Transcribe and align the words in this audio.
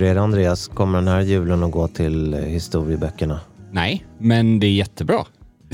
Hur 0.00 0.06
är 0.06 0.14
det 0.14 0.20
Andreas? 0.20 0.68
Kommer 0.68 0.98
den 0.98 1.08
här 1.08 1.20
julen 1.20 1.62
att 1.62 1.70
gå 1.70 1.88
till 1.88 2.34
historieböckerna? 2.34 3.40
Nej, 3.72 4.06
men 4.18 4.60
det 4.60 4.66
är 4.66 4.72
jättebra. 4.72 5.26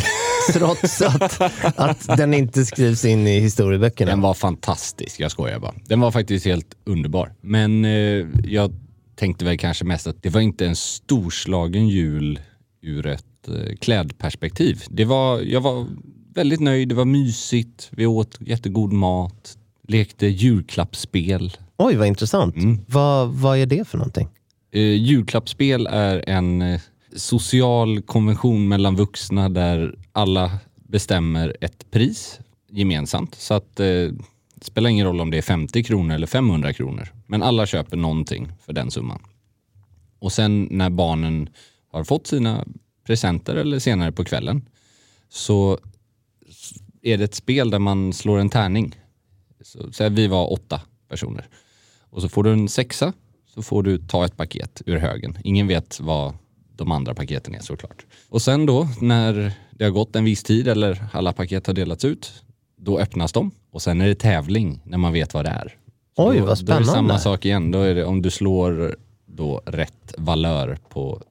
Trots 0.53 1.03
att, 1.03 1.41
att 1.77 2.17
den 2.17 2.35
inte 2.35 2.65
skrivs 2.65 3.05
in 3.05 3.27
i 3.27 3.41
historieböckerna. 3.41 4.11
Den 4.11 4.21
var 4.21 4.35
fantastisk, 4.35 5.21
jag 5.21 5.31
skojar 5.31 5.59
bara. 5.59 5.75
Den 5.85 6.01
var 6.01 6.11
faktiskt 6.11 6.47
helt 6.47 6.75
underbar. 6.85 7.33
Men 7.41 7.85
eh, 7.85 8.27
jag 8.45 8.73
tänkte 9.17 9.45
väl 9.45 9.59
kanske 9.59 9.85
mest 9.85 10.07
att 10.07 10.23
det 10.23 10.31
var 10.31 10.41
inte 10.41 10.67
en 10.67 10.77
storslagen 10.77 11.89
jul 11.89 12.41
ur 12.83 13.07
ett 13.07 13.49
eh, 13.49 13.77
klädperspektiv. 13.81 14.83
Det 14.89 15.05
var, 15.05 15.41
jag 15.41 15.61
var 15.61 15.87
väldigt 16.35 16.61
nöjd, 16.61 16.89
det 16.89 16.95
var 16.95 17.05
mysigt, 17.05 17.89
vi 17.91 18.07
åt 18.07 18.39
jättegod 18.41 18.93
mat, 18.93 19.57
lekte 19.89 20.27
julklappsspel. 20.27 21.53
Oj, 21.79 21.97
vad 21.97 22.07
intressant. 22.07 22.57
Mm. 22.57 22.79
Vad, 22.89 23.29
vad 23.29 23.59
är 23.59 23.67
det 23.67 23.89
för 23.89 23.99
någonting? 23.99 24.29
Eh, 24.73 24.81
julklappsspel 24.81 25.87
är 25.87 26.29
en 26.29 26.63
eh, 26.63 26.81
social 27.17 28.03
konvention 28.03 28.69
mellan 28.69 28.97
vuxna 28.97 29.49
där 29.49 29.99
alla 30.13 30.59
bestämmer 30.75 31.57
ett 31.61 31.91
pris 31.91 32.41
gemensamt. 32.71 33.35
Så 33.35 33.55
att 33.55 33.81
eh, 33.81 33.87
det 34.55 34.65
spelar 34.65 34.91
ingen 34.91 35.07
roll 35.07 35.21
om 35.21 35.31
det 35.31 35.39
är 35.39 35.43
50 35.43 35.83
kronor 35.83 36.15
eller 36.15 36.27
500 36.27 36.73
kronor. 36.73 37.09
Men 37.27 37.43
alla 37.43 37.67
köper 37.67 37.97
någonting 37.97 38.53
för 38.61 38.73
den 38.73 38.91
summan. 38.91 39.23
Och 40.19 40.33
sen 40.33 40.69
när 40.71 40.91
barnen 40.91 41.49
har 41.93 42.05
fått 42.05 42.27
sina 42.27 42.65
presenter 43.07 43.57
eller 43.57 43.79
senare 43.79 44.13
på 44.13 44.25
kvällen 44.25 44.69
så 45.29 45.79
är 47.03 47.19
det 47.19 47.25
ett 47.25 47.35
spel 47.35 47.71
där 47.71 47.79
man 47.79 48.13
slår 48.13 48.39
en 48.39 48.51
tärning. 48.51 48.97
Så, 49.61 49.93
så 49.93 50.03
här, 50.03 50.11
vi 50.11 50.27
var 50.27 50.53
åtta 50.53 50.81
personer. 51.09 51.49
Och 52.11 52.23
så 52.23 52.29
får 52.29 52.43
du 52.45 52.53
en 52.53 52.69
sexa 52.69 53.13
så 53.55 53.63
får 53.63 53.83
du 53.83 53.99
ta 53.99 54.25
ett 54.25 54.37
paket 54.37 54.83
ur 54.87 54.97
högen. 54.99 55.39
Ingen 55.45 55.67
vet 55.67 56.01
vad 56.01 56.35
de 56.77 56.93
andra 56.93 57.15
paketen 57.15 57.55
är 57.55 57.61
såklart. 57.61 58.07
Och 58.29 58.43
sen 58.43 58.67
då 58.67 58.89
när 59.01 59.53
det 59.71 59.85
har 59.85 59.91
gått 59.91 60.17
en 60.17 60.25
viss 60.25 60.43
tid 60.43 60.69
eller 60.69 61.05
alla 61.13 61.33
paket 61.33 61.67
har 61.67 61.75
delats 61.75 62.05
ut, 62.05 62.33
då 62.77 62.99
öppnas 62.99 63.33
de 63.33 63.51
och 63.71 63.83
sen 63.83 64.01
är 64.01 64.07
det 64.07 64.15
tävling 64.15 64.81
när 64.85 64.99
man 64.99 65.13
vet 65.13 65.35
vad 65.35 65.45
det 65.45 65.51
är. 65.51 65.75
Så 66.17 66.29
Oj, 66.31 66.41
vad 66.41 66.65
Då 66.65 66.73
är 66.73 66.79
det 66.79 66.85
samma 66.85 66.85
spännande. 66.85 67.19
sak 67.19 67.45
igen. 67.45 67.71
Då 67.71 67.81
är 67.81 67.95
det, 67.95 68.05
om 68.05 68.23
du 68.23 68.31
slår 68.31 68.97
då 69.27 69.63
rätt 69.67 70.15
valör 70.19 70.79
på 70.89 71.23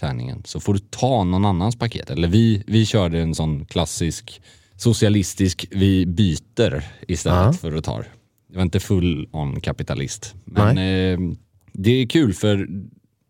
tärningen 0.00 0.42
så 0.44 0.60
får 0.60 0.74
du 0.74 0.78
ta 0.90 1.24
någon 1.24 1.44
annans 1.44 1.76
paket. 1.78 2.10
Eller 2.10 2.28
vi, 2.28 2.62
vi 2.66 2.86
körde 2.86 3.20
en 3.20 3.34
sån 3.34 3.64
klassisk 3.64 4.40
socialistisk, 4.76 5.66
vi 5.70 6.06
byter 6.06 6.84
istället 7.08 7.38
Ja. 7.46 7.52
för 7.52 7.72
att 7.72 7.84
ta. 7.84 8.02
Det 8.48 8.56
var 8.56 8.62
inte 8.62 8.80
full 8.80 9.28
on 9.32 9.60
kapitalist. 9.60 10.34
Men 10.44 10.78
eh, 10.78 11.36
det 11.72 11.90
är 11.90 12.06
kul 12.06 12.34
för 12.34 12.68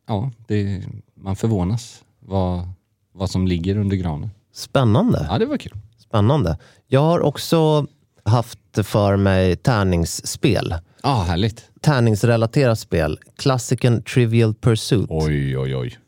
ja, 0.06 0.30
det, 0.48 0.82
man 1.14 1.36
förvånas 1.36 2.04
vad, 2.20 2.68
vad 3.12 3.30
som 3.30 3.46
ligger 3.46 3.78
under 3.78 3.96
granen. 3.96 4.30
Spännande. 4.52 5.26
Ja, 5.30 5.38
det 5.38 5.46
var 5.46 5.56
kul. 5.56 5.72
Spännande. 5.98 6.58
Jag 6.86 7.00
har 7.00 7.20
också 7.20 7.86
haft 8.24 8.58
för 8.82 9.16
mig 9.16 9.56
tärningsspel. 9.56 10.74
Ja, 11.02 11.22
härligt. 11.28 11.70
Tärningsrelaterat 11.80 12.78
spel. 12.78 13.18
Klassikern 13.36 14.02
Trivial 14.02 14.54
Pursuit. 14.54 15.06
Oj, 15.10 15.58
oj, 15.58 15.76
oj. 15.76 15.98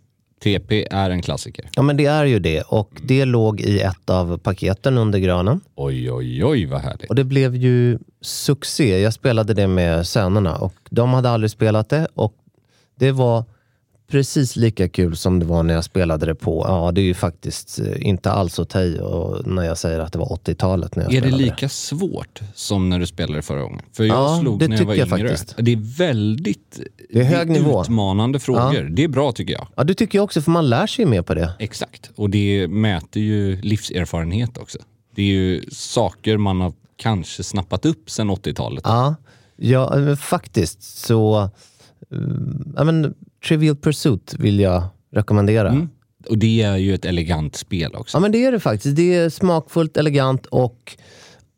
TP 0.43 0.87
är 0.91 1.11
en 1.11 1.23
klassiker. 1.23 1.69
Ja, 1.77 1.83
men 1.83 1.97
det 1.97 2.07
är 2.07 2.25
ju 2.25 2.39
det. 2.39 2.63
Och 2.63 2.91
det 3.03 3.25
låg 3.25 3.61
i 3.61 3.81
ett 3.81 4.11
av 4.11 4.39
paketen 4.39 4.99
under 4.99 5.19
granen. 5.19 5.61
Oj, 5.75 6.13
oj, 6.13 6.45
oj 6.45 6.67
vad 6.67 6.81
härligt. 6.81 7.11
Och 7.11 7.15
det 7.15 7.25
blev 7.25 7.57
ju 7.57 7.99
succé. 8.21 9.01
Jag 9.01 9.13
spelade 9.13 9.55
det 9.55 9.67
med 9.67 10.07
sönerna 10.07 10.57
och 10.57 10.75
de 10.91 11.13
hade 11.13 11.31
aldrig 11.31 11.51
spelat 11.51 11.89
det. 11.89 12.09
Och 12.15 12.35
det 12.99 13.13
var 13.13 13.45
precis 14.11 14.57
lika 14.57 14.89
kul 14.89 15.17
som 15.17 15.39
det 15.39 15.45
var 15.47 15.63
när 15.63 15.75
jag 15.75 15.85
spelade 15.85 16.27
det 16.27 16.35
på, 16.35 16.65
ja 16.69 16.93
det 16.93 17.01
är 17.01 17.05
ju 17.05 17.15
faktiskt 17.15 17.79
eh, 17.81 18.07
inte 18.09 18.31
alls 18.31 18.59
att 18.59 18.69
ta 18.69 18.81
i 18.83 18.99
och 19.03 19.47
när 19.47 19.63
jag 19.63 19.79
säger 19.79 19.99
att 19.99 20.13
det 20.13 20.19
var 20.19 20.27
80-talet 20.27 20.97
när 20.97 21.03
jag 21.05 21.15
Är 21.15 21.21
det 21.21 21.31
lika 21.31 21.69
svårt 21.69 22.41
som 22.55 22.89
när 22.89 22.99
du 22.99 23.07
spelade 23.07 23.43
förra 23.43 23.63
gången? 23.63 23.81
För 23.93 24.05
jag 24.05 24.17
Ja, 24.17 24.39
slog 24.41 24.59
det 24.59 24.69
när 24.69 24.77
jag 24.77 24.85
var 24.85 24.95
jag 24.95 25.09
yngre. 25.09 25.29
faktiskt. 25.29 25.55
Det 25.59 25.73
är 25.73 25.97
väldigt 25.99 26.81
Det 27.13 27.21
är 27.21 27.25
hög 27.25 27.51
nivå. 27.51 27.83
utmanande 27.83 28.39
frågor. 28.39 28.83
Det 28.83 29.05
är 29.05 29.09
bra 29.09 29.33
tycker 29.33 29.53
jag. 29.53 29.67
Ja, 29.77 29.85
det 29.85 29.95
tycker 29.95 30.19
jag 30.19 30.25
också, 30.25 30.43
för 30.43 30.51
man 30.51 30.69
lär 30.69 30.87
sig 30.87 31.05
ju 31.05 31.11
mer 31.11 31.23
på 31.23 31.35
det. 31.35 31.53
Exakt. 31.59 32.11
Och 32.17 32.31
det 32.31 32.69
mäter 32.69 33.23
ju 33.23 33.61
livserfarenhet 33.61 34.59
också. 34.59 34.79
Det 35.15 35.23
är 35.23 35.27
ju 35.27 35.63
saker 35.73 36.37
man 36.37 36.61
har 36.61 36.73
kanske 36.97 37.43
snappat 37.43 37.87
upp 37.87 38.11
sedan 38.11 38.31
80-talet. 38.31 38.85
Ja, 38.87 39.15
ja 39.57 40.17
faktiskt 40.17 40.83
så... 40.83 41.41
eh, 41.43 42.19
Ja, 42.77 42.85
men 42.85 43.15
Trivial 43.49 43.77
Pursuit 43.77 44.35
vill 44.39 44.61
jag 44.61 44.83
rekommendera. 45.13 45.69
Mm. 45.69 45.89
Och 46.29 46.39
det 46.39 46.63
är 46.63 46.77
ju 46.77 46.95
ett 46.95 47.05
elegant 47.05 47.57
spel 47.57 47.95
också. 47.95 48.17
Ja, 48.17 48.21
men 48.21 48.33
det 48.33 48.45
är 48.45 48.53
det 48.53 48.61
faktiskt. 48.61 48.97
Det 48.97 49.15
är 49.15 49.31
smakfullt, 49.31 49.97
elegant 49.97 50.47
och 50.47 50.97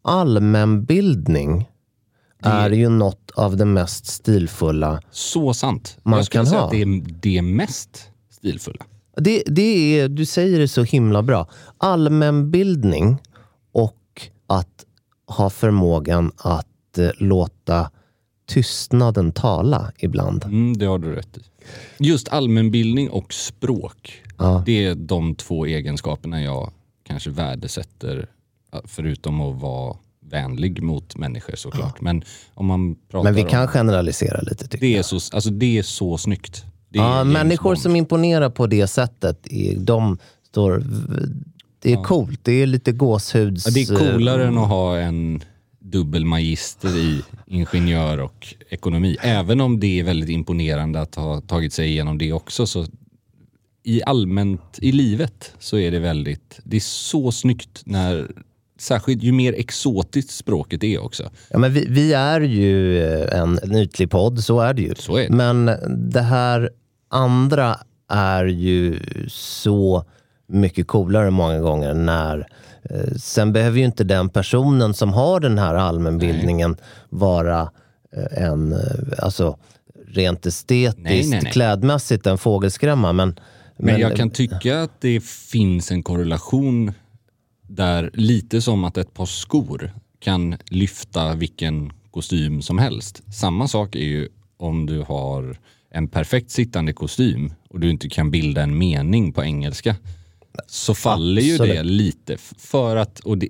allmänbildning 0.02 1.68
är 2.42 2.70
ju 2.70 2.88
något 2.88 3.30
av 3.30 3.56
det 3.56 3.64
mest 3.64 4.06
stilfulla. 4.06 5.02
Så 5.10 5.54
sant. 5.54 5.98
Man 6.02 6.16
jag 6.16 6.26
skulle 6.26 6.38
kan 6.38 6.46
säga 6.46 6.60
ha. 6.60 6.66
att 6.66 6.72
det 6.72 6.82
är 6.82 7.02
det 7.20 7.42
mest 7.42 8.10
stilfulla. 8.30 8.84
Det, 9.16 9.42
det 9.46 10.00
är, 10.00 10.08
du 10.08 10.26
säger 10.26 10.58
det 10.58 10.68
så 10.68 10.82
himla 10.82 11.22
bra. 11.22 11.48
Allmänbildning 11.78 13.18
och 13.72 14.28
att 14.46 14.84
ha 15.26 15.50
förmågan 15.50 16.32
att 16.36 16.98
eh, 16.98 17.10
låta 17.18 17.90
tystnaden 18.46 19.32
tala 19.32 19.92
ibland. 19.98 20.44
Mm, 20.44 20.78
det 20.78 20.86
har 20.86 20.98
du 20.98 21.14
rätt 21.14 21.38
i. 21.38 21.40
Just 21.98 22.28
allmänbildning 22.28 23.10
och 23.10 23.32
språk. 23.34 24.22
Ja. 24.38 24.62
Det 24.66 24.84
är 24.86 24.94
de 24.94 25.34
två 25.34 25.66
egenskaperna 25.66 26.42
jag 26.42 26.70
kanske 27.06 27.30
värdesätter, 27.30 28.26
förutom 28.84 29.40
att 29.40 29.60
vara 29.60 29.96
vänlig 30.20 30.82
mot 30.82 31.16
människor 31.16 31.56
såklart. 31.56 32.00
Men 32.00 32.24
om 32.54 32.66
man 32.66 32.94
pratar 33.10 33.24
Men 33.24 33.34
vi 33.34 33.42
om... 33.42 33.48
kan 33.48 33.68
generalisera 33.68 34.40
lite 34.40 34.68
tycker 34.68 34.86
Det 34.86 34.90
jag. 34.90 34.98
är 34.98 35.02
så, 35.02 35.36
alltså 35.36 35.50
det 35.50 35.78
är 35.78 35.82
så 35.82 36.18
snyggt. 36.18 36.64
Det 36.88 36.98
Ja, 36.98 37.24
människor 37.24 37.74
som 37.74 37.96
imponerar 37.96 38.50
på 38.50 38.66
det 38.66 38.86
sättet, 38.86 39.46
de 39.76 40.18
står... 40.48 40.84
Det 41.82 41.92
är 41.92 42.02
coolt. 42.04 42.40
Det 42.42 42.52
är 42.52 42.66
lite 42.66 42.92
gåshuds... 42.92 43.66
Ja, 43.66 43.72
det 43.72 43.80
är 43.82 44.12
coolare 44.12 44.46
än 44.46 44.58
att 44.58 44.68
ha 44.68 44.98
en 44.98 45.42
dubbel 45.92 46.24
magister 46.24 46.96
i 46.96 47.22
ingenjör 47.46 48.20
och 48.20 48.54
ekonomi. 48.68 49.16
Även 49.20 49.60
om 49.60 49.80
det 49.80 50.00
är 50.00 50.04
väldigt 50.04 50.30
imponerande 50.30 51.00
att 51.00 51.14
ha 51.14 51.40
tagit 51.40 51.72
sig 51.72 51.88
igenom 51.88 52.18
det 52.18 52.32
också. 52.32 52.66
Så 52.66 52.86
I 53.82 54.02
allmänt 54.02 54.78
i 54.78 54.92
livet 54.92 55.54
så 55.58 55.78
är 55.78 55.90
det 55.90 55.98
väldigt, 55.98 56.60
det 56.64 56.76
är 56.76 56.80
så 56.80 57.32
snyggt 57.32 57.82
när, 57.84 58.30
särskilt 58.78 59.22
ju 59.22 59.32
mer 59.32 59.52
exotiskt 59.52 60.30
språket 60.30 60.84
är 60.84 61.04
också. 61.04 61.30
Ja, 61.50 61.58
men 61.58 61.72
vi, 61.72 61.86
vi 61.88 62.12
är 62.12 62.40
ju 62.40 63.02
eh, 63.04 63.40
en, 63.40 63.58
en 63.62 63.76
ytlig 63.76 64.10
podd, 64.10 64.44
så 64.44 64.60
är 64.60 64.74
det 64.74 64.82
ju. 64.82 64.94
Så 64.94 65.16
är 65.16 65.28
det. 65.28 65.34
Men 65.34 65.70
det 66.12 66.22
här 66.22 66.70
andra 67.10 67.76
är 68.08 68.44
ju 68.44 69.00
så 69.28 70.04
mycket 70.48 70.86
coolare 70.86 71.30
många 71.30 71.60
gånger 71.60 71.94
när 71.94 72.46
Sen 73.16 73.52
behöver 73.52 73.78
ju 73.78 73.84
inte 73.84 74.04
den 74.04 74.28
personen 74.28 74.94
som 74.94 75.12
har 75.12 75.40
den 75.40 75.58
här 75.58 75.74
allmänbildningen 75.74 76.76
vara 77.08 77.70
eh, 78.16 78.44
en, 78.44 78.72
eh, 78.72 78.78
alltså 79.18 79.58
rent 80.08 80.46
estetiskt, 80.46 80.98
Nej, 81.02 81.28
nej, 81.28 81.40
nej. 81.42 81.52
klädmässigt 81.52 82.26
en 82.26 82.38
fågelskrämma. 82.38 83.12
Men, 83.12 83.40
Men 83.76 84.00
jag 84.00 84.16
kan 84.16 84.30
tycka 84.30 84.82
att 84.82 85.00
det 85.00 85.24
finns 85.24 85.90
en 85.90 86.02
korrelation 86.02 86.92
där 87.62 88.10
lite 88.14 88.60
som 88.60 88.84
att 88.84 88.96
ett 88.96 89.14
par 89.14 89.26
skor 89.26 89.92
kan 90.20 90.56
lyfta 90.66 91.34
vilken 91.34 91.92
kostym 92.10 92.62
som 92.62 92.78
helst. 92.78 93.22
Samma 93.34 93.68
sak 93.68 93.96
är 93.96 94.04
ju 94.04 94.28
om 94.56 94.86
du 94.86 95.00
har 95.00 95.56
en 95.90 96.08
perfekt 96.08 96.50
sittande 96.50 96.92
kostym 96.92 97.52
och 97.68 97.80
du 97.80 97.90
inte 97.90 98.08
kan 98.08 98.30
bilda 98.30 98.62
en 98.62 98.78
mening 98.78 99.32
på 99.32 99.44
engelska. 99.44 99.96
Så 100.66 100.94
faller 100.94 101.42
ju 101.42 101.52
Absolut. 101.52 101.76
det 101.76 101.82
lite 101.82 102.36
för 102.58 102.96
att, 102.96 103.20
och 103.20 103.38
det, 103.38 103.48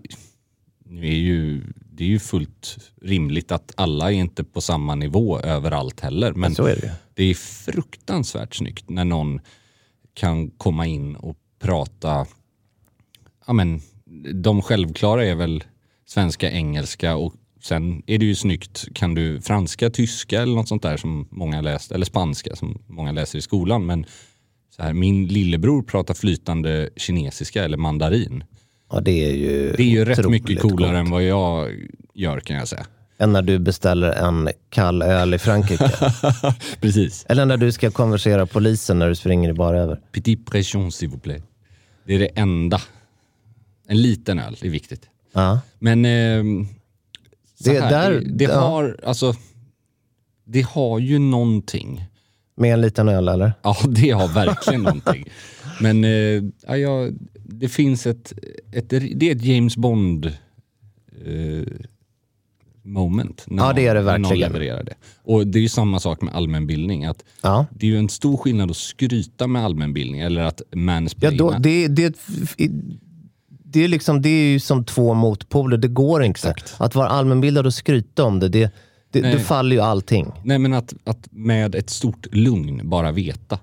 nu 0.85 1.07
är 1.07 1.15
ju, 1.15 1.63
det 1.75 2.05
är 2.05 2.09
ju 2.09 2.19
fullt 2.19 2.79
rimligt 3.03 3.53
att 3.53 3.73
alla 3.77 4.13
är 4.13 4.17
inte 4.17 4.45
på 4.45 4.61
samma 4.61 4.95
nivå 4.95 5.41
överallt 5.41 6.01
heller. 6.01 6.33
Men 6.33 6.55
så 6.55 6.67
är 6.67 6.77
det 6.77 6.95
det 7.15 7.25
är 7.25 7.35
fruktansvärt 7.35 8.55
snyggt 8.55 8.91
när 8.91 9.05
någon 9.05 9.41
kan 10.15 10.51
komma 10.51 10.87
in 10.87 11.17
och 11.17 11.37
prata, 11.61 12.27
ja 13.47 13.53
men 13.53 13.81
de 14.35 14.63
självklara 14.63 15.25
är 15.25 15.35
väl 15.35 15.65
svenska, 16.07 16.51
engelska 16.51 17.17
och 17.17 17.35
sen 17.63 18.03
är 18.07 18.19
det 18.19 18.25
ju 18.25 18.35
snyggt, 18.35 18.89
kan 18.95 19.15
du 19.15 19.41
franska, 19.41 19.91
tyska 19.91 20.43
eller 20.43 20.55
något 20.55 20.69
sånt 20.69 20.83
där 20.83 20.97
som 20.97 21.29
många 21.31 21.61
läst, 21.61 21.93
eller 21.93 22.07
spanska 22.07 22.57
som 22.57 22.83
många 22.87 23.13
läser 23.13 23.39
i 23.39 23.43
skolan. 23.43 23.87
Men 23.87 24.07
så 24.77 24.83
här, 24.83 24.93
min 24.93 25.27
lillebror 25.27 25.83
pratar 25.83 26.15
flytande 26.15 26.91
kinesiska 26.97 27.65
eller 27.65 27.77
mandarin. 27.77 28.45
Ja, 28.91 29.01
det 29.01 29.25
är 29.31 29.35
ju 29.35 29.73
Det 29.77 29.83
är 29.83 29.87
ju 29.87 30.05
rätt 30.05 30.29
mycket 30.31 30.61
coolare 30.61 30.91
coolt. 30.93 31.07
än 31.07 31.11
vad 31.11 31.23
jag 31.23 31.71
gör 32.15 32.41
kan 32.41 32.57
jag 32.57 32.69
säga. 32.69 32.87
Än 33.19 33.33
när 33.33 33.43
du 33.43 33.59
beställer 33.59 34.13
en 34.13 34.49
kall 34.71 35.03
öl 35.03 35.35
i 35.35 35.39
Frankrike. 35.39 35.91
Precis. 36.81 37.27
Eller 37.29 37.47
när 37.47 37.57
du 37.57 37.73
ska 37.73 37.91
konversera 37.91 38.47
polisen 38.47 38.99
när 38.99 39.09
du 39.09 39.15
springer 39.15 39.51
i 39.51 39.53
bara 39.53 39.79
över. 39.81 40.01
Petit 40.13 40.47
pression 40.47 40.91
s'il 40.91 41.09
vous 41.09 41.21
plaît. 41.21 41.43
Det 42.07 42.15
är 42.15 42.19
det 42.19 42.27
enda. 42.35 42.81
En 43.89 44.03
liten 44.03 44.39
öl 44.39 44.57
är 44.63 44.69
viktigt. 44.71 45.03
Ja. 45.33 45.61
Men 45.79 46.05
eh, 46.05 46.45
Det 47.59 47.81
här, 47.81 47.91
där- 47.91 48.21
det, 48.21 48.31
det 48.35 48.45
ja. 48.45 48.61
har 48.61 48.97
alltså 49.05 49.35
det 50.45 50.63
har 50.63 50.99
ju 50.99 51.19
någonting. 51.19 52.05
Med 52.57 52.73
en 52.75 52.81
liten 52.81 53.09
öl 53.09 53.29
eller? 53.29 53.53
Ja, 53.63 53.77
det 53.89 54.11
har 54.11 54.29
verkligen 54.29 54.83
någonting. 54.83 55.25
Men 55.81 56.05
eh, 56.05 56.43
ja, 56.69 56.77
ja, 56.77 57.09
det 57.35 57.69
finns 57.69 58.07
ett, 58.07 58.33
ett, 58.73 58.89
det 58.89 59.23
är 59.31 59.37
ett 59.37 59.45
James 59.45 59.77
Bond 59.77 60.27
eh, 61.27 61.67
moment. 62.85 63.45
När 63.47 63.65
Ja, 63.65 63.73
det 63.73 63.87
är 63.87 63.95
det 63.95 64.01
verkligen. 64.03 64.39
levererar 64.39 64.85
det. 64.85 64.95
Och 65.23 65.47
det 65.47 65.59
är 65.59 65.63
ju 65.63 65.69
samma 65.69 66.01
sak 66.01 66.23
med 66.23 66.35
allmänbildning. 66.35 67.05
Att 67.05 67.25
Ja. 67.43 67.67
Det 67.71 67.87
är 67.87 67.91
ju 67.91 67.99
en 67.99 68.09
stor 68.09 68.37
skillnad 68.37 68.71
att 68.71 68.77
skryta 68.77 69.47
med 69.47 69.65
allmänbildning 69.65 70.21
eller 70.21 70.43
att 70.43 70.63
Ja, 70.71 70.79
mansplaina. 70.79 71.37
då, 71.37 71.51
det, 71.59 71.89
det, 71.89 72.17
det, 73.65 73.85
är 73.85 73.89
liksom, 73.89 74.23
det 74.23 74.29
är 74.29 74.53
ju 74.53 74.61
som 74.61 74.85
två 74.85 75.15
motpoler, 75.15 75.77
det 75.77 75.89
går 75.89 76.23
inte. 76.25 76.39
Exakt. 76.51 76.75
Att 76.79 76.95
vara 76.95 77.09
allmänbildad 77.09 77.67
och 77.67 77.75
skryta 77.75 78.25
om 78.25 78.41
det, 78.41 78.49
det, 78.49 78.71
det, 79.13 79.21
det 79.21 79.39
faller 79.41 79.77
ju 79.77 79.83
allting. 79.83 80.33
Nej 80.45 80.59
men 80.59 80.73
att, 80.73 80.95
att 81.05 81.29
med 81.31 81.75
ett 81.75 81.91
stort 81.91 82.27
lugn 82.35 82.81
bara 82.89 83.13
veta 83.13 83.59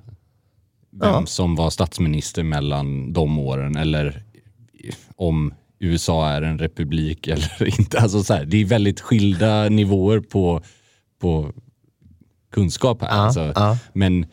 vem 0.91 1.09
Ja. 1.09 1.25
som 1.25 1.55
var 1.55 1.69
statsminister 1.69 2.43
mellan 2.43 3.13
de 3.13 3.39
åren 3.39 3.75
eller 3.75 4.23
om 5.15 5.53
USA 5.79 6.29
är 6.29 6.41
en 6.41 6.59
republik 6.59 7.27
eller 7.27 7.79
inte. 7.79 7.99
Alltså 7.99 8.23
så 8.23 8.33
här, 8.33 8.45
det 8.45 8.57
är 8.57 8.65
väldigt 8.65 8.99
skilda 8.99 9.69
nivåer 9.69 10.19
på, 10.19 10.61
på 11.19 11.53
kunskap 12.51 13.01
här. 13.01 13.09
Ja, 13.09 13.13
alltså, 13.15 13.51
ja. 13.55 13.77
Men 13.93 14.25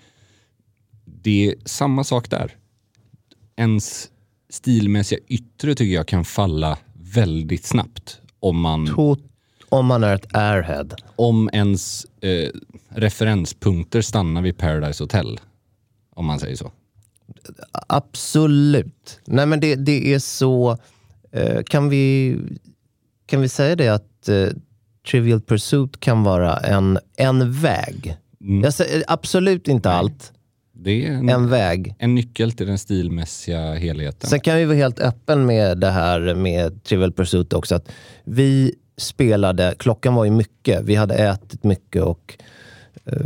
det 1.04 1.46
är 1.48 1.54
samma 1.64 2.04
sak 2.04 2.30
där. 2.30 2.52
Ens 3.56 4.10
stilmässiga 4.50 5.18
yttre 5.28 5.74
tycker 5.74 5.94
jag 5.94 6.08
kan 6.08 6.24
falla 6.24 6.78
väldigt 6.94 7.64
snabbt 7.64 8.20
om 8.40 8.60
man 8.60 8.86
Tot, 8.86 9.20
om 9.76 9.86
man 9.86 10.04
är 10.04 10.14
ett 10.14 10.36
airhead. 10.36 10.86
om 11.16 11.50
ens 11.52 12.06
eh, 12.20 12.50
referenspunkter 12.88 14.00
stannar 14.00 14.42
vid 14.42 14.58
Paradise 14.58 15.02
Hotel. 15.04 15.40
Om 16.14 16.26
man 16.26 16.40
säger 16.40 16.56
så. 16.56 16.72
Absolut. 17.88 19.20
Nej 19.24 19.46
men 19.46 19.60
det, 19.60 19.74
det 19.74 20.14
är 20.14 20.18
så... 20.18 20.78
Eh, 21.32 21.62
kan, 21.62 21.88
vi, 21.88 22.36
kan 23.26 23.40
vi 23.40 23.48
säga 23.48 23.76
det 23.76 23.88
att 23.88 24.28
eh, 24.28 24.46
Trivial 25.10 25.40
Pursuit 25.40 26.00
kan 26.00 26.22
vara 26.22 26.56
en, 26.56 26.98
en 27.16 27.52
väg? 27.52 28.16
Mm. 28.40 28.62
Jag 28.64 28.74
säger 28.74 29.04
absolut 29.08 29.68
inte 29.68 29.90
allt. 29.90 30.32
Det 30.72 31.06
är 31.06 31.12
en, 31.12 31.28
En 31.28 31.48
väg. 31.48 31.94
en 31.98 32.14
nyckel 32.14 32.52
till 32.52 32.66
den 32.66 32.78
stilmässiga 32.78 33.74
helheten. 33.74 34.30
Sen 34.30 34.40
kan 34.40 34.56
vi 34.56 34.64
vara 34.64 34.76
helt 34.76 34.98
öppen 35.00 35.46
med 35.46 35.78
det 35.78 35.90
här 35.90 36.34
med 36.34 36.84
Trivial 36.84 37.12
Pursuit 37.12 37.52
också. 37.52 37.74
Att 37.74 37.88
vi 38.24 38.74
spelade, 38.96 39.74
klockan 39.78 40.14
var 40.14 40.24
ju 40.24 40.30
mycket, 40.30 40.82
vi 40.84 40.94
hade 40.94 41.14
ätit 41.14 41.64
mycket 41.64 42.02
och 42.02 42.38
eh, 43.04 43.16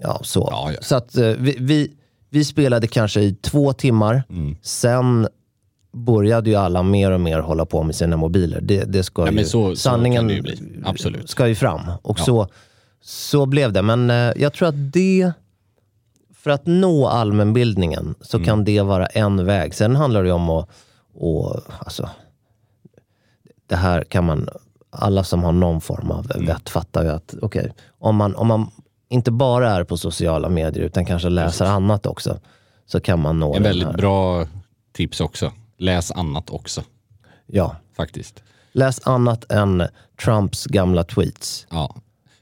ja, 0.00 0.20
så. 0.22 0.48
Ja, 0.50 0.70
ja. 0.72 0.78
Så 0.82 0.96
att 0.96 1.16
eh, 1.16 1.26
vi, 1.38 1.56
vi, 1.60 1.92
vi 2.30 2.44
spelade 2.44 2.86
kanske 2.86 3.20
i 3.20 3.34
två 3.34 3.72
timmar. 3.72 4.22
Mm. 4.30 4.56
Sen 4.62 5.28
började 5.92 6.50
ju 6.50 6.56
alla 6.56 6.82
mer 6.82 7.10
och 7.10 7.20
mer 7.20 7.38
hålla 7.38 7.66
på 7.66 7.82
med 7.82 7.94
sina 7.94 8.16
mobiler. 8.16 8.60
Det, 8.60 8.84
det 8.84 9.02
ska 9.02 9.26
Ja, 9.26 9.32
ju, 9.32 9.44
så- 9.44 9.70
så 9.70 9.76
sanningen 9.76 10.26
det 10.28 10.34
ju. 10.34 10.82
Absolut. 10.84 11.30
ska 11.30 11.48
ju 11.48 11.54
fram. 11.54 11.80
Och 12.02 12.18
så, 12.18 12.46
så 13.00 13.46
blev 13.46 13.72
det. 13.72 13.82
Men 13.82 14.10
eh, 14.10 14.32
jag 14.36 14.52
tror 14.52 14.68
att 14.68 14.92
det, 14.92 15.32
för 16.34 16.50
att 16.50 16.66
nå 16.66 17.06
allmänbildningen 17.08 18.14
så 18.20 18.36
Mm. 18.36 18.46
kan 18.46 18.64
det 18.64 18.80
vara 18.82 19.06
en 19.06 19.44
väg. 19.44 19.74
Sen 19.74 19.96
handlar 19.96 20.24
det 20.24 20.32
om 20.32 20.50
att, 20.50 20.68
och, 21.14 21.60
alltså, 21.78 22.10
det 23.66 23.76
här 23.76 24.04
kan 24.04 24.24
man, 24.24 24.48
alla 24.92 25.24
som 25.24 25.42
har 25.44 25.52
någon 25.52 25.80
form 25.80 26.10
av 26.10 26.26
Mm. 26.34 26.46
vett 26.46 26.68
fattar 26.68 27.02
ju 27.04 27.08
att 27.10 27.34
okej, 27.42 27.72
om, 27.98 28.16
man, 28.16 28.34
om 28.36 28.46
man 28.46 28.70
inte 29.08 29.30
bara 29.30 29.70
är 29.70 29.84
på 29.84 29.96
sociala 29.96 30.48
medier 30.48 30.84
utan 30.84 31.04
kanske 31.06 31.28
läser 31.28 31.64
annat 31.64 32.06
också, 32.06 32.38
så 32.86 33.00
kan 33.00 33.20
man 33.20 33.38
nå 33.40 33.54
en 33.54 33.62
väldigt 33.62 33.92
bra 33.92 34.46
tips 34.92 35.20
också. 35.20 35.52
Läs 35.78 36.10
annat 36.10 36.50
också, 36.50 36.82
Ja. 37.46 37.76
faktiskt. 37.96 38.42
Läs 38.72 39.06
annat 39.06 39.52
än 39.52 39.82
Trumps 40.24 40.64
gamla 40.66 41.04
tweets. 41.04 41.66
Ja. 41.70 41.94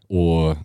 Och 0.08 0.56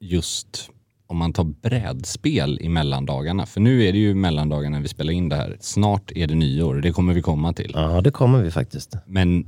just 0.00 0.70
om 1.06 1.16
man 1.16 1.32
tar 1.32 1.44
brädspel 1.44 2.58
i 2.60 2.68
mellandagarna. 2.68 3.46
För 3.46 3.60
nu 3.60 3.84
är 3.84 3.92
det 3.92 3.98
ju 3.98 4.14
mellandagarna 4.14 4.80
vi 4.80 4.88
spelar 4.88 5.12
in 5.12 5.28
det 5.28 5.36
här. 5.36 5.56
Snart 5.60 6.12
är 6.14 6.26
det 6.26 6.34
nyår, 6.34 6.74
det 6.74 6.92
kommer 6.92 7.14
vi 7.14 7.22
komma 7.22 7.52
till. 7.52 7.72
Ja, 7.74 8.00
det 8.00 8.10
kommer 8.10 8.42
vi 8.42 8.50
faktiskt. 8.50 8.94
Men 9.06 9.46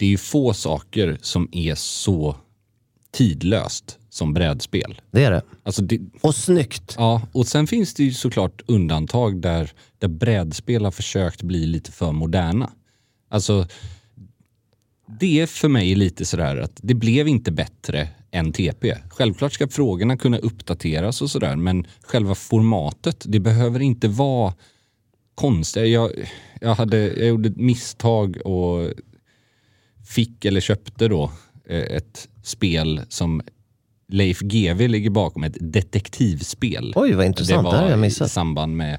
det 0.00 0.06
är 0.06 0.10
ju 0.10 0.18
få 0.18 0.54
saker 0.54 1.18
som 1.22 1.48
är 1.52 1.74
så 1.74 2.36
tidlöst 3.10 3.98
som 4.10 4.34
brädspel. 4.34 5.00
Det 5.10 5.24
är 5.24 5.30
det. 5.30 5.42
Alltså 5.62 5.82
det, 5.82 6.00
Och 6.20 6.34
snyggt. 6.34 6.94
ja, 6.98 7.22
och 7.32 7.46
sen 7.46 7.66
finns 7.66 7.94
det 7.94 8.04
ju 8.04 8.12
såklart 8.12 8.62
undantag 8.66 9.40
där, 9.40 9.72
där 9.98 10.08
brädspel 10.08 10.84
har 10.84 10.90
försökt 10.90 11.42
bli 11.42 11.66
lite 11.66 11.92
för 11.92 12.12
moderna. 12.12 12.70
Alltså, 13.28 13.66
det 15.20 15.40
är 15.40 15.46
för 15.46 15.68
mig 15.68 15.94
lite 15.94 16.24
sådär 16.24 16.56
att 16.56 16.72
det 16.82 16.94
blev 16.94 17.28
inte 17.28 17.52
bättre 17.52 18.08
än 18.30 18.52
TP. 18.52 18.96
Självklart 19.10 19.52
ska 19.52 19.68
frågorna 19.68 20.16
kunna 20.16 20.38
uppdateras 20.38 21.22
och 21.22 21.30
sådär, 21.30 21.56
men 21.56 21.86
själva 22.02 22.34
formatet, 22.34 23.24
det 23.28 23.40
behöver 23.40 23.80
inte 23.80 24.08
vara 24.08 24.54
konstigt. 25.34 25.88
Jag, 25.88 26.10
jag, 26.60 26.74
hade, 26.74 26.98
jag 26.98 27.28
gjorde 27.28 27.48
ett 27.48 27.56
misstag 27.56 28.36
och 28.44 28.90
fick 30.10 30.44
eller 30.44 30.60
köpte 30.60 31.08
då 31.08 31.32
eh, 31.68 31.78
ett 31.96 32.28
spel 32.42 33.00
som 33.08 33.42
Leif 34.08 34.40
GW 34.40 34.88
ligger 34.88 35.10
bakom, 35.10 35.44
ett 35.44 35.56
detektivspel. 35.60 36.92
Oj, 36.96 37.12
vad 37.12 37.26
intressant. 37.26 37.64
Det 37.64 37.70
Det 37.70 37.76
har 37.76 37.88
jag 37.90 37.98
i 37.98 38.00
missat. 38.00 38.30
samband 38.30 38.76
med 38.76 38.98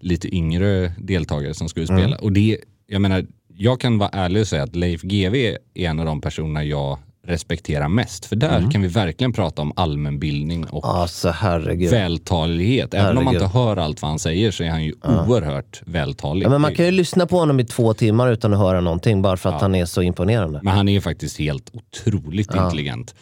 lite 0.00 0.34
yngre 0.34 0.92
deltagare 0.98 1.54
som 1.54 1.68
skulle 1.68 1.86
Mm. 1.86 2.00
spela. 2.02 2.16
Och 2.18 2.32
det, 2.32 2.58
jag 2.86 3.00
menar, 3.00 3.26
jag 3.56 3.80
kan 3.80 3.98
vara 3.98 4.08
ärlig 4.12 4.40
och 4.40 4.48
säga 4.48 4.62
att 4.62 4.76
Leif 4.76 5.02
GW 5.02 5.46
är 5.74 5.88
en 5.88 5.98
av 6.00 6.06
de 6.06 6.20
personerna 6.20 6.64
jag 6.64 6.98
respekterar 7.28 7.88
mest. 7.88 8.24
För 8.24 8.36
där 8.36 8.58
Mm. 8.58 8.70
kan 8.70 8.82
vi 8.82 8.88
verkligen 8.88 9.32
prata 9.32 9.62
om 9.62 9.72
allmänbildning 9.76 10.66
och 10.66 10.88
Alltså 10.88 11.28
herregud. 11.30 11.90
vältalighet. 11.90 12.94
Även 12.94 13.08
om 13.08 13.14
man 13.14 13.34
Herregud. 13.34 13.42
inte 13.46 13.58
hör 13.58 13.76
allt 13.76 14.02
vad 14.02 14.08
han 14.10 14.18
säger 14.18 14.50
så 14.50 14.64
är 14.64 14.70
han 14.70 14.84
ju 14.84 14.92
oerhört 15.04 15.82
vältalig. 15.86 16.46
Ja, 16.46 16.50
men 16.50 16.60
man 16.60 16.74
kan 16.74 16.84
ju 16.84 16.90
lyssna 16.90 17.26
på 17.26 17.38
honom 17.38 17.60
i 17.60 17.64
två 17.64 17.94
timmar 17.94 18.30
utan 18.32 18.52
att 18.52 18.58
höra 18.58 18.80
någonting 18.80 19.22
bara 19.22 19.36
för 19.36 19.48
att 19.50 19.60
han 19.60 19.74
är 19.74 19.84
så 19.84 20.02
imponerande. 20.02 20.60
Men 20.62 20.74
han 20.76 20.88
är 20.88 21.00
faktiskt 21.00 21.38
helt 21.38 21.70
otroligt 21.72 22.54
intelligent. 22.54 23.14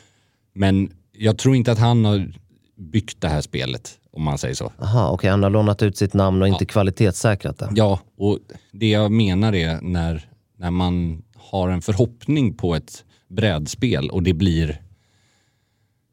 Men 0.55 0.91
jag 1.13 1.39
tror 1.39 1.57
inte 1.57 1.73
att 1.73 1.79
han 1.79 2.05
har 2.05 2.33
byggt 2.79 3.21
det 3.21 3.29
här 3.29 3.41
spelet, 3.41 3.91
om 4.13 4.23
man 4.23 4.39
säger 4.39 4.55
så. 4.55 4.73
Jaha, 4.81 5.11
okej, 5.11 5.31
han 5.31 5.43
har 5.43 5.51
lånat 5.51 5.83
ut 5.83 5.97
sitt 5.97 6.15
namn 6.15 6.43
och 6.43 6.49
inte 6.49 6.65
kvalitetssäkrat 6.67 7.59
det. 7.59 7.69
Ja, 7.75 8.01
och 8.19 8.39
det 8.73 8.89
jag 8.91 9.13
menar 9.13 9.55
är 9.55 9.79
när, 9.83 10.25
när 10.59 10.71
man 10.71 11.23
har 11.37 11.69
en 11.69 11.83
förhoppning 11.83 12.55
på 12.55 12.75
ett 12.75 13.05
brädspel 13.29 14.11
och 14.11 14.23
det 14.23 14.35
blir 14.35 14.81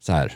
så 0.00 0.12
här, 0.12 0.32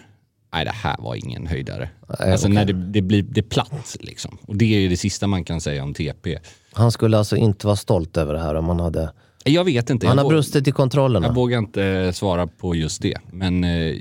nej 0.53 0.65
det 0.65 0.71
här 0.71 0.97
var 0.99 1.15
ingen 1.15 1.47
höjdare. 1.47 1.89
Nej, 2.19 2.33
alltså 2.33 2.47
okej. 2.47 2.55
när 2.55 2.65
det, 2.65 2.73
det 2.73 3.03
blir 3.03 3.23
det 3.23 3.41
är 3.41 3.49
platt 3.49 3.97
liksom. 4.01 4.39
Och 4.47 4.57
det 4.57 4.75
är 4.75 4.79
ju 4.79 4.89
det 4.89 4.97
sista 4.97 5.27
man 5.27 5.45
kan 5.45 5.61
säga 5.61 5.83
om 5.83 5.95
TP. 5.95 6.39
Han 6.73 6.93
skulle 6.93 7.19
alltså 7.19 7.37
inte 7.37 7.67
vara 7.67 7.77
stolt 7.77 8.17
över 8.17 8.35
det 8.35 8.41
här 8.41 8.55
om 8.55 8.69
han 8.69 8.81
hade... 8.81 9.13
Jag 9.45 9.65
vet 9.65 9.91
inte. 9.91 10.07
Han 10.07 10.17
jag 10.17 10.25
har 10.25 10.31
brustit 10.31 10.69
i 10.69 10.73
kontrollerna. 10.73 11.27
Jag 11.27 11.35
vågar 11.35 11.59
inte 11.59 12.13
svara 12.13 12.47
på 12.47 12.75
just 12.75 13.03
det. 13.03 13.19
Men 13.31 13.65
eh, 13.65 13.95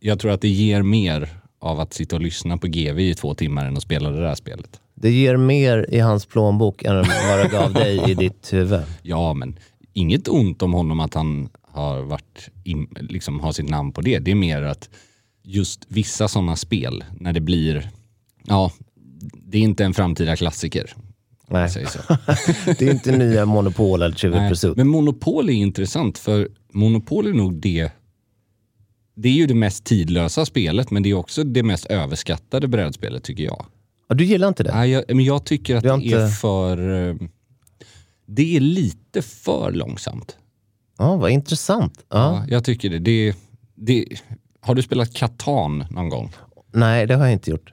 jag 0.00 0.18
tror 0.18 0.32
att 0.32 0.40
det 0.40 0.48
ger 0.48 0.82
mer 0.82 1.28
av 1.58 1.80
att 1.80 1.94
sitta 1.94 2.16
och 2.16 2.22
lyssna 2.22 2.58
på 2.58 2.66
GV 2.66 2.98
i 2.98 3.14
två 3.14 3.34
timmar 3.34 3.66
än 3.66 3.76
att 3.76 3.82
spela 3.82 4.10
det 4.10 4.20
där 4.20 4.34
spelet. 4.34 4.80
Det 4.94 5.10
ger 5.10 5.36
mer 5.36 5.86
i 5.88 5.98
hans 5.98 6.26
plånbok 6.26 6.82
än 6.82 6.96
vad 6.96 7.38
det 7.38 7.48
gav 7.52 7.72
dig 7.72 8.10
i 8.10 8.14
ditt 8.14 8.52
huvud. 8.52 8.82
Ja, 9.02 9.34
men 9.34 9.58
inget 9.92 10.28
ont 10.28 10.62
om 10.62 10.72
honom 10.72 11.00
att 11.00 11.14
han 11.14 11.48
har, 11.76 12.02
varit 12.02 12.48
in, 12.64 12.86
liksom 13.00 13.40
har 13.40 13.52
sitt 13.52 13.68
namn 13.68 13.92
på 13.92 14.00
det. 14.00 14.18
Det 14.18 14.30
är 14.30 14.34
mer 14.34 14.62
att 14.62 14.90
just 15.42 15.84
vissa 15.88 16.28
sådana 16.28 16.56
spel, 16.56 17.04
när 17.20 17.32
det 17.32 17.40
blir, 17.40 17.90
ja, 18.44 18.72
det 19.42 19.58
är 19.58 19.62
inte 19.62 19.84
en 19.84 19.94
framtida 19.94 20.36
klassiker. 20.36 20.94
Nej, 21.48 21.68
det 22.78 22.82
är 22.82 22.90
inte 22.90 23.16
nya 23.18 23.46
Monopol 23.46 24.02
eller 24.02 24.14
Trivial 24.16 24.48
Pursuit. 24.48 24.76
Men 24.76 24.88
Monopol 24.88 25.48
är 25.48 25.52
intressant 25.54 26.18
för 26.18 26.48
Monopol 26.72 27.26
är 27.26 27.32
nog 27.32 27.54
det 27.60 27.90
det 29.18 29.28
är 29.28 29.32
ju 29.32 29.46
det 29.46 29.54
mest 29.54 29.84
tidlösa 29.84 30.46
spelet 30.46 30.90
men 30.90 31.02
det 31.02 31.10
är 31.10 31.14
också 31.14 31.44
det 31.44 31.62
mest 31.62 31.86
överskattade 31.86 32.68
brädspelet 32.68 33.22
tycker 33.24 33.44
jag. 33.44 33.66
Ja, 34.08 34.14
du 34.14 34.24
gillar 34.24 34.48
inte 34.48 34.62
det? 34.62 34.74
Nej, 34.74 34.90
jag, 34.90 35.04
men 35.08 35.24
jag 35.24 35.44
tycker 35.44 35.76
att 35.76 35.82
det 35.82 35.94
inte- 35.94 36.16
är 36.16 36.28
för... 36.28 37.08
eh, 37.08 37.16
Det 38.26 38.56
är 38.56 38.60
lite 38.60 39.22
för 39.22 39.72
långsamt. 39.72 40.36
Ja, 40.98 41.16
vad 41.16 41.30
intressant. 41.30 42.04
Ja. 42.08 42.16
Ja, 42.16 42.44
jag 42.48 42.64
tycker 42.64 42.90
det. 42.90 42.98
det, 42.98 43.34
det 43.74 44.04
har 44.60 44.74
du 44.74 44.82
spelat 44.82 45.14
Catan 45.14 45.84
någon 45.90 46.08
gång? 46.08 46.32
Nej, 46.72 47.06
det 47.06 47.14
har 47.14 47.24
jag 47.24 47.32
inte 47.32 47.50
gjort. 47.50 47.72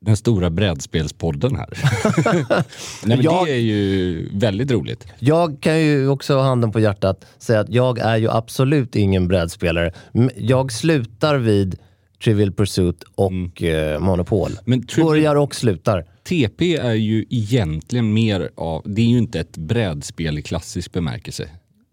Den 0.00 0.16
stora 0.16 0.50
brädspelspodden 0.50 1.56
här. 1.56 1.68
Nej, 3.06 3.16
men 3.16 3.22
Jag- 3.22 3.46
Det 3.46 3.52
är 3.52 3.56
ju 3.60 4.28
väldigt 4.38 4.70
roligt. 4.70 5.06
Jag 5.18 5.60
kan 5.60 5.80
ju 5.80 6.08
också 6.08 6.34
ha 6.34 6.42
handen 6.42 6.72
på 6.72 6.80
hjärtat 6.80 7.24
säga 7.38 7.60
att 7.60 7.68
jag 7.68 7.98
är 7.98 8.16
ju 8.16 8.30
absolut 8.30 8.96
ingen 8.96 9.28
brädspelare. 9.28 9.92
Jag 10.36 10.72
slutar 10.72 11.36
vid 11.36 11.78
Trivial 12.24 12.52
Pursuit 12.52 13.02
och 13.14 13.62
eh, 13.62 14.00
Monopol. 14.00 14.50
Mm. 14.50 14.62
Men 14.64 15.04
Börjar 15.06 15.36
och 15.36 15.54
slutar. 15.54 16.04
TP 16.24 16.76
är 16.76 16.92
ju 16.94 17.24
egentligen 17.30 18.12
mer 18.12 18.50
av, 18.56 18.82
det 18.86 19.02
är 19.02 19.06
ju 19.06 19.18
inte 19.18 19.40
ett 19.40 19.56
brädspel 19.56 20.38
i 20.38 20.42
klassisk 20.42 20.92
bemärkelse. 20.92 21.48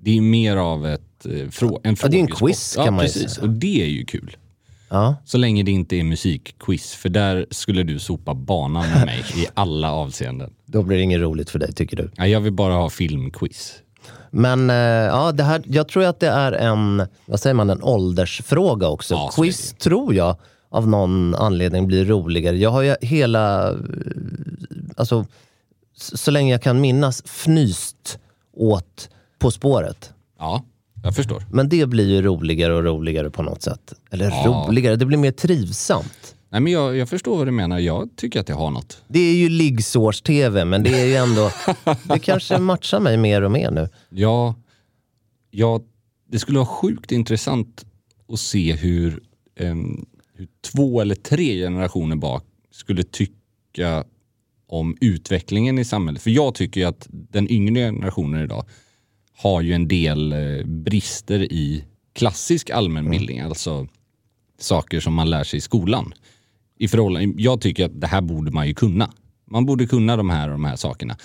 Det 0.05 0.17
är 0.17 0.21
mer 0.21 0.57
av 0.57 0.87
ett, 0.87 1.25
eh, 1.25 1.49
frå, 1.49 1.79
en 1.83 1.95
Ja, 2.01 2.07
det 2.07 2.17
är 2.17 2.21
en 2.21 2.27
frågesport. 2.27 2.39
quiz, 2.49 2.73
ja, 2.77 2.85
kan 2.85 2.93
man 2.93 3.05
ju 3.05 3.11
precis. 3.11 3.31
säga. 3.31 3.43
Och 3.43 3.49
det 3.49 3.81
är 3.81 3.85
ju 3.87 4.05
kul. 4.05 4.37
Ja. 4.89 5.15
Så 5.25 5.37
länge 5.37 5.63
det 5.63 5.71
inte 5.71 5.95
är 5.95 6.03
musikquiz, 6.03 6.93
för 6.95 7.09
där 7.09 7.45
skulle 7.51 7.83
du 7.83 7.99
sopa 7.99 8.33
banan 8.33 8.89
med 8.89 9.05
mig 9.05 9.19
i 9.35 9.45
alla 9.53 9.91
avseenden. 9.91 10.53
Då 10.65 10.83
blir 10.83 10.97
det 10.97 11.03
inget 11.03 11.21
roligt 11.21 11.49
för 11.49 11.59
dig, 11.59 11.73
tycker 11.73 11.97
du. 11.97 12.11
Ja, 12.15 12.27
jag 12.27 12.39
vill 12.41 12.53
bara 12.53 12.73
ha 12.73 12.89
filmquiz. 12.89 13.73
Men 14.31 14.69
eh, 14.69 14.75
ja, 14.75 15.31
det 15.31 15.43
här, 15.43 15.61
jag 15.65 15.87
tror 15.87 16.03
att 16.03 16.19
det 16.19 16.27
är 16.29 16.51
en, 16.51 17.03
vad 17.25 17.39
säger 17.39 17.53
man, 17.53 17.69
en 17.69 17.83
åldersfråga 17.83 18.87
också. 18.87 19.13
Ja, 19.13 19.29
så 19.33 19.41
är 19.41 19.45
Quiz 19.45 19.73
tror 19.73 20.13
jag 20.15 20.35
av 20.69 20.87
någon 20.87 21.35
anledning 21.35 21.87
blir 21.87 22.05
roligare. 22.05 22.57
Jag 22.57 22.69
har 22.69 22.81
ju 22.81 22.95
hela, 23.01 23.69
eh, 23.71 23.75
alltså 24.97 25.25
s- 25.97 26.21
så 26.23 26.31
länge 26.31 26.51
jag 26.51 26.61
kan 26.61 26.81
minnas, 26.81 27.21
fnyst 27.25 28.19
åt 28.53 29.09
På 29.45 29.51
spåret. 29.51 30.13
Ja, 30.39 30.63
jag 31.03 31.15
förstår. 31.15 31.43
Men 31.51 31.69
det 31.69 31.85
blir 31.85 32.09
ju 32.09 32.21
roligare 32.21 32.73
och 32.75 32.83
roligare 32.83 33.29
på 33.29 33.43
något 33.43 33.61
sätt. 33.61 33.93
Eller 34.11 34.25
Ja. 34.29 34.65
roligare, 34.67 34.95
det 34.95 35.05
blir 35.05 35.17
mer 35.17 35.31
trivsamt. 35.31 36.35
Nej, 36.49 36.61
men 36.61 36.73
jag, 36.73 36.97
jag 36.97 37.09
förstår 37.09 37.37
vad 37.37 37.47
du 37.47 37.51
menar. 37.51 37.79
Jag 37.79 38.09
tycker 38.15 38.39
att 38.39 38.47
det 38.47 38.53
har 38.53 38.71
något. 38.71 39.03
Det 39.07 39.19
är 39.19 39.35
ju 39.35 39.49
liggsårs-tv, 39.49 40.65
men 40.65 40.83
det 40.83 41.01
är 41.01 41.05
ju 41.05 41.15
ändå, 41.15 41.51
det 42.13 42.19
kanske 42.19 42.57
matchar 42.57 42.99
mig 42.99 43.17
mer 43.17 43.41
och 43.41 43.51
mer 43.51 43.71
nu. 43.71 43.89
Ja, 44.09 44.55
ja, 45.51 45.81
det 46.31 46.39
skulle 46.39 46.57
vara 46.57 46.67
sjukt 46.67 47.11
intressant 47.11 47.85
att 48.33 48.39
se 48.39 48.73
hur, 48.73 49.23
em, 49.59 50.05
hur 50.33 50.47
två 50.71 51.01
eller 51.01 51.15
tre 51.15 51.55
generationer 51.61 52.15
bak 52.15 52.43
skulle 52.71 53.03
tycka 53.03 54.03
om 54.67 54.97
utvecklingen 55.01 55.79
i 55.79 55.85
samhället. 55.85 56.21
För 56.21 56.29
jag 56.31 56.55
tycker 56.55 56.81
ju 56.81 56.87
att 56.87 57.07
den 57.09 57.51
yngre 57.51 57.79
generationen 57.81 58.43
idag 58.43 58.65
har 59.37 59.61
ju 59.61 59.73
en 59.73 59.87
del 59.87 60.33
eh, 60.33 60.65
brister 60.65 61.39
i 61.53 61.83
klassisk 62.13 62.69
allmänbildning, 62.69 63.39
alltså 63.39 63.87
saker 64.59 64.99
som 64.99 65.13
man 65.13 65.29
lär 65.29 65.43
sig 65.43 65.57
i 65.57 65.61
skolan. 65.61 66.13
I 66.79 66.87
förhållande, 66.87 67.33
jag 67.43 67.61
tycker 67.61 67.85
att 67.85 68.01
det 68.01 68.07
här 68.07 68.21
borde 68.21 68.51
man 68.51 68.67
ju 68.67 68.73
kunna. 68.73 69.11
Man 69.51 69.65
borde 69.65 69.85
kunna 69.85 70.17
de 70.17 70.29
här 70.29 70.47
och 70.47 70.51
de 70.51 70.65
här 70.65 70.75
sakerna. 70.75 71.17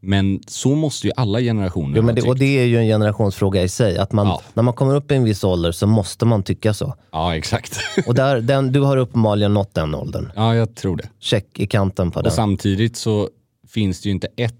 Men 0.00 0.40
så 0.46 0.74
måste 0.74 1.06
ju 1.06 1.12
alla 1.16 1.40
generationer 1.40 1.96
Jo, 1.96 2.02
men 2.02 2.14
det, 2.14 2.22
och 2.22 2.38
det 2.38 2.58
är 2.58 2.64
ju 2.64 2.78
en 2.78 2.86
generationsfråga 2.86 3.62
i 3.62 3.68
sig. 3.68 3.98
Att 3.98 4.12
man, 4.12 4.26
Ja. 4.26 4.42
När 4.54 4.62
man 4.62 4.74
kommer 4.74 4.94
upp 4.94 5.12
i 5.12 5.14
en 5.14 5.24
viss 5.24 5.44
ålder 5.44 5.72
så 5.72 5.86
måste 5.86 6.24
man 6.26 6.42
tycka 6.42 6.74
så. 6.74 6.94
Ja, 7.12 7.36
exakt. 7.36 7.78
Och 8.06 8.14
där, 8.14 8.40
den, 8.40 8.72
du 8.72 8.80
har 8.80 8.96
uppenbarligen 8.96 9.54
nått 9.54 9.74
den 9.74 9.94
åldern. 9.94 10.32
ja, 10.36 10.54
jag 10.54 10.74
tror 10.76 10.96
det. 10.96 11.08
Check 11.20 11.60
i 11.60 11.66
kanten 11.66 12.10
på 12.10 12.20
den. 12.22 12.26
Och 12.26 12.32
samtidigt 12.32 12.96
så 12.96 13.28
finns 13.68 14.00
det 14.00 14.08
ju 14.08 14.12
inte 14.14 14.28
ett 14.36 14.54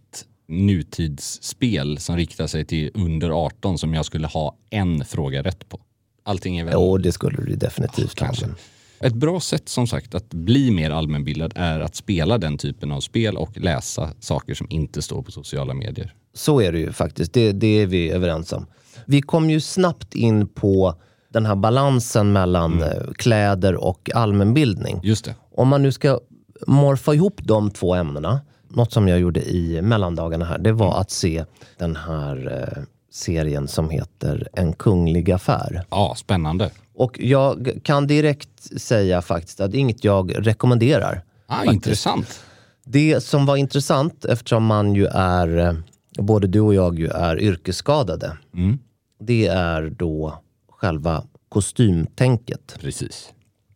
nutidsspel 0.49 1.99
som 1.99 2.17
riktar 2.17 2.47
sig 2.47 2.65
till 2.65 2.91
under 2.95 3.31
18 3.31 3.79
som 3.79 3.95
jag 3.95 4.05
skulle 4.05 4.27
ha 4.27 4.57
en 4.71 5.05
fråga 5.05 5.43
rätt 5.43 5.69
på. 5.69 5.81
Allting 6.23 6.59
är 6.59 6.65
väl... 6.65 6.75
Jo, 6.75 6.99
det 6.99 7.13
skulle 7.13 7.37
du 7.37 7.57
definitivt 7.57 8.15
Kanske. 8.15 8.47
ha. 8.47 8.53
Ett 9.01 9.15
bra 9.15 9.41
sätt 9.41 9.69
som 9.69 9.87
sagt 9.87 10.15
att 10.15 10.29
bli 10.29 10.71
mer 10.71 10.91
allmänbildad 10.91 11.53
är 11.57 11.81
att 11.81 11.95
spela 11.95 12.39
den 12.39 12.59
typen 12.59 12.93
av 12.93 13.01
spel 13.01 13.37
och 13.37 13.57
läsa 13.59 14.11
saker 14.21 14.55
som 14.55 14.67
inte 14.71 15.03
står 15.03 15.23
på 15.23 15.33
sociala 15.33 15.75
medier. 15.75 16.15
Så 16.35 16.61
är 16.61 16.73
det 16.73 16.79
ju 16.79 16.93
faktiskt. 16.93 17.33
Det, 17.33 17.53
det 17.53 17.67
är 17.67 17.87
vi 17.87 18.11
överens 18.11 18.53
om. 18.53 18.67
Vi 19.07 19.23
kom 19.23 19.51
ju 19.51 19.61
snabbt 19.61 20.15
in 20.15 20.49
på 20.49 20.95
den 21.33 21.47
här 21.47 21.57
balansen 21.57 22.33
mellan 22.33 22.83
eh, 22.83 22.89
kläder 23.17 23.75
och 23.75 24.11
allmänbildning. 24.15 25.01
Just 25.03 25.25
det. 25.25 25.35
Om 25.55 25.69
man 25.69 25.83
nu 25.83 25.93
ska 25.93 26.21
morfa 26.67 27.15
ihop 27.15 27.41
de 27.43 27.71
två 27.71 27.95
ämnena, 27.95 28.41
något 28.69 28.93
som 28.93 29.09
jag 29.09 29.19
gjorde 29.21 29.51
i 29.51 29.83
mellandagarna 29.83 30.45
här, 30.45 30.59
det 30.59 30.73
var 30.73 31.01
att 31.01 31.11
se 31.11 31.45
den 31.77 31.97
här 31.97 32.63
eh, 32.77 32.83
serien 33.13 33.69
som 33.69 33.91
heter 33.91 34.49
En 34.53 34.73
kunglig 34.73 35.31
affär. 35.31 35.85
Ja, 35.91 36.15
spännande. 36.19 36.71
Och 36.95 37.19
jag 37.21 37.79
kan 37.83 38.07
direkt 38.07 38.81
säga 38.81 39.23
faktiskt 39.23 39.61
att 39.61 39.71
det 39.71 39.79
är 39.79 39.81
inget 39.81 40.05
jag 40.05 40.47
rekommenderar. 40.47 41.23
Ah, 41.47 41.65
intressant. 41.65 42.41
Det 42.85 43.21
som 43.21 43.47
var 43.47 43.57
intressant, 43.57 44.25
eftersom 44.25 44.65
man 44.65 44.95
ju 44.95 45.07
är, 45.07 45.57
eh, 45.59 45.75
både 46.19 46.47
du 46.47 46.61
och 46.61 46.75
jag 46.75 46.99
ju 46.99 47.07
är 47.09 47.41
yrkesskadade, 47.41 48.37
Mm. 48.55 48.79
det 49.21 49.47
är 49.47 49.91
då 49.99 50.39
själva 50.71 51.25
kostymtänket. 51.49 52.77
Precis. 52.81 53.33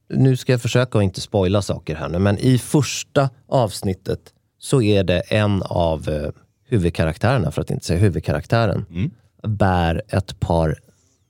Nu 0.08 0.36
ska 0.36 0.52
jag 0.52 0.62
försöka 0.62 0.98
att 0.98 1.04
inte 1.04 1.20
spoila 1.20 1.62
saker 1.62 1.94
här 1.94 2.08
nu, 2.08 2.18
men 2.18 2.38
i 2.38 2.58
första 2.58 3.30
avsnittet 3.48 4.20
så 4.62 4.82
är 4.82 5.04
det 5.04 5.20
en 5.20 5.62
av 5.62 6.08
eh, 6.08 6.30
huvudkaraktärerna, 6.68 7.50
för 7.50 7.62
att 7.62 7.70
inte 7.70 7.84
säga 7.86 7.98
huvudkaraktären, 8.00 8.84
Mm. 8.90 9.10
bär 9.42 10.02
ett 10.08 10.40
par 10.40 10.76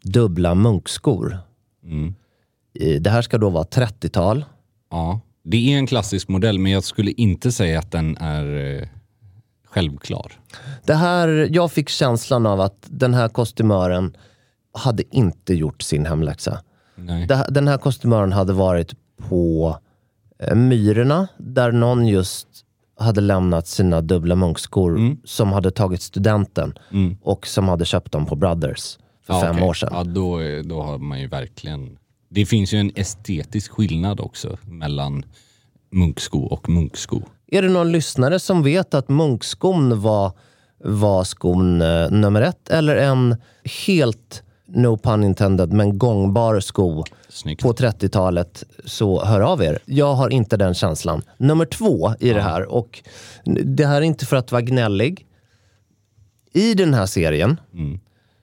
dubbla 0.02 0.54
munkskor. 0.54 1.38
Mm. 1.84 2.14
Det 3.00 3.10
här 3.10 3.22
ska 3.22 3.38
då 3.38 3.50
vara 3.50 3.64
30-tal. 3.64 4.44
Ja, 4.90 5.20
det 5.44 5.72
är 5.74 5.78
en 5.78 5.86
klassisk 5.86 6.28
modell 6.28 6.58
men 6.58 6.72
jag 6.72 6.84
skulle 6.84 7.10
inte 7.10 7.52
säga 7.52 7.78
att 7.78 7.90
den 7.90 8.16
är 8.16 8.76
eh, 8.80 8.88
självklar. 9.64 10.32
Det 10.84 10.94
här, 10.94 11.48
jag 11.50 11.72
fick 11.72 11.88
känslan 11.88 12.46
av 12.46 12.60
att 12.60 12.86
den 12.90 13.14
här 13.14 13.28
kostymören 13.28 14.16
hade 14.74 15.16
inte 15.16 15.54
gjort 15.54 15.82
sin 15.82 16.06
hemläxa. 16.06 16.62
Nej. 16.94 17.28
Den 17.48 17.68
här 17.68 17.78
kostymören 17.78 18.32
hade 18.32 18.52
varit 18.52 18.94
på 19.28 19.76
eh, 20.38 20.54
Myrorna, 20.54 21.28
där 21.38 21.72
någon 21.72 22.06
just 22.06 22.48
hade 23.02 23.20
lämnat 23.20 23.66
sina 23.66 24.00
dubbla 24.00 24.34
munkskor 24.36 24.96
Mm. 24.98 25.16
som 25.24 25.52
hade 25.52 25.70
tagit 25.70 26.02
studenten 26.02 26.74
och 27.22 27.46
som 27.46 27.68
hade 27.68 27.84
köpt 27.84 28.12
dem 28.12 28.26
på 28.26 28.36
Brothers 28.36 28.98
för 29.26 29.34
Ja, 29.34 29.40
fem 29.40 29.50
okej. 29.56 29.68
år 29.68 29.74
sedan. 29.74 29.88
Ja, 29.92 30.04
då, 30.04 30.38
då 30.64 30.82
har 30.82 30.98
man 30.98 31.20
ju 31.20 31.26
verkligen... 31.28 31.98
Det 32.28 32.46
finns 32.46 32.74
ju 32.74 32.78
en 32.78 32.90
estetisk 32.94 33.70
skillnad 33.72 34.20
också 34.20 34.58
mellan 34.64 35.24
munksko 35.90 36.38
och 36.38 36.68
munksko. 36.68 37.20
Är 37.46 37.62
det 37.62 37.68
någon 37.68 37.92
lyssnare 37.92 38.38
som 38.38 38.62
vet 38.62 38.94
att 38.94 39.08
munkskon 39.08 40.00
var, 40.00 40.32
var 40.84 41.24
skon 41.24 41.82
eh, 41.82 42.10
nummer 42.10 42.42
ett 42.42 42.68
eller 42.70 42.96
en 42.96 43.36
helt, 43.86 44.42
no 44.74 44.96
pun 44.96 45.24
intended, 45.24 45.72
men 45.72 45.98
gångbar 45.98 46.60
sko 46.60 47.04
Snyggt. 47.28 47.62
på 47.62 47.72
30-talet 47.72 48.64
så 48.84 49.24
hör 49.24 49.40
av 49.40 49.62
er. 49.62 49.78
Jag 49.84 50.14
har 50.14 50.30
inte 50.30 50.56
den 50.56 50.74
känslan. 50.74 51.22
Nummer 51.36 51.64
två 51.64 52.14
i 52.20 52.30
det 52.32 52.42
här, 52.42 52.72
och 52.72 53.02
det 53.64 53.86
här 53.86 53.96
är 53.96 54.00
inte 54.00 54.26
för 54.26 54.36
att 54.36 54.52
vara 54.52 54.62
gnällig. 54.62 55.26
I 56.52 56.74
den 56.74 56.94
här 56.94 57.06
serien 57.06 57.60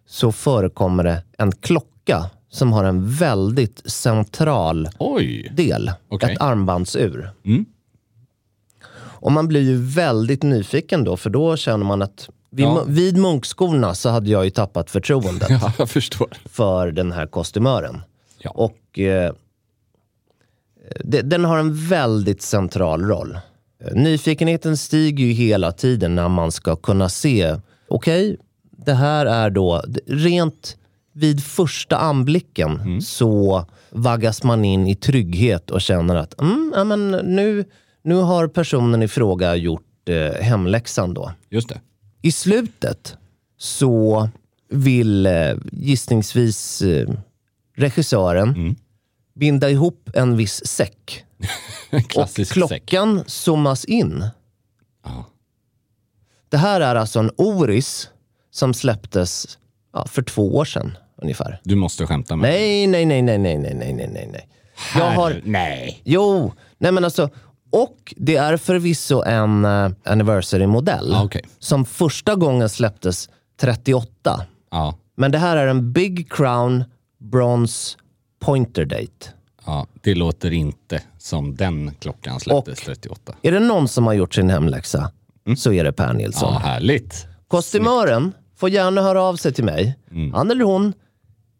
så 0.08 0.32
förekommer 0.32 1.04
det 1.04 1.24
en 1.38 1.52
klocka 1.52 2.30
som 2.50 2.74
har 2.74 2.84
en 2.84 3.10
väldigt 3.10 3.92
central 3.92 4.90
Oj! 5.00 5.52
del. 5.56 5.92
Okej. 6.10 6.34
Ett 6.34 6.42
armbandsur. 6.42 7.30
Mm. 7.46 7.66
Och 9.22 9.32
man 9.32 9.48
blir 9.48 9.62
ju 9.62 9.78
väldigt 9.78 10.44
nyfiken 10.44 11.04
då, 11.04 11.18
för 11.18 11.30
då 11.30 11.58
känner 11.58 11.86
man 11.86 12.02
att 12.02 12.30
vid, 12.50 12.66
Ja. 12.66 12.84
vid 12.88 13.18
munkskorna 13.18 13.96
så 13.96 14.10
hade 14.10 14.30
jag 14.30 14.44
ju 14.46 14.50
tappat 14.50 14.90
förtroendet 14.92 15.50
Ja, 15.62 15.74
jag 15.78 15.90
förstår. 15.90 16.30
för 16.46 16.92
den 16.92 17.12
här 17.12 17.28
kostymören. 17.28 18.02
Ja. 18.40 18.50
Och 18.52 19.00
eh, 19.00 19.34
det, 21.04 21.22
den 21.22 21.46
har 21.46 21.58
en 21.58 21.88
väldigt 21.88 22.42
central 22.42 23.04
roll. 23.06 23.40
Nyfikenheten 23.94 24.78
stiger 24.78 25.26
ju 25.26 25.32
hela 25.32 25.72
tiden 25.72 26.16
när 26.16 26.30
man 26.30 26.52
ska 26.52 26.76
kunna 26.76 27.10
se, 27.10 27.56
okej, 27.88 28.38
det 28.72 28.94
här 28.94 29.26
är 29.26 29.50
då 29.50 29.84
rent 30.08 30.78
vid 31.14 31.44
första 31.44 31.98
anblicken 31.98 33.02
så 33.02 33.66
vaggas 33.90 34.44
man 34.44 34.66
in 34.66 34.88
i 34.88 34.96
trygghet 34.96 35.72
och 35.72 35.82
känner 35.82 36.16
att 36.16 36.42
mm, 36.42 36.74
ja, 36.76 36.84
men 36.84 37.12
nu, 37.12 37.66
nu 38.04 38.16
har 38.16 38.48
personen 38.48 39.04
i 39.04 39.08
fråga 39.08 39.56
gjort 39.56 40.10
eh, 40.10 40.42
hemläxan 40.44 41.14
då. 41.14 41.32
Just 41.50 41.70
det. 41.70 41.82
I 42.22 42.32
slutet 42.32 43.18
så 43.58 44.30
vill 44.70 45.26
eh, 45.26 45.54
gissningsvis 45.72 46.82
eh, 46.82 47.10
regissören 47.76 48.50
mm. 48.50 48.76
binda 49.36 49.70
ihop 49.70 50.10
en 50.14 50.38
viss 50.38 50.68
säck. 50.68 51.26
Klassisk 52.08 52.52
och 52.52 52.54
klockan 52.54 53.18
säck. 53.18 53.30
zoomas 53.30 53.86
in. 53.86 54.26
Aha. 55.06 55.26
Det 56.50 56.58
här 56.58 56.82
är 56.82 56.96
alltså 56.96 57.20
en 57.20 57.32
Oris 57.36 58.10
som 58.52 58.74
släpptes 58.74 59.58
ja, 59.94 60.08
för 60.08 60.22
två 60.22 60.56
år 60.56 60.66
sedan 60.66 60.98
ungefär. 61.16 61.62
Du 61.64 61.76
måste 61.76 62.08
skämta 62.08 62.36
med 62.36 62.50
mig. 62.50 62.88
Nej, 62.88 63.06
nej, 63.06 63.22
nej, 63.22 63.38
nej, 63.38 63.58
nej, 63.58 63.74
nej, 63.74 63.94
nej, 63.94 64.30
nej. 64.32 64.50
Herre, 64.76 65.04
jag 65.04 65.12
har... 65.12 65.42
Nej. 65.46 66.02
Jo, 66.04 66.54
nej 66.78 66.92
men 66.92 67.04
alltså 67.06 67.30
och 67.72 68.14
det 68.18 68.36
är 68.36 68.58
förvisso 68.58 69.24
en 69.26 69.66
uh, 69.66 69.92
anniversary-modell. 70.06 71.10
Ja, 71.12 71.24
okej. 71.24 71.42
Som 71.60 71.86
första 71.86 72.36
gången 72.36 72.70
släpptes 72.70 73.30
38. 73.62 74.42
Ja. 74.72 74.96
Men 75.18 75.32
det 75.32 75.38
här 75.38 75.58
är 75.58 75.68
en 75.68 75.94
Big 75.94 76.32
Crown 76.32 76.84
Bronze 77.20 77.98
Pointer 78.40 78.86
Date. 78.86 79.30
ja, 79.66 79.88
det 80.02 80.16
låter 80.16 80.52
inte 80.54 81.02
som 81.18 81.56
den 81.56 81.92
klockan 82.00 82.40
släpptes 82.40 82.80
Och- 82.80 82.86
38. 82.86 83.36
Är 83.42 83.52
det 83.52 83.60
någon 83.60 83.88
som 83.88 84.06
har 84.08 84.14
gjort 84.14 84.34
sin 84.36 84.50
hemläxa 84.50 85.12
så 85.58 85.74
är 85.74 85.84
det 85.84 85.92
Per 85.94 86.14
Nilsson. 86.14 86.54
Ja, 86.54 86.60
härligt. 86.60 87.28
Kostymören 87.48 88.34
får 88.58 88.70
gärna 88.70 89.02
höra 89.02 89.22
av 89.24 89.36
sig 89.36 89.54
till 89.54 89.64
mig. 89.64 89.98
Han 90.34 90.52
eller 90.52 90.64
hon 90.66 90.94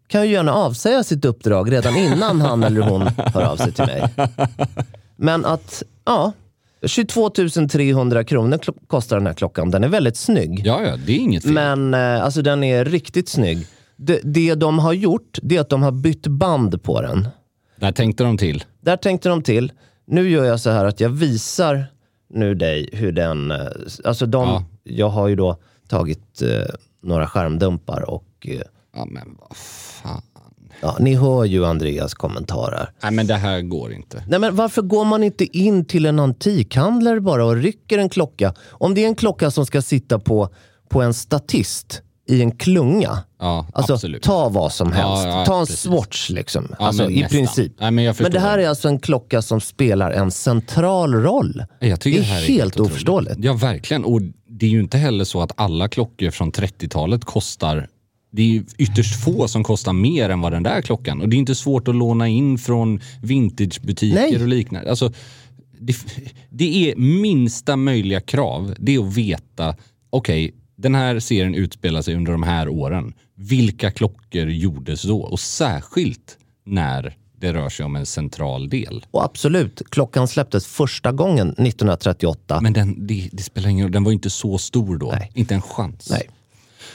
kan 0.08 0.26
ju 0.26 0.32
gärna 0.32 0.54
avsäga 0.54 1.04
sitt 1.04 1.26
uppdrag 1.26 1.72
redan 1.72 1.96
innan 1.98 2.42
han 2.42 2.64
eller 2.64 2.82
hon 2.82 3.02
hör 3.18 3.42
av 3.44 3.56
sig 3.58 3.72
till 3.72 3.86
mig. 3.86 4.04
Men 5.22 5.46
att, 5.46 5.84
ja, 6.06 6.32
22 6.86 7.30
300 7.30 8.24
kronor 8.24 8.60
kostar 8.88 9.18
den 9.18 9.28
här 9.28 9.34
klockan. 9.34 9.72
Den 9.72 9.84
är 9.84 9.88
väldigt 9.88 10.18
snygg. 10.18 10.62
Ja, 10.66 10.82
ja, 10.84 10.96
det 11.06 11.12
är 11.12 11.18
inget 11.20 11.44
fel. 11.44 11.52
Men 11.54 11.94
eh, 11.94 12.24
alltså 12.24 12.42
den 12.42 12.64
är 12.64 12.86
riktigt 12.86 13.30
snygg. 13.30 13.68
Det, 13.96 14.20
det 14.24 14.56
de 14.56 14.80
har 14.80 14.94
gjort, 14.94 15.40
det 15.42 15.56
är 15.58 15.62
att 15.62 15.70
de 15.70 15.84
har 15.84 15.92
bytt 15.92 16.28
band 16.28 16.84
på 16.84 17.02
den. 17.02 17.28
Där 17.76 17.92
tänkte 17.92 18.24
de 18.24 18.38
till. 18.38 18.64
Där 18.82 18.98
tänkte 18.98 19.30
de 19.30 19.44
till. 19.44 19.72
Nu 20.08 20.30
gör 20.30 20.44
jag 20.46 20.60
så 20.60 20.70
här 20.70 20.86
att 20.86 21.00
jag 21.00 21.10
visar 21.10 21.86
nu 22.30 22.56
dig 22.56 22.90
hur 22.94 23.12
den... 23.12 23.52
eh, 23.52 23.58
Alltså 24.04 24.26
de, 24.26 24.48
Ja. 24.48 24.64
Jag 24.84 25.10
har 25.10 25.28
ju 25.28 25.36
då 25.36 25.58
tagit 25.88 26.42
eh, 26.42 26.76
några 27.04 27.28
skärmdumpar 27.28 28.10
och 28.10 28.48
eh, 28.48 28.62
Ja, 28.96 29.06
men 29.06 29.38
vad 29.40 29.58
fan. 29.58 30.22
Ja, 30.82 30.98
ni 31.00 31.16
hör 31.16 31.46
ju 31.46 31.66
Andreas 31.66 32.14
kommentarer. 32.14 32.92
Nej, 33.04 33.12
men 33.12 33.28
det 33.28 33.36
här 33.36 33.62
går 33.62 33.94
inte. 33.94 34.24
Nej, 34.28 34.40
men 34.40 34.56
varför 34.56 34.82
går 34.82 35.06
man 35.06 35.24
inte 35.24 35.58
in 35.58 35.86
till 35.86 36.06
en 36.06 36.20
antikhandlare 36.20 37.22
bara 37.22 37.46
och 37.46 37.56
rycker 37.56 37.98
en 37.98 38.10
klocka? 38.10 38.54
Om 38.70 38.94
det 38.96 39.04
är 39.04 39.08
en 39.08 39.16
klocka 39.16 39.52
som 39.52 39.66
ska 39.66 39.82
sitta 39.82 40.20
på, 40.20 40.50
på 40.90 41.02
en 41.02 41.14
statist 41.14 42.02
i 42.30 42.42
en 42.42 42.52
klunga. 42.52 43.18
Ja, 43.40 43.68
Alltså 43.74 43.94
absolut. 43.94 44.24
ta 44.24 44.50
vad 44.50 44.72
som 44.72 44.88
Ja, 44.90 44.94
helst. 44.96 45.26
ja, 45.28 45.46
ta 45.46 45.60
en 45.60 45.66
precis. 45.66 45.80
Swatch 45.82 46.30
liksom. 46.30 46.68
Ja, 46.80 46.86
alltså, 46.86 47.10
I 47.10 47.22
nästan. 47.22 47.30
princip. 47.38 47.72
Nej, 47.80 47.92
men. 47.92 48.16
Men 48.20 48.32
det 48.32 48.40
här 48.40 48.58
är 48.58 48.70
alltså 48.70 48.88
en 48.88 49.00
klocka 49.00 49.42
som 49.42 49.62
spelar 49.62 50.12
en 50.12 50.32
central 50.32 51.14
roll. 51.14 51.64
Det 51.80 51.90
är 52.06 52.22
helt 52.48 52.80
oförståeligt. 52.80 53.36
Ja, 53.40 53.54
verkligen. 53.54 54.06
Och 54.06 54.22
det 54.48 54.66
är 54.66 54.70
ju 54.70 54.80
inte 54.80 54.98
heller 54.98 55.24
så 55.24 55.42
att 55.42 55.52
alla 55.56 55.88
klockor 55.88 56.30
från 56.32 56.52
30-talet 56.52 57.26
kostar 57.26 57.88
det 58.32 58.58
är 58.58 58.64
ytterst 58.78 59.24
få 59.24 59.48
som 59.48 59.64
kostar 59.64 59.94
mer 59.94 60.30
än 60.30 60.42
vad 60.42 60.52
den 60.52 60.64
där 60.64 60.82
klockan. 60.82 61.22
Och 61.22 61.30
det 61.30 61.36
är 61.36 61.38
inte 61.38 61.56
svårt 61.56 61.88
att 61.88 61.96
låna 61.96 62.28
in 62.28 62.58
från 62.58 63.02
vintagebutiker 63.22 64.16
Nej. 64.16 64.42
och 64.42 64.48
liknande. 64.48 64.90
Alltså, 64.90 65.12
det, 65.80 65.96
det 66.50 66.92
är 66.92 66.96
minsta 66.96 67.76
möjliga 67.76 68.22
krav. 68.22 68.76
Det 68.80 68.96
är 68.96 69.00
att 69.00 69.18
veta, 69.18 69.76
okej, 70.10 70.54
den 70.76 70.96
här 70.96 71.20
serien 71.20 71.56
utspelar 71.56 72.02
sig 72.02 72.16
under 72.16 72.32
de 72.32 72.44
här 72.44 72.70
åren. 72.70 73.14
Vilka 73.36 73.92
klockor 73.92 74.50
gjordes 74.50 75.02
då? 75.02 75.22
Och 75.22 75.40
särskilt 75.40 76.38
när 76.66 77.16
det 77.38 77.54
rör 77.54 77.70
sig 77.70 77.86
om 77.86 77.96
en 77.96 78.06
central 78.06 78.70
del. 78.70 79.06
Och 79.12 79.24
absolut, 79.24 79.82
klockan 79.90 80.28
släpptes 80.28 80.68
första 80.68 81.12
gången 81.12 81.50
1938. 81.50 82.62
Men 82.62 82.74
den, 82.74 83.08
det, 83.08 83.30
det 83.32 83.44
spelar 83.44 83.70
ingen 83.70 83.86
roll, 83.86 83.92
den 83.92 84.04
var 84.04 84.12
ju 84.12 84.16
inte 84.16 84.30
så 84.30 84.58
stor 84.58 84.98
då. 84.98 85.12
Nej. 85.12 85.32
Inte 85.34 85.56
en 85.56 85.62
chans. 85.62 86.10
Nej. 86.12 86.30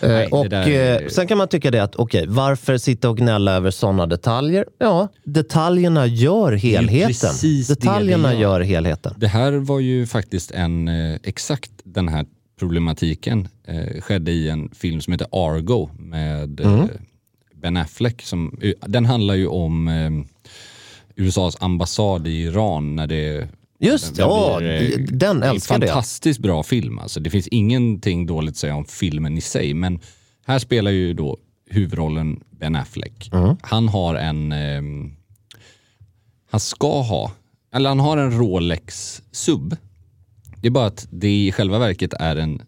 Nej, 0.03 0.11
Eh, 0.11 0.19
det 0.19 0.27
och 0.37 0.49
där 0.49 0.69
är- 0.69 1.03
eh, 1.03 1.09
Sen 1.09 1.27
kan 1.27 1.39
man 1.39 1.49
tycka 1.49 1.71
det 1.71 1.83
att, 1.83 1.97
okej, 1.97 2.25
varför 2.29 2.79
sitta 2.79 3.11
och 3.11 3.17
gnälla 3.17 3.53
över 3.53 3.71
sådana 3.71 4.07
detaljer? 4.07 4.65
Ja, 4.79 5.09
detaljerna 5.25 6.07
gör 6.07 6.53
helheten. 6.53 7.31
det 7.43 7.69
Detaljerna 7.69 8.29
det 8.29 8.35
gör. 8.35 8.41
gör 8.41 8.61
helheten. 8.61 9.15
Det 9.17 9.29
här 9.29 9.53
var 9.53 9.81
ju 9.81 10.07
faktiskt 10.07 10.51
en, 10.51 10.89
eh, 10.89 11.17
exakt 11.23 11.71
den 11.85 12.09
här 12.09 12.27
problematiken 12.59 13.49
eh, 13.67 14.01
skedde 14.01 14.31
i 14.33 14.49
en 14.49 14.71
film 14.75 15.01
som 15.01 15.13
heter 15.13 15.27
Argo 15.33 15.91
med 15.99 16.61
Mm. 16.61 16.81
eh, 16.81 16.87
Ben 17.55 17.77
Affleck. 17.77 18.23
Som, 18.23 18.61
den 18.87 19.07
handlar 19.07 19.35
ju 19.35 19.47
om 19.47 19.89
eh, 19.89 20.11
USAs 21.25 21.57
ambassad 21.61 22.27
i 22.27 22.43
Iran 22.43 22.97
när 22.97 23.07
det 23.07 23.49
Just 23.79 24.17
den 24.17 24.29
ja, 24.29 24.57
blir, 24.59 25.01
eh, 25.01 25.05
den 25.05 25.19
det 25.19 25.27
är 25.27 25.31
en 25.31 25.43
älskade 25.43 25.87
jag. 25.87 25.93
fantastiskt 25.95 26.41
bra 26.41 26.63
film. 26.63 26.99
Alltså. 26.99 27.21
Det 27.21 27.31
finns 27.31 27.49
ingenting 27.49 28.27
dåligt 28.27 28.51
att 28.51 28.57
säga 28.57 28.75
om 28.75 28.85
filmen 28.85 29.39
i 29.39 29.41
sig. 29.41 29.75
Men 29.75 30.01
här 30.47 30.59
spelar 30.59 30.91
ju 30.91 31.15
då 31.15 31.39
huvudrollen 31.71 32.41
Ben 32.51 32.77
Affleck. 32.77 33.31
Mm. 33.33 33.57
Han 33.63 33.89
har 33.89 34.15
en... 34.15 34.53
ehm, 34.53 35.17
han 36.51 36.61
ska 36.61 37.01
ha, 37.03 37.33
eller 37.75 37.89
han 37.89 38.01
har 38.01 38.17
en 38.17 38.39
Rolex 38.39 39.23
sub. 39.33 39.77
Det 40.61 40.67
är 40.67 40.71
bara 40.71 40.87
att 40.87 41.07
det 41.11 41.47
i 41.47 41.53
själva 41.53 41.79
verket 41.79 42.13
är 42.13 42.37
en 42.37 42.63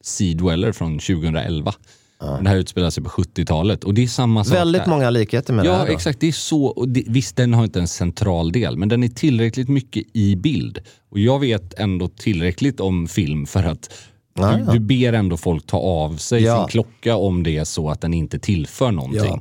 Sea 0.00 0.34
Dweller 0.34 0.72
från 0.72 0.98
2011. 0.98 1.74
Men 2.20 2.44
Det 2.44 2.50
här 2.50 2.56
utspelar 2.56 2.90
sig 2.90 3.02
på 3.04 3.10
70-talet 3.10 3.84
och 3.84 3.94
det 3.94 4.02
är 4.02 4.06
samma 4.06 4.44
sak 4.44 4.54
Väldigt 4.56 4.82
där. 4.84 4.90
många 4.90 5.10
likheter 5.10 5.52
med 5.52 5.64
det 5.64 5.68
Ja, 5.68 5.76
här. 5.76 5.86
Då. 5.86 5.92
exakt. 5.92 6.20
Det 6.20 6.28
är 6.28 6.32
så. 6.32 6.84
Det, 6.88 7.02
visst, 7.06 7.36
den 7.36 7.54
har 7.54 7.64
inte 7.64 7.80
en 7.80 7.88
central 7.88 8.52
del, 8.52 8.76
men 8.76 8.88
den 8.88 9.02
är 9.04 9.08
tillräckligt 9.08 9.68
mycket 9.68 10.04
i 10.12 10.36
bild. 10.36 10.78
Och 11.10 11.18
jag 11.18 11.38
vet 11.40 11.74
ändå 11.74 12.08
tillräckligt 12.08 12.80
om 12.80 13.08
film 13.08 13.46
för 13.46 13.64
att 13.64 13.90
Ja, 14.38 14.52
du, 14.56 14.64
ja. 14.64 14.72
du 14.72 14.78
ber 14.80 15.12
ändå 15.12 15.36
folk 15.36 15.66
ta 15.66 15.78
av 15.78 16.16
sig 16.16 16.42
Ja. 16.42 16.58
sin 16.58 16.68
klocka 16.68 17.16
om 17.16 17.42
det 17.42 17.56
är 17.56 17.64
så 17.64 17.90
att 17.90 18.00
den 18.00 18.14
inte 18.14 18.38
tillför 18.38 18.90
någonting. 18.92 19.22
Ja. 19.24 19.40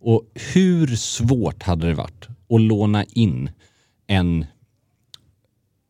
Och 0.00 0.22
hur 0.54 0.96
svårt 0.96 1.62
hade 1.62 1.86
det 1.86 1.94
varit 1.94 2.28
att 2.54 2.60
låna 2.60 3.04
in 3.04 3.50
en 4.06 4.46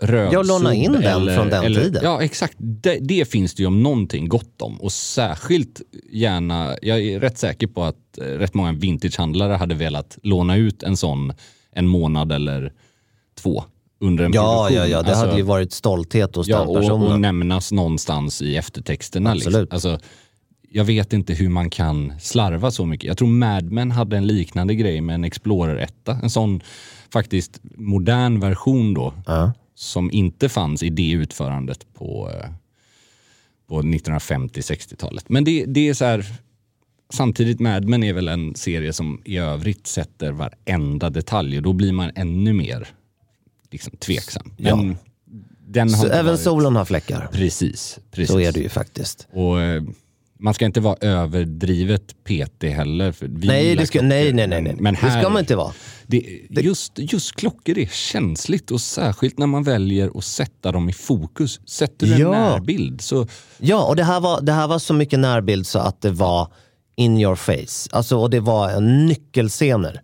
rödsob. 0.03 0.35
Ja, 0.35 0.43
låna 0.43 0.75
in 0.75 0.93
den 0.93 1.35
från 1.35 1.49
den 1.49 1.75
tiden. 1.75 2.01
Ja, 2.05 2.23
exakt. 2.23 2.55
Det, 2.59 2.99
det 3.01 3.29
finns 3.31 3.55
det 3.55 3.63
ju 3.63 3.67
om 3.67 3.83
någonting 3.83 4.29
gott 4.29 4.63
om. 4.63 4.81
Och 4.81 4.93
särskilt 4.93 5.81
gärna, 6.13 6.77
jag 6.83 7.01
är 7.01 7.21
rätt 7.21 7.39
säker 7.39 7.67
på 7.67 7.85
att 7.85 8.19
eh, 8.19 8.25
rätt 8.25 8.55
många 8.55 8.73
vintagehandlare 8.73 9.53
hade 9.53 9.75
velat 9.75 10.19
låna 10.23 10.57
ut 10.57 10.83
en 10.83 10.97
sån 10.97 11.33
en 11.73 11.87
månad 11.89 12.33
eller 12.33 12.73
två 13.41 13.65
under 14.01 14.25
en 14.25 14.33
Ja, 14.33 14.67
produktion. 14.69 14.89
ja, 14.91 14.97
ja. 14.97 15.03
Det 15.03 15.09
Alltså- 15.09 15.25
hade 15.27 15.37
ju 15.37 15.43
varit 15.43 15.73
stolthet 15.73 16.37
hos 16.37 16.49
Ja, 16.49 16.59
den 16.59 16.69
och, 16.69 16.75
personen. 16.81 17.13
och 17.13 17.21
nämnas 17.21 17.73
någonstans 17.73 18.43
i 18.43 18.57
eftertexterna. 18.57 19.35
Liksom. 19.35 19.51
Absolut. 19.51 19.73
Alltså, 19.73 19.99
jag 20.71 20.85
vet 20.85 21.13
inte 21.13 21.35
hur 21.35 21.49
man 21.49 21.71
kan 21.71 22.13
slarva 22.21 22.71
så 22.71 22.87
mycket. 22.87 23.09
Jag 23.09 23.19
tror 23.19 23.29
Mad 23.29 23.71
Men 23.73 23.91
hade 23.91 24.17
en 24.17 24.27
liknande 24.27 24.75
grej 24.75 25.01
med 25.01 25.15
en 25.15 25.25
Explorer 25.25 25.77
1. 25.77 26.09
En 26.23 26.31
sån 26.31 26.61
faktiskt 27.13 27.61
modern 27.77 28.41
version 28.41 28.95
då. 28.95 29.13
Ja. 29.27 29.53
Som 29.79 30.11
inte 30.11 30.49
fanns 30.49 30.83
i 30.83 30.91
det 30.91 31.11
utförandet 31.11 31.95
på, 31.95 32.31
eh, 32.35 32.51
på 33.69 33.83
1950-60-talet. 33.83 35.29
Men 35.29 35.45
det, 35.45 35.65
det 35.65 35.89
är 35.89 35.95
så 35.95 36.05
här, 36.05 36.27
samtidigt 37.13 37.61
Mad 37.61 37.85
Men 37.85 38.03
är 38.05 38.13
väl 38.13 38.29
en 38.29 38.55
serie 38.55 38.93
som 38.93 39.23
i 39.25 39.39
övrigt 39.39 39.87
sätter 39.87 40.33
varenda 40.33 41.11
detalj 41.11 41.57
och 41.57 41.63
då 41.63 41.73
blir 41.73 41.93
man 41.93 42.11
ännu 42.15 42.53
mer 42.53 42.89
liksom, 43.71 43.97
tveksam. 43.97 44.53
Men 44.57 44.97
inte 45.67 46.07
även 46.07 46.27
varit- 46.27 46.41
solen 46.41 46.77
har 46.77 46.85
fläckar. 46.85 47.29
Precis, 47.33 47.99
precis. 48.11 48.33
Så 48.33 48.41
är 48.41 48.53
det 48.53 48.61
ju 48.61 48.69
faktiskt. 48.69 49.29
Och 49.31 49.61
eh, 49.61 49.83
man 50.39 50.55
ska 50.55 50.65
inte 50.65 50.81
vara 50.81 50.97
överdrivet 51.01 52.25
PT 52.25 52.63
heller. 52.63 53.15
Nej, 53.47 53.77
det 53.77 53.87
ska, 53.87 54.03
nej, 54.03 54.33
nej, 54.33 54.47
nej, 54.47 54.63
nej. 54.63 54.77
Men 54.79 54.95
här, 54.95 55.15
det 55.17 55.21
ska 55.23 55.31
man 55.31 55.41
inte 55.41 55.57
vara. 55.57 55.73
Det, 56.07 56.23
just, 56.51 56.93
just 56.97 57.35
klockor 57.37 57.79
är 57.79 57.87
känsligt 57.87 58.71
och 58.71 58.81
särskilt 58.81 59.39
när 59.39 59.47
man 59.47 59.63
väljer 59.63 60.11
att 60.19 60.25
sätta 60.25 60.73
dem 60.73 60.89
i 60.89 60.93
fokus. 60.93 61.61
Sätter 61.67 62.07
du 62.07 62.13
en 62.15 62.21
Ja. 62.21 62.31
närbild 62.31 63.01
så 63.01 63.27
Ja, 63.59 63.85
och 63.87 63.97
det 63.97 64.05
här, 64.05 64.21
var, 64.21 64.41
det 64.41 64.53
här 64.53 64.69
var 64.69 64.79
så 64.79 64.95
mycket 64.95 65.19
närbild 65.19 65.67
så 65.67 65.79
att 65.79 66.01
det 66.03 66.11
var 66.11 66.53
in 66.97 67.19
your 67.19 67.35
face. 67.35 67.89
Alltså, 67.93 68.17
och 68.19 68.31
det 68.31 68.41
var 68.41 68.71
en 68.71 69.07
nyckelscener. 69.07 70.01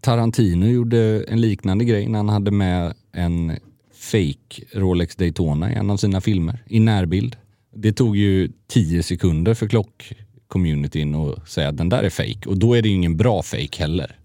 Tarantino 0.00 0.66
gjorde 0.66 1.24
en 1.28 1.40
liknande 1.40 1.84
grej 1.84 2.08
när 2.08 2.18
han 2.18 2.28
hade 2.28 2.50
med 2.50 2.94
en 3.12 3.58
fake 3.94 4.62
Rolex 4.74 5.16
Daytona 5.16 5.72
i 5.72 5.74
en 5.74 5.90
av 5.90 5.96
sina 5.96 6.20
filmer 6.20 6.64
i 6.66 6.80
närbild. 6.80 7.36
Det 7.74 7.92
tog 7.92 8.16
ju 8.16 8.48
tio 8.68 9.02
sekunder 9.02 9.54
för 9.54 9.68
klockcommunityn 9.68 11.14
att 11.14 11.48
säga 11.48 11.68
att 11.68 11.76
den 11.76 11.88
där 11.88 12.02
är 12.02 12.10
fake 12.10 12.40
och 12.48 12.58
då 12.58 12.74
är 12.74 12.82
det 12.82 12.88
ju 12.88 12.94
ingen 12.94 13.16
bra 13.16 13.42
fake 13.42 13.78
heller. 13.78 14.16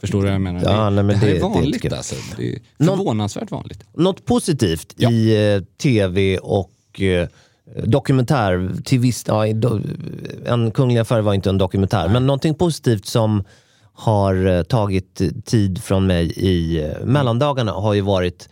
Förstår 0.00 0.18
du 0.18 0.24
vad 0.24 0.34
jag 0.34 0.40
menar? 0.40 0.62
Ja, 0.64 0.84
det, 0.84 0.90
nej, 0.90 1.04
men 1.04 1.20
det 1.20 1.26
det- 1.26 1.30
är 1.30 1.34
det 1.34 1.40
vanligt 1.40 1.82
kul. 1.82 1.94
alltså. 1.94 2.14
Det 2.36 2.52
är 2.52 2.58
förvånansvärt 2.86 3.50
vanligt. 3.50 3.84
Något 3.94 4.24
positivt 4.26 4.94
Ja. 4.96 5.10
i 5.10 5.54
eh, 5.54 5.62
tv 5.82 6.38
och 6.38 7.00
eh, 7.00 7.28
dokumentär, 7.84 8.70
till 8.84 8.98
viss, 8.98 9.24
ja, 9.28 9.52
do, 9.52 9.80
en 10.46 10.70
kunglig 10.70 11.00
affär 11.00 11.20
var 11.20 11.34
inte 11.34 11.50
en 11.50 11.58
dokumentär, 11.58 12.08
men 12.08 12.26
någonting 12.26 12.54
positivt 12.54 13.06
som 13.06 13.44
har 13.94 14.46
eh, 14.46 14.62
tagit 14.62 15.22
tid 15.44 15.82
från 15.82 16.06
mig 16.06 16.32
i 16.36 16.82
eh, 16.84 17.04
mellandagarna 17.04 17.72
har 17.72 17.94
ju 17.94 18.00
varit 18.00 18.48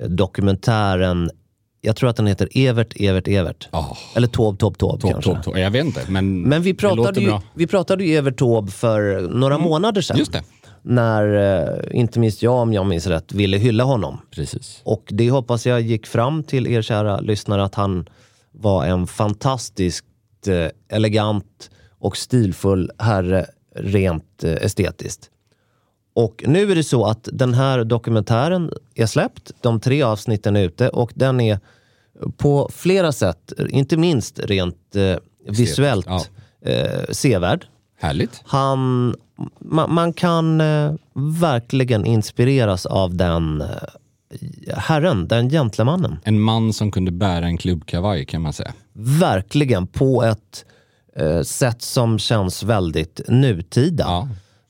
eh, 0.00 0.06
dokumentären, 0.08 1.30
jag 1.80 1.96
tror 1.96 2.10
att 2.10 2.16
den 2.16 2.26
heter 2.26 2.48
Evert, 2.54 2.92
Evert, 2.96 3.28
Evert. 3.28 3.68
Ja. 3.72 3.96
Eller 4.14 4.26
Taube, 4.26 4.58
Taube 4.58 4.78
Topp, 4.78 5.00
kanske. 5.00 5.22
topp, 5.34 5.44
topp. 5.44 5.58
Jag 5.58 5.70
vet 5.70 5.84
inte, 5.84 6.00
men, 6.08 6.42
Men 6.42 6.62
vi 6.62 6.74
pratade, 6.74 7.20
ju. 7.20 7.28
Mm. 7.28 7.40
vi 7.54 7.66
pratade 7.66 8.04
ju 8.04 8.16
Evert 8.16 8.38
Taube 8.38 8.70
för 8.70 9.20
några 9.20 9.58
månader 9.58 10.00
sedan. 10.00 10.18
Just 10.18 10.32
det. 10.32 10.42
När, 10.82 11.34
eh, 11.34 11.98
inte 12.00 12.18
minst 12.20 12.42
jag 12.42 12.54
om 12.54 12.72
jag 12.72 12.86
minns 12.86 13.06
rätt, 13.06 13.32
ville 13.32 13.56
hylla 13.56 13.84
honom. 13.84 14.20
Precis. 14.30 14.80
Och 14.84 15.04
det 15.08 15.30
hoppas 15.30 15.66
jag 15.66 15.80
gick 15.80 16.06
fram 16.06 16.42
till 16.42 16.66
er 16.66 16.82
kära 16.82 17.20
lyssnare 17.20 17.64
att 17.64 17.74
han 17.74 18.08
var 18.52 18.84
en 18.84 19.06
fantastiskt 19.06 20.04
eh, 20.46 20.96
elegant 20.96 21.70
och 21.98 22.16
stilfull 22.16 22.90
herre 22.98 23.46
rent 23.74 24.44
eh, 24.44 24.52
estetiskt. 24.52 25.30
Och 26.18 26.44
nu 26.46 26.70
är 26.70 26.74
det 26.74 26.84
så 26.84 27.04
att 27.04 27.28
den 27.32 27.54
här 27.54 27.84
dokumentären 27.84 28.70
är 28.94 29.06
släppt, 29.06 29.52
de 29.60 29.80
tre 29.80 30.02
avsnitten 30.02 30.56
är 30.56 30.60
ute 30.60 30.88
och 30.88 31.12
den 31.14 31.40
är 31.40 31.60
på 32.36 32.70
flera 32.72 33.12
sätt, 33.12 33.52
inte 33.68 33.96
minst 33.96 34.38
rent 34.38 34.96
eh, 34.96 35.16
visuellt, 35.48 36.06
ja. 36.08 36.22
eh, 36.70 37.04
sevärd. 37.10 37.66
Härligt. 38.00 38.42
Han, 38.44 39.14
man, 39.58 39.94
man 39.94 40.12
kan 40.12 40.60
eh, 40.60 40.92
verkligen 41.40 42.04
inspireras 42.06 42.86
av 42.86 43.14
den 43.14 43.60
eh, 43.60 44.76
herren, 44.76 45.28
den 45.28 45.50
gentlemannen. 45.50 46.16
En 46.24 46.40
man 46.40 46.72
som 46.72 46.90
kunde 46.90 47.10
bära 47.10 47.46
en 47.46 47.58
klubbkavaj 47.58 48.24
kan 48.24 48.42
man 48.42 48.52
säga. 48.52 48.72
Verkligen 48.92 49.86
på 49.86 50.22
ett 50.22 50.64
eh, 51.16 51.42
sätt 51.42 51.82
som 51.82 52.18
känns 52.18 52.62
väldigt 52.62 53.20
nutida. 53.28 54.04
Ja, 54.04 54.28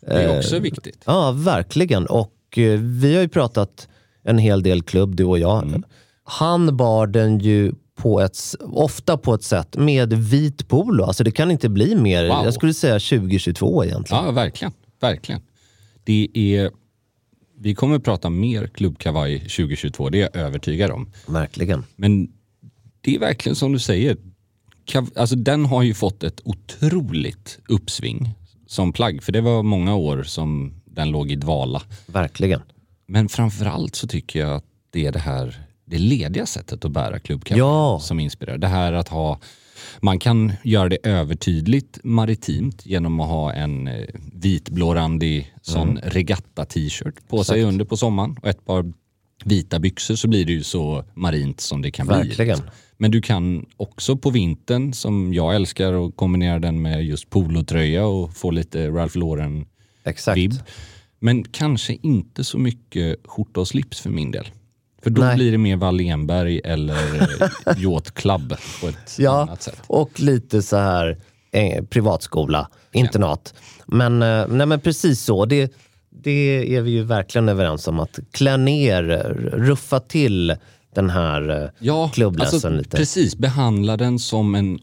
det 0.09 0.23
är 0.23 0.39
också 0.39 0.59
viktigt. 0.59 1.03
Ja, 1.07 1.33
verkligen. 1.37 2.07
Och 2.07 2.59
eh, 2.59 2.81
vi 2.81 3.15
har 3.15 3.23
ju 3.23 3.29
pratat 3.29 3.89
en 4.23 4.39
hel 4.39 4.63
del 4.63 4.83
klubb, 4.83 5.17
du 5.17 5.25
och 5.25 5.39
jag. 5.39 5.63
Mm. 5.63 5.83
Han 6.25 6.77
bar 6.77 7.07
den 7.07 7.39
ju 7.39 7.73
på 7.95 8.21
ett, 8.21 8.39
ofta 8.61 9.17
på 9.19 9.35
ett 9.35 9.43
sätt 9.43 9.77
med 9.77 10.13
vit 10.13 10.69
polo. 10.69 11.05
Alltså 11.05 11.25
det 11.25 11.31
kan 11.31 11.51
inte 11.51 11.69
bli 11.69 11.95
mer, 11.95 12.29
Wow. 12.29 12.45
jag 12.45 12.55
skulle 12.55 12.75
säga 12.75 12.95
2022 12.95 13.85
egentligen. 13.85 14.25
Ja, 14.25 14.31
verkligen. 14.31 14.73
verkligen. 15.01 15.41
Det 16.05 16.29
är, 16.35 16.71
vi 17.59 17.75
kommer 17.75 17.97
att 17.97 18.05
prata 18.05 18.31
mer 18.31 18.67
klubbkavaj 18.67 19.39
2022, 19.41 20.09
det 20.11 20.19
är 20.19 20.23
jag 20.23 20.37
övertygad 20.37 20.91
om. 20.91 21.13
Verkligen. 21.27 21.85
Men 21.97 22.29
det 23.01 23.15
är 23.15 23.19
verkligen 23.19 23.57
som 23.57 23.73
du 23.73 23.79
säger. 23.79 24.17
Kav, 24.85 25.11
alltså 25.17 25.37
den 25.37 25.65
har 25.65 25.83
ju 25.83 25.95
fått 25.95 26.23
ett 26.23 26.41
otroligt 26.45 27.59
uppsving 27.69 28.35
som 28.69 28.93
plagg. 28.93 29.23
För 29.23 29.33
det 29.33 29.41
var 29.41 29.63
många 29.63 29.95
år 29.95 30.23
som 30.23 30.75
den 30.85 31.11
låg 31.11 31.31
i 31.31 31.37
dvala. 31.37 31.83
Verkligen. 32.07 32.63
Men 33.07 33.29
framförallt 33.29 33.95
så 33.95 34.07
tycker 34.09 34.41
jag 34.41 34.55
att 34.57 34.65
det 34.91 35.07
är 35.07 35.13
det 35.13 35.19
här 35.19 35.63
det 35.85 35.99
lediga 35.99 36.47
sättet 36.47 36.85
att 36.85 36.91
bära 36.93 37.19
klubbkavaj 37.19 37.59
Ja. 37.59 37.99
som 38.03 38.21
inspirerar. 38.21 38.59
Det 38.59 38.67
här 38.67 38.93
att 38.93 39.09
ha, 39.09 39.39
man 40.01 40.19
kan 40.19 40.53
göra 40.65 40.89
det 40.89 40.99
övertydligt 41.03 41.99
maritimt 42.05 42.87
genom 42.87 43.21
att 43.21 43.29
ha 43.29 43.53
en 43.53 43.89
eh, 43.89 44.05
vitblårandig 44.33 45.55
sån 45.63 45.99
regatta-t-shirt 46.03 47.29
på 47.29 47.45
sig 47.45 47.59
Exakt. 47.61 47.73
under 47.73 47.85
på 47.85 47.97
sommaren 47.97 48.37
och 48.43 48.49
ett 48.49 48.65
par 48.67 48.93
vita 49.45 49.79
byxor 49.79 50.15
så 50.17 50.29
blir 50.29 50.45
det 50.45 50.53
ju 50.53 50.63
så 50.63 51.05
marint 51.15 51.61
som 51.61 51.83
det 51.83 51.91
kan 51.91 52.07
bli. 52.07 52.17
Verkligen. 52.17 52.49
liksom. 52.59 52.67
Men 52.97 53.11
du 53.11 53.21
kan 53.23 53.67
också 53.77 54.17
på 54.17 54.31
vintern, 54.31 54.93
som 54.93 55.35
jag 55.35 55.55
älskar, 55.55 56.07
att 56.07 56.17
kombinera 56.17 56.59
den 56.59 56.83
med 56.83 57.05
just 57.05 57.31
polotröja 57.31 58.07
och 58.07 58.37
få 58.37 58.51
lite 58.51 58.89
Ralph 58.89 59.19
Lauren 59.19 59.67
Exakt. 60.05 60.39
vibb. 60.39 60.53
Men 61.21 61.45
kanske 61.45 61.99
inte 62.03 62.45
så 62.45 62.59
mycket 62.59 63.17
skjorta 63.27 63.61
och 63.61 63.69
slips 63.69 64.01
för 64.01 64.11
min 64.11 64.31
del. 64.31 64.47
För 65.03 65.11
då 65.11 65.23
Nej. 65.23 65.37
blir 65.37 65.53
det 65.53 65.59
mer 65.59 65.77
Wallenberg 65.77 66.61
eller 66.65 66.97
Yacht 67.79 68.15
Club 68.15 68.55
på 68.81 68.89
ett 68.89 69.17
Ja, 69.19 69.43
annat 69.43 69.63
sätt. 69.63 69.83
och 69.87 70.21
lite 70.21 70.63
så 70.63 70.77
här 70.77 71.19
eh, 71.53 71.85
privatskola, 71.85 72.69
internat. 72.93 73.55
Men, 73.87 74.23
eh, 74.23 74.47
nej, 74.49 74.67
men 74.67 74.81
precis 74.81 75.21
så. 75.21 75.45
Det, 75.45 75.73
det 76.23 76.75
är 76.77 76.81
vi 76.81 76.91
ju 76.91 77.03
verkligen 77.03 77.49
överens 77.49 77.89
om. 77.89 78.01
Att 78.01 78.19
klä 78.31 78.57
ner, 78.57 79.03
ruffa 79.53 80.01
till 80.01 80.57
den 80.95 81.11
här 81.11 81.63
eh, 81.65 81.71
Ja, 81.79 82.09
klubbläsen 82.15 82.55
alltså, 82.55 82.69
lite. 82.69 82.97
precis. 82.97 83.37
Behandla 83.37 83.97
den 83.97 84.19
som 84.19 84.55
en 84.55 84.79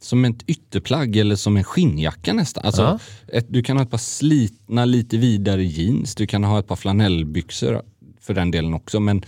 som 0.00 0.24
ett 0.24 0.42
ytterplagg 0.46 1.16
eller 1.16 1.36
som 1.36 1.56
en 1.56 1.64
skinnjacka 1.64 2.32
nästan. 2.32 2.64
Alltså, 2.66 2.82
Ja. 2.82 2.98
ett, 3.38 3.46
du 3.48 3.62
kan 3.62 3.76
ha 3.76 3.84
ett 3.84 3.90
par 3.90 3.98
slitna, 3.98 4.84
lite 4.84 5.16
vidare 5.18 5.64
jeans. 5.64 6.14
Du 6.14 6.26
kan 6.26 6.44
ha 6.44 6.58
ett 6.58 6.66
par 6.66 6.76
flanellbyxor 6.76 7.82
för 8.20 8.34
den 8.34 8.50
delen 8.50 8.74
också. 8.74 9.00
Men 9.00 9.22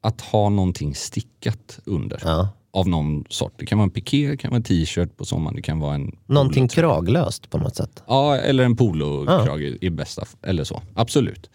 att 0.00 0.20
ha 0.20 0.48
någonting 0.48 0.94
stickat 0.94 1.78
under 1.84 2.20
Ja. 2.24 2.48
Av 2.76 2.88
någon 2.88 3.24
sort. 3.28 3.52
Det 3.58 3.66
kan 3.66 3.78
vara 3.78 3.84
en 3.84 3.90
piké, 3.90 4.28
det 4.30 4.36
kan 4.36 4.50
vara 4.50 4.56
en 4.56 4.62
t-shirt 4.62 5.16
på 5.16 5.24
sommaren, 5.24 5.56
det 5.56 5.62
kan 5.62 5.78
vara 5.80 5.94
en 5.94 6.16
Någonting 6.26 6.68
polotröja. 6.68 6.88
kraglöst 6.88 7.50
på 7.50 7.58
något 7.58 7.76
sätt. 7.76 8.02
Ja, 8.06 8.36
eller 8.36 8.64
en 8.64 8.76
polokrage 8.76 9.64
i- 9.64 9.78
i 9.80 9.90
bästa 9.90 10.24
eller 10.42 10.64
så. 10.64 10.82
Absolut. 10.94 11.50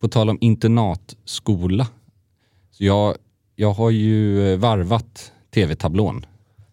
På 0.00 0.08
tal 0.08 0.30
om 0.30 0.38
internatskola. 0.40 1.86
Så 2.70 2.84
jag, 2.84 3.16
jag 3.56 3.72
har 3.72 3.90
ju 3.90 4.52
eh, 4.52 4.58
varvat 4.58 5.32
tv-tablån. 5.54 6.26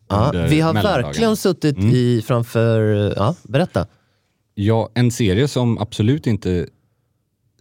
Under 0.10 0.48
vi 0.48 0.60
har 0.60 0.74
verkligen 0.74 1.38
suttit 1.38 1.78
Mm. 1.78 1.92
i 1.96 2.22
framför... 2.28 2.80
Ja, 3.18 3.36
berätta. 3.44 3.86
Ja, 4.56 4.90
en 4.94 5.12
serie 5.12 5.48
som 5.48 5.78
absolut 5.78 6.28
inte 6.28 6.68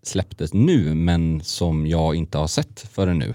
släpptes 0.03 0.55
nu, 0.55 0.95
men 0.95 1.41
som 1.45 1.87
jag 1.87 2.15
inte 2.15 2.39
har 2.39 2.47
sett 2.47 2.81
förrän 2.93 3.19
nu. 3.19 3.35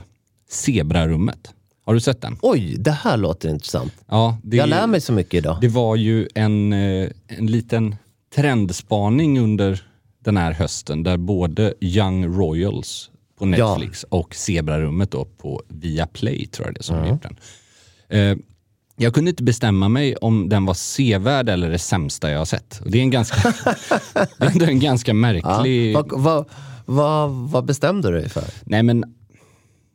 Zebrarummet. 0.49 1.53
Har 1.91 1.95
du 1.95 2.01
sett 2.01 2.21
den? 2.21 2.37
Oj, 2.41 2.75
det 2.79 2.91
här 2.91 3.17
låter 3.17 3.49
intressant. 3.49 3.93
Ja, 4.07 4.37
det, 4.43 4.57
Jag 4.57 4.69
lär 4.69 4.87
mig 4.87 5.01
så 5.01 5.13
mycket 5.13 5.33
idag. 5.33 5.57
Det 5.61 5.67
var 5.67 5.95
ju 5.95 6.27
en, 6.35 6.73
eh, 6.73 7.09
en 7.27 7.47
liten 7.47 7.95
trendspaning 8.35 9.39
under 9.39 9.83
den 10.23 10.37
här 10.37 10.51
hösten 10.51 11.03
där 11.03 11.17
både 11.17 11.73
Young 11.81 12.25
Royals 12.25 13.09
på 13.39 13.45
Netflix 13.45 14.03
och 14.03 14.35
Zebrarummet 14.35 15.11
då 15.11 15.25
på 15.25 15.63
Viaplay 15.67 16.45
tror 16.45 16.67
jag 16.67 16.75
det 16.75 16.81
är 16.81 16.83
som 16.83 16.95
har 16.95 17.07
gjort 17.07 17.23
den. 17.23 17.37
Eh, 18.09 18.37
jag 18.95 19.13
kunde 19.13 19.29
inte 19.29 19.43
bestämma 19.43 19.89
mig 19.89 20.15
om 20.15 20.49
den 20.49 20.65
var 20.65 20.73
sevärd 20.73 21.49
eller 21.49 21.69
det 21.69 21.79
sämsta 21.79 22.31
jag 22.31 22.37
har 22.37 22.45
sett. 22.45 22.81
Det 22.85 22.97
är 22.97 23.01
en 23.01 23.11
ganska, 23.11 23.53
det 24.37 24.45
är 24.45 24.69
en 24.69 24.79
ganska 24.79 25.13
märklig... 25.13 25.95
Vad, 25.95 26.11
vad, 26.11 26.45
vad, 26.85 27.31
vad 27.31 27.65
bestämde 27.65 28.11
du 28.11 28.19
dig 28.19 28.29
för? 28.29 28.43
Nej 28.63 28.83
men, 28.83 29.03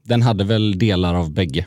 den 0.03 0.23
hade 0.23 0.45
väl 0.45 0.79
delar 0.79 1.15
av 1.15 1.31
bägge. 1.31 1.67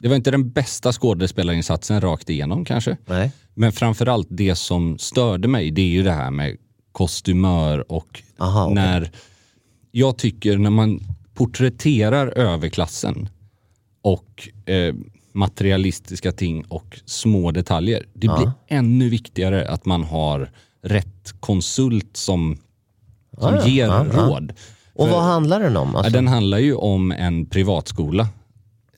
Det 0.00 0.08
var 0.08 0.16
inte 0.16 0.30
den 0.30 0.50
bästa 0.50 0.92
skådespelarinsatsen 0.92 2.00
rakt 2.00 2.30
igenom 2.30 2.64
kanske. 2.64 2.96
Nej. 3.06 3.32
Men 3.54 3.72
framförallt 3.72 4.28
det 4.30 4.54
som 4.54 4.98
störde 4.98 5.48
mig, 5.48 5.70
det 5.70 5.82
är 5.82 5.86
ju 5.86 6.02
det 6.02 6.12
här 6.12 6.30
med 6.30 6.56
kostymör 6.92 7.92
och 7.92 8.22
Aha, 8.38 8.64
okej. 8.64 8.74
när 8.74 9.10
jag 9.90 10.18
tycker 10.18 10.58
när 10.58 10.70
man 10.70 11.00
porträtterar 11.34 12.26
överklassen 12.38 13.28
och 14.02 14.48
eh, 14.66 14.94
materialistiska 15.32 16.32
ting 16.32 16.64
och 16.64 17.00
små 17.04 17.50
detaljer. 17.50 18.06
Det 18.12 18.28
blir 18.28 18.52
ännu 18.68 19.08
viktigare 19.08 19.68
att 19.68 19.86
man 19.86 20.04
har 20.04 20.50
rätt 20.82 21.34
konsult 21.40 22.16
som, 22.16 22.58
som 23.38 23.54
ja, 23.54 23.66
ger 23.66 23.86
ja, 23.86 24.06
ja. 24.12 24.22
råd. 24.22 24.52
Och 24.94 25.06
För- 25.06 25.14
vad 25.14 25.22
handlar 25.24 25.60
den 25.60 25.76
om? 25.76 25.90
Ja, 25.92 25.98
Alltså, 25.98 26.12
den 26.12 26.28
handlar 26.28 26.58
ju 26.58 26.74
om 26.74 27.12
en 27.12 27.46
privatskola 27.46 28.28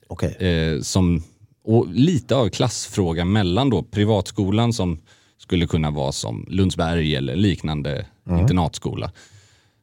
okej. 0.07 0.35
eh, 0.39 0.81
som, 0.81 1.23
och 1.63 1.87
lite 1.93 2.35
av 2.35 2.49
klassfrågan 2.49 3.31
mellan 3.31 3.69
då 3.69 3.83
privatskolan 3.83 4.73
som 4.73 4.99
skulle 5.37 5.67
kunna 5.67 5.91
vara 5.91 6.11
som 6.11 6.45
Lundsberg 6.49 7.15
eller 7.15 7.35
liknande 7.35 8.05
internatskola. 8.29 9.11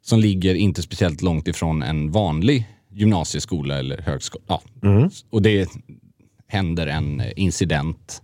Som 0.02 0.20
ligger 0.20 0.54
inte 0.54 0.82
speciellt 0.82 1.22
långt 1.22 1.48
ifrån 1.48 1.82
en 1.82 2.10
vanlig 2.10 2.68
gymnasieskola 2.92 3.78
eller 3.78 3.98
högskola. 4.02 4.44
Ja. 4.48 4.62
Och 5.30 5.42
det 5.42 5.70
händer 6.46 6.86
en 6.86 7.20
eh, 7.20 7.32
incident. 7.36 8.22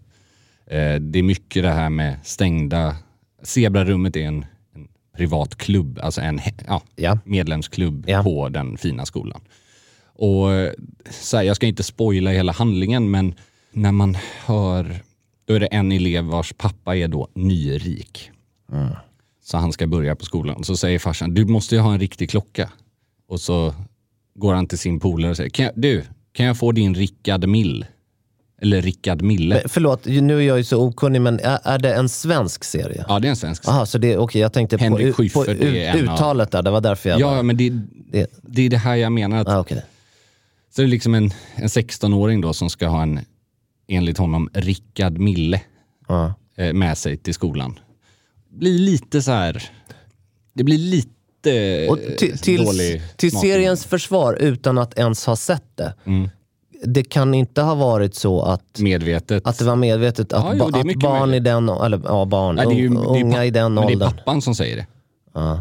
Eh, 0.66 0.94
det 0.94 1.18
är 1.18 1.22
mycket 1.22 1.62
det 1.62 1.70
här 1.72 1.90
med 1.90 2.18
stängda... 2.24 2.96
Zebrarummet 3.42 4.16
är 4.16 4.20
en, 4.26 4.46
en 4.74 4.88
privat 5.16 5.56
klubb, 5.56 5.98
alltså 6.02 6.20
en 6.20 6.40
ja, 6.66 6.82
Ja. 6.96 7.18
medlemsklubb 7.24 8.06
på 8.24 8.48
den 8.48 8.76
fina 8.78 9.06
skolan. 9.06 9.40
Och 10.18 10.52
eh, 10.52 10.72
så 11.10 11.36
här, 11.36 11.44
jag 11.44 11.56
ska 11.56 11.66
inte 11.66 11.82
spoila 11.82 12.30
hela 12.30 12.52
handlingen, 12.52 13.10
men 13.10 13.34
när 13.72 13.92
man 13.92 14.16
hör, 14.44 14.96
då 15.44 15.54
är 15.54 15.60
det 15.60 15.66
en 15.66 15.92
elev 15.92 16.24
vars 16.24 16.52
pappa 16.56 16.96
är 16.96 17.08
då 17.08 17.28
nyrik. 17.34 18.30
Så 19.44 19.56
han 19.56 19.72
ska 19.72 19.86
börja 19.86 20.16
på 20.16 20.24
skolan. 20.24 20.64
Så 20.64 20.76
säger 20.76 20.98
farsan, 20.98 21.34
du 21.34 21.44
måste 21.44 21.74
ju 21.74 21.80
ha 21.80 21.92
en 21.92 22.00
riktig 22.00 22.30
klocka. 22.30 22.70
Och 23.28 23.40
så 23.40 23.74
går 24.34 24.54
han 24.54 24.66
till 24.66 24.78
sin 24.78 25.00
polare 25.00 25.30
och 25.30 25.36
säger, 25.36 25.50
kan 25.50 25.64
jag, 25.64 25.74
du, 25.76 26.04
kan 26.32 26.46
jag 26.46 26.58
få 26.58 26.72
din 26.72 26.94
Rickard 26.94 27.48
Mill? 27.48 27.86
Eller 28.62 28.82
Rickard 28.82 29.22
Mille. 29.22 29.62
Förlåt, 29.68 30.04
nu 30.06 30.36
är 30.38 30.40
jag 30.40 30.58
ju 30.58 30.64
så 30.64 30.82
okunnig, 30.86 31.20
men 31.22 31.40
är, 31.40 31.58
är 31.64 31.78
det 31.78 31.94
en 31.94 32.08
svensk 32.08 32.64
serie? 32.64 33.04
Ja, 33.08 33.18
det 33.18 33.28
är 33.28 33.30
en 33.30 33.36
svensk. 33.36 33.62
Jaha, 33.66 33.86
så 33.86 33.98
det 33.98 34.16
okej. 34.18 34.40
jag 34.40 34.52
tänkte 34.52 34.78
på, 34.78 34.84
Henrik 34.84 35.16
på 35.16 35.22
Schyffert 35.22 35.48
är 35.48 35.94
ut, 35.96 36.02
uttalet 36.02 36.50
där, 36.50 36.62
det 36.62 36.70
var 36.70 36.80
därför 36.80 37.10
jag... 37.10 37.20
Ja, 37.20 37.26
bara- 37.30 37.42
men 37.42 37.56
det, 37.56 37.70
det, 38.12 38.30
det 38.42 38.62
är 38.62 38.70
det 38.70 38.76
här 38.76 38.96
jag 38.96 39.12
menar. 39.12 39.38
Att, 39.38 39.48
ah, 39.48 39.58
okej. 39.60 39.82
Så 40.76 40.82
det 40.82 40.86
är 40.88 40.90
liksom 40.90 41.14
en, 41.14 41.30
en 41.54 41.66
16-åring 41.68 42.40
då 42.40 42.52
som 42.52 42.70
ska 42.70 42.88
ha 42.88 43.02
en, 43.02 43.20
enligt 43.88 44.18
honom, 44.18 44.50
Rickard 44.54 45.18
Mille 45.18 45.60
Ja. 46.08 46.34
eh, 46.56 46.72
med 46.72 46.98
sig 46.98 47.16
till 47.16 47.34
skolan. 47.34 47.78
Blir 48.50 48.78
lite 48.78 49.22
så 49.22 49.30
här, 49.32 49.62
det 50.52 50.64
blir 50.64 50.78
lite 50.78 51.86
Och 51.90 51.98
till, 52.18 52.38
till, 52.38 52.66
till 53.16 53.30
smak. 53.30 53.42
seriens 53.42 53.84
försvar, 53.84 54.34
utan 54.40 54.78
att 54.78 54.98
ens 54.98 55.26
ha 55.26 55.36
sett 55.36 55.76
det. 55.76 55.94
Mm. 56.04 56.28
Det 56.84 57.04
kan 57.04 57.34
inte 57.34 57.62
ha 57.62 57.74
varit 57.74 58.14
så 58.14 58.42
att, 58.42 58.78
medvetet. 58.80 59.46
att 59.46 59.58
det 59.58 59.64
var 59.64 59.76
medvetet 59.76 60.32
att, 60.32 60.44
Ja, 60.44 60.52
jo, 60.54 60.58
ba, 60.64 60.70
det 60.70 60.78
är 60.90 60.90
att 60.90 61.00
barn 61.02 61.28
möjligt. 61.30 61.46
i 61.46 61.50
den, 61.50 61.68
eller 61.68 62.00
ja, 62.04 62.24
barn, 62.24 62.54
Nej, 62.56 62.66
det 62.66 62.74
ju, 62.74 62.88
det 62.88 62.96
unga 62.96 63.36
papp- 63.38 63.44
i 63.46 63.50
den 63.50 63.74
men 63.74 63.86
det 63.86 63.92
är 63.92 63.94
åldern. 63.94 64.10
pappan 64.16 64.42
som 64.42 64.54
säger 64.54 64.76
det. 64.76 64.86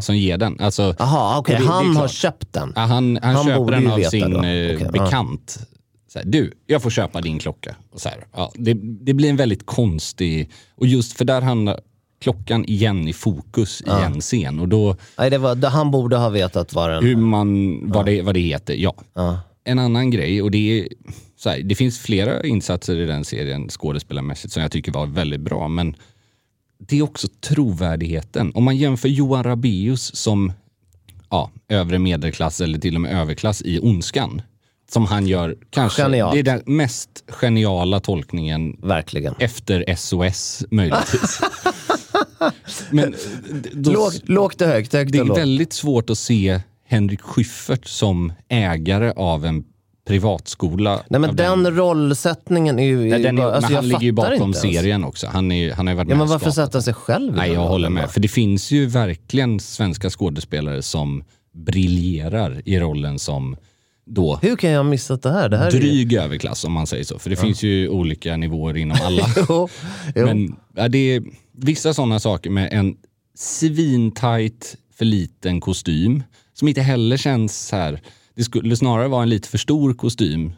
Som 0.02 0.18
ger 0.18 0.38
den. 0.38 0.60
Alltså, 0.60 0.96
okej, 1.00 1.38
och 1.38 1.44
det- 1.48 1.54
det 1.66 1.72
han 1.72 1.86
har 1.88 1.94
klart. 1.94 2.12
köpt 2.12 2.54
den. 2.54 2.74
Ja, 2.76 2.82
han, 2.82 3.20
han, 3.22 3.36
Han 3.36 3.46
köper 3.46 3.72
den 3.72 3.88
av 3.92 4.00
sin 4.00 4.44
eh, 4.44 4.52
ja. 4.54 4.92
bekant. 4.92 5.60
Så 6.08 6.20
här, 6.20 6.26
du, 6.26 6.52
jag 6.66 6.82
får 6.82 6.90
köpa 6.90 7.22
din 7.22 7.40
klocka. 7.40 7.76
Och 7.92 8.02
så 8.02 8.10
här, 8.10 8.26
ja, 8.36 8.52
det, 8.56 8.74
det 8.84 9.14
blir 9.14 9.30
en 9.30 9.36
väldigt 9.36 9.66
konstig... 9.66 10.50
Och 10.76 10.88
just 10.88 11.14
för 11.18 11.26
där 11.26 11.42
hamnar 11.42 11.80
klockan 12.22 12.66
igen 12.66 13.08
i 13.08 13.14
fokus 13.14 13.82
i 13.82 13.90
en 13.90 14.22
scen. 14.22 14.60
Och 14.60 14.68
då, 14.70 14.96
Nej, 15.18 15.30
det 15.30 15.38
var, 15.38 15.56
det, 15.56 15.68
han 15.70 15.92
borde 15.92 16.18
ha 16.18 16.30
vetat 16.30 16.74
vad 16.74 16.90
den... 16.90 17.04
hur 17.04 17.16
man, 17.16 17.80
vad, 17.92 18.06
det, 18.06 18.22
vad 18.22 18.34
det 18.34 18.40
heter, 18.40 18.74
ja. 18.74 18.94
Ja. 19.14 19.40
En 19.64 19.80
annan 19.80 20.12
grej, 20.12 20.42
och 20.42 20.52
det 20.52 20.80
är 20.80 20.88
så 21.38 21.50
här, 21.50 21.60
det 21.60 21.76
finns 21.76 22.00
flera 22.00 22.44
insatser 22.44 22.96
i 23.00 23.06
den 23.06 23.26
serien 23.26 23.70
skådespelarmässigt 23.70 24.54
som 24.54 24.62
jag 24.62 24.72
tycker 24.72 24.92
var 24.92 25.06
väldigt 25.06 25.42
bra, 25.42 25.68
men 25.68 25.96
det 26.88 26.98
är 26.98 27.02
också 27.02 27.28
trovärdigheten. 27.41 28.52
Om 28.56 28.63
man 28.63 28.78
jämför 28.78 29.10
Johan 29.10 29.43
Rabaeus 29.43 30.15
som 30.15 30.54
ja, 31.30 31.52
övre 31.69 32.00
medelklass 32.00 32.62
eller 32.62 32.80
till 32.80 32.95
och 32.95 33.02
med 33.02 33.21
överklass 33.21 33.62
i 33.62 33.80
Ondskan, 33.80 34.41
som 34.91 35.06
han 35.06 35.28
gör, 35.28 35.56
kanske, 35.69 36.02
Genialt. 36.02 36.34
det 36.34 36.39
är 36.39 36.43
den 36.43 36.62
mest 36.65 37.10
geniala 37.28 38.00
tolkningen 38.00 38.78
Verkligen. 38.84 39.36
efter 39.39 39.95
SOS 39.95 40.65
möjligtvis. 40.71 41.39
men 42.91 43.15
då, 43.74 43.91
Lågt, 43.91 44.30
lågt 44.30 44.62
och 44.62 44.67
högt, 44.67 44.93
högt 44.93 45.12
det 45.12 45.17
är 45.17 45.36
väldigt 45.36 45.74
svårt 45.74 46.10
att 46.10 46.17
se 46.17 46.62
Henrik 46.88 47.21
Schyffert 47.21 47.88
som 47.88 48.34
ägare 48.50 49.13
av 49.15 49.45
en 49.45 49.63
privatskola. 50.06 51.04
Nej 51.10 51.20
men 51.22 51.36
den 51.36 51.76
rollsättningen 51.76 52.80
är 52.80 52.84
ju... 52.86 53.10
Nej, 53.10 53.24
den 53.24 53.38
är, 53.38 53.44
alltså, 53.44 53.70
men 53.72 53.76
han 53.76 53.88
ligger 53.88 54.02
ju 54.02 54.12
bakom 54.12 54.34
inte 54.34 54.44
ens. 54.44 54.78
serien 54.78 55.04
också. 55.04 55.28
Han, 55.28 55.52
är, 55.52 55.74
han 55.74 55.88
har 55.88 55.94
ju 55.94 55.98
varit 55.98 56.10
Ja 56.10 56.15
med 56.15 56.18
men 56.18 56.28
varför 56.28 56.52
sätta 56.52 56.82
sig 56.82 56.94
själv 56.94 57.34
i 57.34 57.38
Nej, 57.38 57.52
jag 57.52 57.68
håller 57.68 57.89
med. 57.89 58.04
då? 58.04 58.08
För 58.08 58.20
det 58.20 58.28
finns 58.28 58.72
ju 58.72 58.86
verkligen 58.86 59.60
svenska 59.60 60.10
skådespelare 60.10 60.82
som 60.82 61.24
briljerar 61.54 62.62
i 62.65 62.80
rollen 62.80 63.20
som 63.20 63.58
då 64.06 64.39
Hur 64.41 64.56
kan 64.56 64.70
jag 64.70 64.80
ha 64.80 64.84
missat 64.84 65.22
det 65.22 65.32
här? 65.32 65.50
Det 65.50 65.58
här 65.58 65.68
är 65.68 65.72
dryg 65.72 66.13
överklass 66.13 66.63
om 66.63 66.72
man 66.72 66.88
säger 66.88 67.04
så. 67.04 67.20
För 67.20 67.30
det 67.30 67.36
finns 67.36 67.63
ju 67.63 67.89
olika 67.89 68.38
nivåer 68.38 68.78
inom 68.78 68.98
alla. 69.04 69.26
Jo, 69.50 69.70
jo. 70.15 70.26
Men 70.26 70.56
ja, 70.76 70.88
det 70.88 70.98
är 71.15 71.24
vissa 71.58 71.94
sådana 71.94 72.20
saker 72.20 72.50
med 72.50 72.70
en 72.74 72.96
svintajt 73.38 74.76
för 74.98 75.06
liten 75.06 75.62
kostym 75.62 76.24
som 76.54 76.68
inte 76.68 76.82
heller 76.82 77.18
känns 77.18 77.68
så 77.68 77.76
här. 77.76 78.02
Det 78.36 78.43
skulle 78.43 78.76
snarare 78.76 79.08
vara 79.08 79.24
en 79.24 79.30
lite 79.30 79.48
för 79.50 79.58
stor 79.58 79.93
kostym. 79.93 80.54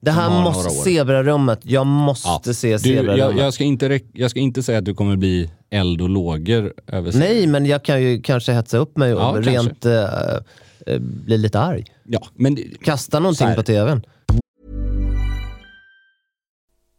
det 0.00 0.10
här 0.10 0.42
måste, 0.42 0.70
zebrarummet, 0.70 1.60
jag 1.62 1.86
måste 1.86 2.54
se 2.54 2.72
Du, 2.72 2.78
zebrarummet. 2.78 3.18
jag, 3.18 3.38
jag, 3.38 3.54
ska 3.54 3.64
inte, 3.64 4.00
jag 4.12 4.30
ska 4.30 4.40
inte 4.40 4.62
säga 4.62 4.78
att 4.78 4.84
du 4.84 4.94
kommer 4.94 5.16
bli 5.16 5.50
eld 5.70 6.00
och 6.02 6.08
lågor 6.08 6.74
över 6.86 7.10
serien. 7.10 7.28
Nej, 7.36 7.46
men 7.46 7.66
jag 7.66 7.84
kan 7.84 8.02
ju 8.02 8.22
kanske 8.22 8.52
hetsa 8.52 8.78
upp 8.78 8.96
mig 8.96 9.14
och 9.14 9.20
Ja, 9.20 9.40
rent 9.40 9.84
eh, 9.86 10.98
bli 10.98 11.38
lite 11.38 11.60
arg. 11.60 11.84
Ja, 12.04 12.20
men 12.34 12.58
Kasta 12.82 13.18
någonting 13.20 13.54
på 13.54 13.62
tvn. 13.62 14.02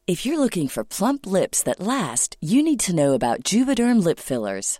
If 0.08 0.26
you're 0.26 0.38
looking 0.38 0.68
for 0.70 0.84
plump 0.84 1.26
lips 1.26 1.64
that 1.64 1.76
last, 1.80 2.36
you 2.42 2.64
need 2.64 2.80
to 2.80 2.92
know 2.92 3.14
about 3.14 3.54
Juvederm 3.54 4.00
lip 4.08 4.20
fillers. 4.20 4.80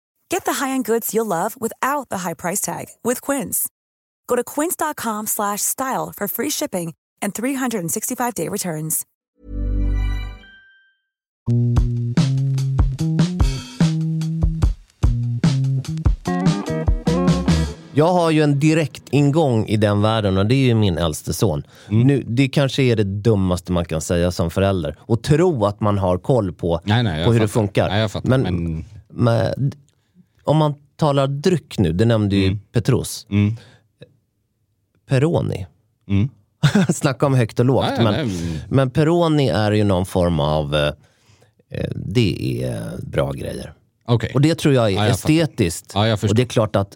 Get 0.31 0.45
the 0.45 0.53
high-end 0.63 0.85
goods 0.85 1.13
you'll 1.13 1.25
love 1.25 1.59
without 1.59 2.07
the 2.07 2.19
high 2.19 2.35
price 2.35 2.61
tag 2.61 2.85
with 3.03 3.19
Quince. 3.21 3.67
Go 4.27 4.37
to 4.37 4.45
quince.com 4.45 5.27
slash 5.27 5.59
style 5.61 6.13
for 6.15 6.29
free 6.29 6.49
shipping 6.49 6.93
and 7.21 7.33
365-day 7.33 8.47
returns. 8.47 9.05
Jag 17.93 18.13
har 18.13 18.31
ju 18.31 18.41
en 18.43 18.59
direkt 18.59 19.03
ingång 19.09 19.65
i 19.65 19.77
den 19.77 20.01
världen 20.01 20.37
och 20.37 20.45
det 20.45 20.55
är 20.55 20.65
ju 20.65 20.73
min 20.75 20.97
äldste 20.97 21.33
son. 21.33 21.63
Mm. 21.89 22.07
Nu, 22.07 22.23
det 22.27 22.47
kanske 22.49 22.83
är 22.83 22.95
det 22.95 23.03
dummaste 23.03 23.71
man 23.71 23.85
kan 23.85 24.01
säga 24.01 24.31
som 24.31 24.51
förälder. 24.51 24.95
Och 24.99 25.23
tro 25.23 25.65
att 25.65 25.79
man 25.79 25.97
har 25.97 26.17
koll 26.17 26.53
på, 26.53 26.79
Nej, 26.83 27.03
nej, 27.03 27.25
på 27.25 27.33
hur 27.33 27.39
det 27.39 27.47
fattar. 27.47 27.61
funkar. 27.61 27.89
Nej, 27.89 28.01
jag 28.01 28.11
fattar, 28.11 28.29
men, 28.29 28.41
men- 28.41 28.85
men 29.13 29.71
om 30.43 30.57
man 30.57 30.73
talar 30.95 31.27
dryck 31.27 31.79
nu, 31.79 31.91
det 31.93 32.05
nämnde 32.05 32.35
ju 32.35 32.57
Petrus. 32.71 33.27
Mm. 33.29 33.55
Peroni. 35.09 35.67
Mm. 36.09 36.29
Snacka 36.89 37.25
om 37.25 37.33
högt 37.33 37.59
och 37.59 37.65
lågt. 37.65 37.85
Ja, 37.97 38.03
men, 38.03 38.27
nej, 38.27 38.61
men 38.69 38.89
Peroni 38.89 39.49
är 39.49 39.71
ju 39.71 39.83
någon 39.83 40.05
form 40.05 40.39
av, 40.39 40.75
eh, 40.75 40.87
eh, 41.71 41.89
det 41.95 42.63
är 42.63 42.97
bra 43.01 43.31
grejer. 43.31 43.73
Okej. 44.05 44.31
Och 44.33 44.41
det 44.41 44.55
tror 44.55 44.73
jag 44.73 44.85
är 44.85 44.89
Ja, 44.89 45.03
jag 45.03 45.11
estetiskt. 45.11 45.91
Ja, 45.95 46.07
jag 46.07 46.19
och 46.23 46.35
det 46.35 46.41
är 46.41 46.45
klart 46.45 46.75
att 46.75 46.95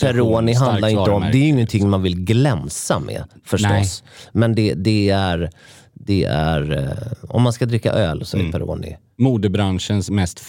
Peroni 0.00 0.52
handlar 0.54 0.88
inte 0.88 1.10
om, 1.10 1.22
det 1.22 1.38
är 1.38 1.42
ju 1.42 1.48
ingenting 1.48 1.90
man 1.90 2.02
vill 2.02 2.24
glänsa 2.24 2.98
med 2.98 3.24
förstås. 3.44 3.70
Nej. 3.70 4.30
Men 4.32 4.54
det, 4.54 4.74
det 4.74 5.10
är, 5.10 5.50
det 5.94 6.24
är 6.24 6.78
eh, 6.78 7.30
om 7.30 7.42
man 7.42 7.52
ska 7.52 7.66
dricka 7.66 7.92
öl 7.92 8.26
så 8.26 8.36
är 8.36 8.40
Mm. 8.40 8.52
Peroni. 8.52 8.96
Modebranschens 9.18 10.10
mest 10.10 10.40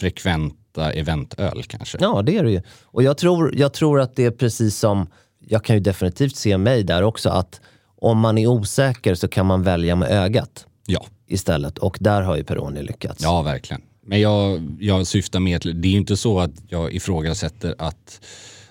frekventa 0.78 0.92
eventöl 0.92 1.64
kanske. 1.64 1.98
Ja, 2.02 2.22
det 2.22 2.38
är 2.38 2.44
det 2.44 2.52
ju. 2.52 2.62
Och 2.84 3.04
jag 3.04 3.18
tror, 3.18 3.56
jag 3.56 3.74
tror 3.74 4.00
att 4.00 4.16
det 4.16 4.26
är 4.26 4.32
precis 4.32 4.78
som, 4.78 5.08
jag 5.40 5.64
kan 5.64 5.76
ju 5.76 5.80
definitivt 5.80 6.36
se 6.36 6.58
mig 6.58 6.84
där 6.84 7.04
också, 7.04 7.30
att 7.30 7.62
om 8.02 8.20
man 8.20 8.38
är 8.38 8.48
osäker 8.48 9.16
så 9.16 9.28
kan 9.28 9.46
man 9.46 9.64
välja 9.64 9.96
med 9.96 10.12
ögat 10.12 10.66
Ja, 10.88 11.06
istället. 11.28 11.78
Och 11.78 11.98
där 12.00 12.22
har 12.22 12.38
ju 12.38 12.44
Peroni 12.44 12.84
lyckats. 12.84 13.24
ja 13.24 13.42
verkligen. 13.42 13.82
Men 14.06 14.22
jag, 14.22 14.62
jag 14.80 15.08
syftar 15.08 15.40
mer 15.40 15.60
till, 15.60 15.82
det 15.82 15.88
är 15.88 15.92
ju 15.92 15.98
inte 15.98 16.18
så 16.18 16.40
att 16.40 16.52
jag 16.70 16.94
ifrågasätter 16.94 17.76
att, 17.78 18.22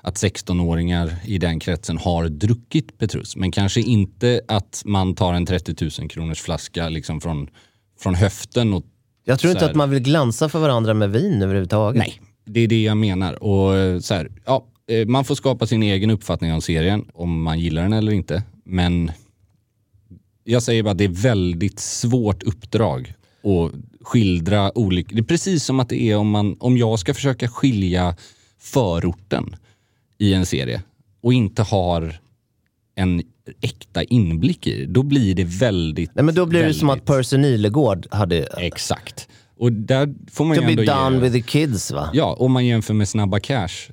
att 0.01 0.15
16-åringar 0.15 1.17
i 1.25 1.39
den 1.39 1.61
kretsen 1.61 1.99
har 1.99 2.29
druckit 2.29 2.99
Petrus. 2.99 3.37
Men 3.37 3.53
kanske 3.53 3.81
inte 3.81 4.41
att 4.49 4.83
man 4.85 5.15
tar 5.15 5.35
en 5.35 5.47
30 5.47 6.01
000 6.01 6.09
kronors 6.09 6.41
flaska 6.41 6.89
liksom 6.89 7.21
från, 7.21 7.49
från 7.99 8.15
höften 8.15 8.75
och 8.75 8.85
jag 9.29 9.39
tror 9.39 9.51
inte 9.51 9.65
här- 9.65 9.71
att 9.71 9.77
man 9.77 9.91
vill 9.91 10.03
glänsa 10.03 10.49
för 10.49 10.59
varandra 10.59 10.95
med 10.95 11.11
vin 11.11 11.43
överhuvudtaget. 11.43 11.99
Nej, 11.99 12.21
det 12.45 12.61
är 12.61 12.69
det 12.69 12.83
jag 12.83 12.97
menar. 12.97 13.43
Och 13.43 13.77
eh, 13.77 13.99
så 13.99 14.15
här, 14.15 14.31
ja, 14.45 14.67
eh, 14.91 15.07
man 15.07 15.25
får 15.25 15.35
skapa 15.35 15.67
sin 15.67 15.83
egen 15.83 16.11
uppfattning 16.11 16.53
om 16.53 16.61
serien, 16.61 17.05
om 17.15 17.43
man 17.43 17.61
gillar 17.61 17.83
den 17.83 17.93
eller 17.93 18.13
inte. 18.13 18.43
Men 18.65 19.11
jag 20.45 20.63
säger 20.63 20.83
bara 20.83 20.91
att 20.91 20.99
det 20.99 21.05
är 21.05 21.09
väldigt 21.23 21.81
svårt 21.81 22.43
uppdrag 22.43 23.15
att 23.45 23.73
skildra 24.07 24.79
olika... 24.79 25.15
Det 25.15 25.21
är 25.21 25.25
precis 25.25 25.65
som 25.65 25.81
att 25.81 25.89
det 25.89 26.03
är 26.03 26.17
om, 26.17 26.31
man, 26.31 26.57
om 26.61 26.77
jag 26.77 26.99
ska 26.99 27.15
försöka 27.15 27.49
skilja 27.49 28.17
förorten 28.61 29.57
i 30.19 30.35
en 30.35 30.47
serie 30.47 30.83
och 31.23 31.33
inte 31.33 31.63
har 31.63 32.21
en 32.97 33.23
äkta 33.61 34.03
inblick 34.05 34.67
i. 34.67 34.87
Då 34.87 35.03
blir 35.03 35.35
det 35.35 35.45
väldigt... 35.45 36.11
Nej 36.15 36.25
men 36.25 36.35
då 36.35 36.47
blir 36.47 36.63
det 36.63 36.75
som 36.75 36.91
att 36.91 36.93
väldigt- 36.97 37.07
Percy 37.07 37.37
Nilegård 37.37 38.07
hade... 38.11 38.43
Exakt. 38.43 39.29
Och 39.59 39.73
där 39.73 40.15
får 40.31 40.45
man 40.45 40.57
To 40.57 40.63
ju 40.63 40.67
be 40.77 40.83
ändå 40.83 40.93
done 40.95 41.17
ge... 41.17 41.23
with 41.23 41.33
the 41.35 41.43
kids 41.59 41.91
va? 41.93 42.11
Ja, 42.13 42.37
om 42.39 42.53
man 42.53 42.67
jämför 42.67 42.95
med 42.95 43.09
Snabba 43.09 43.41
Cash 43.41 43.91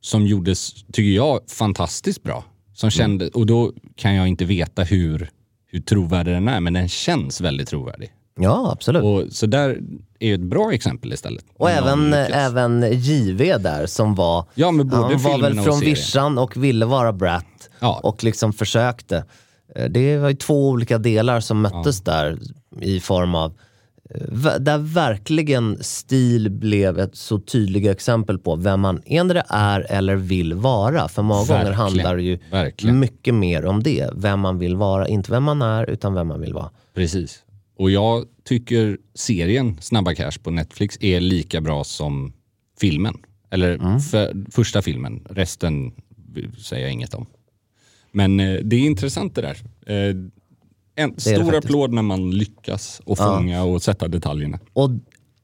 som 0.00 0.26
gjordes, 0.26 0.72
tycker 0.92 1.16
jag, 1.16 1.40
fantastiskt 1.50 2.22
bra. 2.22 2.44
Som 2.74 2.90
kände, 2.90 3.28
Och 3.28 3.46
då 3.46 3.72
kan 3.96 4.14
jag 4.14 4.28
inte 4.28 4.44
veta 4.44 4.82
hur, 4.82 5.30
hur 5.66 5.80
trovärdig 5.80 6.34
den 6.34 6.48
är, 6.48 6.60
men 6.60 6.72
den 6.72 6.88
känns 6.88 7.40
väldigt 7.40 7.68
trovärdig. 7.68 8.10
Ja, 8.42 8.70
absolut. 8.72 9.02
Och, 9.02 9.14
Och, 9.22 9.32
så 9.32 9.46
där 9.46 9.78
är 10.18 10.28
ju 10.28 10.34
ett 10.34 10.40
bra 10.40 10.72
exempel 10.72 11.12
istället. 11.12 11.44
Någon 11.58 11.68
även, 11.70 12.12
även 12.14 12.86
JV 12.92 13.58
där 13.58 13.86
som 13.86 14.14
var... 14.14 14.44
Ja, 14.54 14.70
men 14.70 14.88
både 14.88 15.02
han 15.02 15.18
var 15.22 15.38
väl 15.38 15.58
och 15.58 15.64
från 15.64 15.80
vischan 15.80 16.38
och 16.38 16.56
ville 16.64 16.86
vara 16.86 17.12
Brat. 17.12 17.44
Ja. 17.80 18.00
Och 18.02 18.24
liksom 18.24 18.52
försökte. 18.52 19.24
Eh, 19.76 19.84
Det 19.90 20.18
var 20.18 20.28
ju 20.28 20.34
två 20.36 20.68
olika 20.68 20.98
delar 20.98 21.40
som 21.40 21.60
möttes 21.60 22.00
där 22.00 22.38
i 22.80 23.00
form 23.00 23.34
av 23.34 23.52
eh, 24.14 24.54
där 24.60 24.78
verkligen 24.78 25.78
stil 25.80 26.50
blev 26.50 26.98
ett 26.98 27.16
så 27.16 27.38
tydliga 27.40 27.92
exempel 27.92 28.38
på 28.38 28.56
vem 28.56 28.80
man 28.80 29.02
endera 29.06 29.40
är 29.48 29.86
eller 29.90 30.16
vill 30.16 30.54
vara. 30.54 31.08
För 31.08 31.22
många 31.22 31.40
gånger 31.40 31.52
Verkligen. 31.54 31.74
handlar 31.80 32.16
det 32.16 32.22
ju 32.22 32.38
Verkligen. 32.50 32.98
mycket 32.98 33.34
mer 33.34 33.64
om 33.66 33.82
det. 33.82 34.10
Vem 34.16 34.40
man 34.40 34.58
vill 34.58 34.76
vara. 34.76 35.08
Inte 35.08 35.30
vem 35.30 35.44
man 35.44 35.62
är, 35.62 35.90
utan 35.90 36.14
vem 36.14 36.28
man 36.28 36.40
vill 36.40 36.54
vara. 36.54 36.70
Precis. 36.94 37.42
Och 37.80 37.90
jag 37.90 38.24
tycker 38.44 38.98
serien 39.14 39.76
Snabba 39.80 40.14
Cash 40.14 40.32
på 40.42 40.50
Netflix 40.50 40.98
är 41.00 41.20
lika 41.20 41.60
bra 41.60 41.84
som 41.84 42.32
filmen. 42.80 43.14
Eller 43.50 43.74
Mm. 43.74 44.00
för, 44.00 44.44
första 44.50 44.82
filmen. 44.82 45.26
Resten 45.30 45.92
säger 46.58 46.82
jag 46.82 46.92
inget 46.92 47.14
om. 47.14 47.26
Men 48.12 48.40
eh, 48.40 48.60
det 48.64 48.76
är 48.76 48.80
intressant 48.80 49.34
det 49.34 49.40
där. 49.42 49.56
Eh, 49.86 50.16
en 50.94 51.14
det 51.14 51.20
stor 51.20 51.34
faktiskt. 51.44 51.64
applåd 51.64 51.92
när 51.92 52.02
man 52.02 52.30
lyckas 52.30 53.00
och 53.04 53.18
fånga 53.18 53.62
och 53.62 53.82
sätta 53.82 54.08
detaljerna. 54.08 54.58
Och 54.72 54.90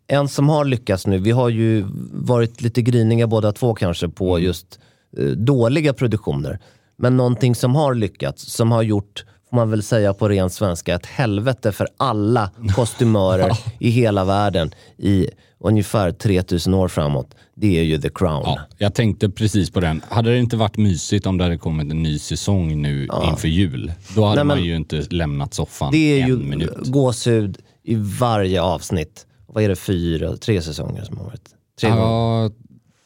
en 0.06 0.28
som 0.28 0.48
har 0.48 0.64
lyckats 0.64 1.06
nu, 1.06 1.18
vi 1.18 1.30
har 1.30 1.48
ju 1.48 1.84
varit 2.12 2.60
lite 2.62 2.82
griniga 2.82 3.26
båda 3.26 3.52
två 3.52 3.74
kanske 3.74 4.08
på 4.08 4.38
just 4.38 4.78
eh, 5.18 5.24
dåliga 5.26 5.92
produktioner. 5.92 6.58
Men 6.96 7.16
någonting 7.16 7.54
som 7.54 7.74
har 7.74 7.94
lyckats, 7.94 8.52
som 8.52 8.72
har 8.72 8.82
gjort, 8.82 9.24
får 9.56 9.60
man 9.60 9.70
väl 9.70 9.82
säga 9.82 10.14
på 10.14 10.28
ren 10.28 10.50
svenska, 10.50 10.94
ett 10.94 11.06
helvete 11.06 11.72
för 11.72 11.88
alla 11.96 12.50
kostymörer 12.74 13.52
i 13.78 13.90
hela 13.90 14.24
världen 14.24 14.70
i 14.98 15.28
ungefär 15.60 16.12
3000 16.12 16.74
år 16.74 16.88
framåt. 16.88 17.34
Det 17.54 17.78
är 17.78 17.82
ju 17.82 17.98
The 17.98 18.08
Crown. 18.14 18.42
Ja, 18.44 18.58
jag 18.78 18.94
tänkte 18.94 19.28
precis 19.30 19.70
på 19.70 19.80
den. 19.80 20.02
Hade 20.08 20.30
det 20.30 20.38
inte 20.38 20.56
varit 20.56 20.76
mysigt 20.76 21.26
om 21.26 21.38
det 21.38 21.44
hade 21.44 21.58
kommit 21.58 21.90
en 21.90 22.02
ny 22.02 22.18
säsong 22.18 22.82
nu 22.82 23.08
inför 23.30 23.48
jul? 23.48 23.92
Då 24.14 24.24
hade 24.24 24.44
Nej, 24.44 24.56
man 24.56 24.64
ju 24.64 24.76
inte 24.76 25.06
lämnat 25.10 25.54
soffan 25.54 25.92
Det 25.92 25.98
är 26.18 26.22
en 26.22 26.28
ju 26.28 26.36
minut. 26.36 26.70
gåshud 26.84 27.58
i 27.82 27.94
varje 27.94 28.62
avsnitt. 28.62 29.26
Vad 29.46 29.64
är 29.64 29.68
det, 29.68 29.76
fyra, 29.76 30.36
tre 30.36 30.62
säsonger 30.62 31.04
som 31.04 31.16
har 31.18 31.24
varit? 31.24 31.48
Tre. 31.80 31.88
Ja, 31.88 32.50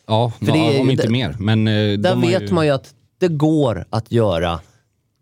ja, 0.06 0.32
För 0.38 0.52
är 0.52 0.56
ja 0.56 0.72
ju- 0.72 0.80
om 0.80 0.90
inte 0.90 1.02
det- 1.02 1.10
mer. 1.10 1.36
Men, 1.38 1.68
eh, 1.68 1.98
Där 1.98 2.16
vet 2.16 2.50
man 2.50 2.66
ju 2.66 2.72
att 2.72 2.94
det 3.20 3.28
går 3.28 3.84
att 3.90 4.12
göra 4.12 4.60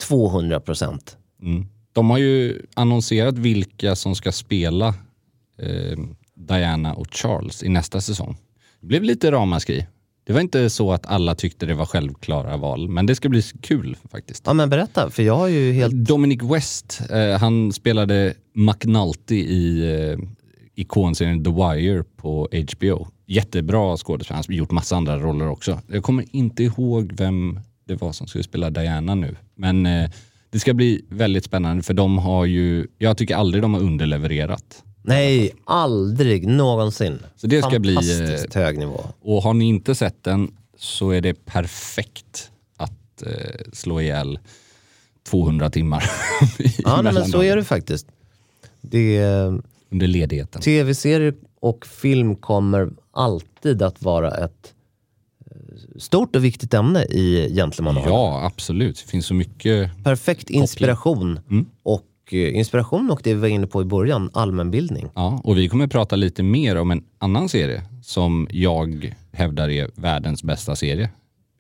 200 0.02 0.60
procent. 0.60 1.16
Mm. 1.42 1.66
De 1.92 2.10
har 2.10 2.18
ju 2.18 2.62
annonserat 2.74 3.38
vilka 3.38 3.96
som 3.96 4.14
ska 4.14 4.32
spela 4.32 4.88
eh, 5.58 5.98
Diana 6.34 6.94
och 6.94 7.06
Charles 7.10 7.62
i 7.62 7.68
nästa 7.68 8.00
säsong. 8.00 8.36
Det 8.80 8.86
blev 8.86 9.02
lite 9.02 9.30
ramaskri. 9.30 9.86
Det 10.28 10.32
var 10.32 10.40
inte 10.40 10.70
så 10.70 10.92
att 10.92 11.06
alla 11.06 11.34
tyckte 11.34 11.66
det 11.66 11.74
var 11.74 11.86
självklara 11.86 12.56
val, 12.56 12.88
men 12.88 13.06
det 13.06 13.14
ska 13.14 13.28
bli 13.28 13.42
kul 13.42 13.96
faktiskt. 14.10 14.42
Ja 14.46 14.52
men 14.52 14.70
berätta, 14.70 15.10
för 15.10 15.22
jag 15.22 15.36
har 15.36 15.48
ju 15.48 15.72
helt... 15.72 15.94
Dominic 15.94 16.42
West, 16.42 17.00
eh, 17.10 17.40
han 17.40 17.72
spelade 17.72 18.34
McNulty 18.54 19.36
i 19.36 19.94
eh, 19.94 20.18
ikonserien 20.74 21.44
The 21.44 21.50
Wire 21.50 22.04
på 22.16 22.48
HBO. 22.52 23.08
Jättebra 23.26 23.96
skådespelare, 23.96 24.36
han 24.36 24.44
har 24.54 24.58
gjort 24.58 24.70
massa 24.70 24.96
andra 24.96 25.18
roller 25.18 25.48
också. 25.48 25.80
Jag 25.86 26.02
kommer 26.02 26.24
inte 26.36 26.62
ihåg 26.62 27.12
vem 27.16 27.60
det 27.84 27.94
var 27.94 28.12
som 28.12 28.26
skulle 28.26 28.44
spela 28.44 28.70
Diana 28.70 29.14
nu. 29.14 29.36
Men 29.54 29.86
eh, 29.86 30.10
det 30.50 30.58
ska 30.60 30.74
bli 30.74 31.04
väldigt 31.08 31.44
spännande 31.44 31.82
för 31.82 31.94
de 31.94 32.18
har 32.18 32.44
ju, 32.44 32.86
jag 32.98 33.16
tycker 33.16 33.36
aldrig 33.36 33.62
de 33.62 33.74
har 33.74 33.80
underlevererat. 33.80 34.84
Nej, 35.02 35.52
aldrig 35.64 36.46
någonsin. 36.48 37.18
Så 37.36 37.46
det 37.46 37.62
ska 37.62 37.78
bli, 37.78 37.94
Fantastiskt 37.94 38.54
hög 38.54 38.78
nivå. 38.78 39.00
Och 39.20 39.42
har 39.42 39.54
ni 39.54 39.64
inte 39.64 39.94
sett 39.94 40.24
den 40.24 40.50
så 40.78 41.10
är 41.10 41.20
det 41.20 41.44
perfekt 41.44 42.50
att 42.76 43.22
eh, 43.22 43.32
slå 43.72 44.00
ihjäl 44.00 44.38
200 45.30 45.70
timmar. 45.70 46.04
Ja, 46.78 47.02
nej, 47.02 47.12
men 47.12 47.24
så 47.24 47.42
är 47.42 47.56
det 47.56 47.64
faktiskt. 47.64 48.06
Det, 48.80 49.22
Under 49.90 50.06
ledigheten. 50.06 50.62
Tv-serier 50.62 51.34
och 51.60 51.86
film 51.86 52.36
kommer 52.36 52.90
alltid 53.10 53.82
att 53.82 54.02
vara 54.02 54.30
ett 54.30 54.42
eh, 54.44 54.70
stort 55.98 56.36
och 56.36 56.44
viktigt 56.44 56.74
ämne 56.74 57.02
i 57.04 57.54
Gentlemannahagen. 57.54 58.12
Ja, 58.14 58.44
absolut. 58.46 59.02
Det 59.04 59.10
finns 59.10 59.26
så 59.26 59.34
mycket. 59.34 60.04
Perfekt 60.04 60.50
inspiration. 60.50 61.40
Mm. 61.50 61.66
Och 61.82 62.04
eh, 62.30 62.56
inspiration 62.58 63.10
och 63.10 63.20
det 63.24 63.34
vi 63.34 63.40
var 63.40 63.48
inne 63.48 63.66
på 63.66 63.82
i 63.82 63.84
början, 63.84 64.30
allmänbildning. 64.32 65.08
Ja, 65.14 65.40
och 65.44 65.58
vi 65.58 65.68
kommer 65.68 65.86
prata 65.86 66.16
lite 66.16 66.42
mer 66.42 66.76
om 66.76 66.90
en 66.90 67.02
annan 67.18 67.48
serie 67.48 67.82
som 68.02 68.48
jag 68.50 69.14
hävdar 69.32 69.68
är 69.68 69.90
världens 69.94 70.42
bästa 70.42 70.76
serie 70.76 71.10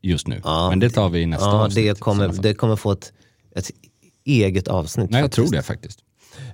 just 0.02 0.26
nu. 0.28 0.40
Ja, 0.44 0.70
Men 0.70 0.80
det 0.80 0.90
tar 0.90 1.08
vi 1.08 1.20
i 1.20 1.26
nästa 1.26 1.46
Ja, 1.46 1.64
avsnitt. 1.64 1.84
det 1.86 2.00
kommer, 2.00 2.28
det 2.42 2.54
kommer 2.54 2.76
få 2.76 2.92
ett, 2.92 3.12
ett 3.56 3.70
eget 4.24 4.68
avsnitt. 4.68 5.10
Nej, 5.10 5.20
jag 5.20 5.32
tror 5.32 5.50
det 5.50 5.62
faktiskt. 5.62 5.98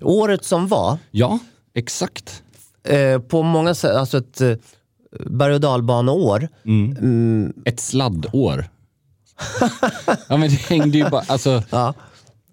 Året 0.00 0.44
som 0.44 0.68
var, 0.68 0.98
Ja, 1.10 1.38
exakt. 1.74 2.42
eh, 2.88 3.18
på 3.18 3.42
många 3.42 3.74
sätt, 3.74 3.96
alltså 3.96 4.18
ett 4.18 4.40
eh, 4.40 4.52
berg 5.20 5.54
och 5.54 5.60
dalbaneår. 5.60 6.48
Mm. 6.64 7.52
Ett 7.64 7.80
sladdår. 7.80 8.64
ja, 10.28 10.36
men 10.36 10.40
det 10.40 10.60
hängde 10.60 10.98
ju 10.98 11.10
bara, 11.10 11.24
alltså, 11.28 11.62
Ja. 11.70 11.94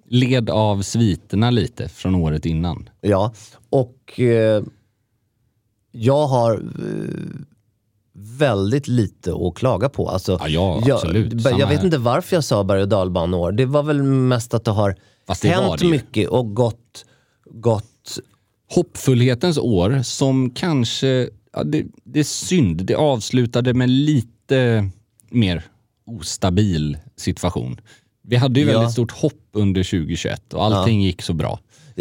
led 0.07 0.49
av 0.49 0.81
sviterna 0.81 1.49
lite 1.49 1.89
från 1.89 2.15
året 2.15 2.45
innan. 2.45 2.89
Ja, 3.01 3.33
och 3.69 4.19
eh, 4.19 4.63
jag 5.91 6.27
har 6.27 6.53
eh, 6.53 7.41
väldigt 8.13 8.87
lite 8.87 9.33
att 9.33 9.55
klaga 9.55 9.89
på. 9.89 10.09
Alltså, 10.09 10.31
Ja, 10.31 10.47
ja, 10.47 10.81
jag, 10.85 10.95
absolut. 10.95 11.33
Jag, 11.33 11.41
Samma 11.41 11.57
vet 11.57 11.77
här. 11.77 11.85
inte 11.85 11.97
varför 11.97 12.35
jag 12.35 12.43
sa 12.43 12.63
berg 12.63 12.81
och 12.81 12.87
dalbaneår. 12.89 13.51
Det 13.51 13.65
var 13.65 13.83
väl 13.83 14.03
mest 14.03 14.53
att 14.53 14.63
det 14.65 14.71
har 14.71 14.95
Fast 15.27 15.41
det 15.41 15.47
hänt 15.49 15.79
det 15.79 15.87
mycket 15.87 16.29
och 16.29 16.55
gått, 16.55 17.05
gått 17.45 18.19
Hoppfullhetens 18.75 19.57
år 19.57 20.01
som 20.03 20.49
kanske, 20.49 21.29
ja, 21.53 21.63
det, 21.63 21.85
det 22.03 22.19
är 22.19 22.23
synd, 22.23 22.85
det 22.85 22.95
avslutade 22.95 23.73
med 23.73 23.89
lite 23.89 24.89
mer 25.29 25.63
ostabil 26.05 26.97
situation. 27.15 27.79
Vi 28.23 28.35
hade 28.35 28.59
ju 28.59 28.65
Ja. 28.65 28.73
väldigt 28.73 28.91
stort 28.93 29.11
hopp 29.11 29.33
under 29.53 29.83
2021 29.83 30.53
och 30.53 30.65
allting 30.65 31.01
gick 31.01 31.21
så 31.21 31.33
bra. 31.33 31.59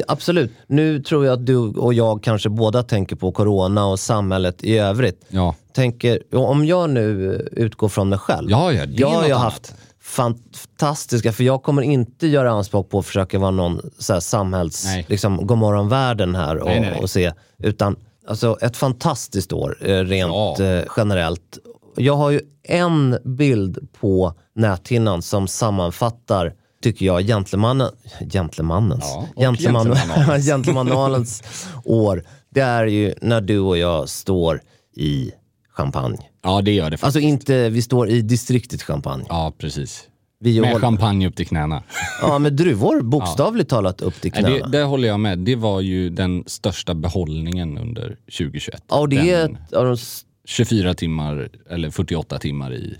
Absolut. 0.09 0.53
Nu 0.67 1.03
tror 1.03 1.25
jag 1.27 1.33
att 1.33 1.47
du 1.47 1.57
och 1.57 1.95
jag 1.95 2.23
kanske 2.23 2.49
båda 2.49 2.83
tänker 2.83 3.17
på 3.17 3.33
corona 3.33 3.87
och 3.87 4.01
samhället 4.01 4.65
i 4.65 4.79
övrigt. 4.79 5.25
Ja, 5.29 5.55
Tänker, 5.73 6.35
om 6.37 6.65
jag 6.67 6.91
nu 6.91 7.33
utgår 7.53 7.89
från 7.89 8.09
mig 8.09 8.19
själv. 8.19 8.51
Ja, 8.51 8.73
ja, 8.73 8.87
det 8.87 8.93
jag 8.93 9.09
har 9.11 9.27
ju 9.27 9.35
haft 9.35 9.75
fantastiska, 10.01 11.33
för 11.33 11.45
jag 11.45 11.63
kommer 11.63 11.83
inte 11.83 12.27
göra 12.27 12.51
anspråk 12.51 12.91
på 12.91 12.99
att 12.99 13.07
försöka 13.07 13.39
vara 13.39 13.51
någon 13.51 13.81
så 13.99 14.13
här 14.13 14.21
samhälls, 14.21 14.85
Nej. 14.85 15.07
liksom 15.09 15.47
godmorgon-världen 15.47 16.35
här 16.35 16.57
och, 16.57 16.67
nej, 16.67 16.81
nej. 16.81 17.01
och 17.01 17.11
se. 17.11 17.33
Utan 17.59 17.97
alltså, 18.31 18.57
ett 18.63 18.77
fantastiskt 18.77 19.53
år 19.53 19.77
eh, 19.81 19.99
rent 20.05 20.33
Ja. 20.33 20.65
eh, 20.65 20.85
generellt. 20.97 21.59
Jag 21.97 22.17
har 22.17 22.31
ju 22.31 22.41
en 22.63 23.19
bild 23.25 23.89
på 24.01 24.35
näthinnan 24.55 25.23
som 25.23 25.49
sammanfattar 25.49 26.53
tycker 26.83 27.07
jag, 27.07 27.23
gentlemannen, 27.27 27.91
gentlemannens, 28.33 29.05
Ja, 29.05 29.29
gentleman, 29.37 29.97
gentlemanalens 30.41 31.43
år. 31.85 32.25
Det 32.51 32.61
är 32.61 32.87
ju 32.87 33.15
när 33.23 33.41
du 33.41 33.59
och 33.59 33.79
jag 33.79 34.09
står 34.09 34.61
i 34.97 35.33
champagne. 35.73 36.19
ja 36.43 36.63
det 36.63 36.73
gör 36.73 36.91
det 36.91 36.97
faktiskt. 36.97 37.05
Alltså 37.05 37.21
inte, 37.21 37.69
vi 37.69 37.83
står 37.83 38.09
i 38.09 38.21
distriktet 38.23 38.83
champagne. 38.83 39.25
Ja, 39.29 39.53
precis. 39.59 40.03
Vi 40.43 40.61
Med 40.61 40.71
håller, 40.71 40.81
champagne 40.81 41.27
upp 41.29 41.37
till 41.37 41.47
knäna. 41.47 41.83
ja, 42.23 42.39
med 42.39 42.53
druvor 42.53 43.01
bokstavligt 43.03 43.71
talat 43.71 44.01
upp 44.01 44.15
till 44.21 44.33
knäna. 44.33 44.49
Det, 44.49 44.79
det 44.79 44.83
håller 44.83 45.09
jag 45.09 45.21
med. 45.21 45.39
Det 45.39 45.57
var 45.57 45.81
ju 45.81 46.11
den 46.11 46.45
största 46.47 46.95
behållningen 46.95 47.79
under 47.79 48.17
2021. 48.39 48.83
ja, 48.89 48.99
och 49.01 49.09
det 49.09 49.31
är 49.31 49.57
de, 49.71 49.93
s- 49.93 50.25
24 50.45 50.95
timmar 50.95 51.49
eller 51.71 51.91
48 51.91 52.39
timmar 52.39 52.73
i, 52.75 52.97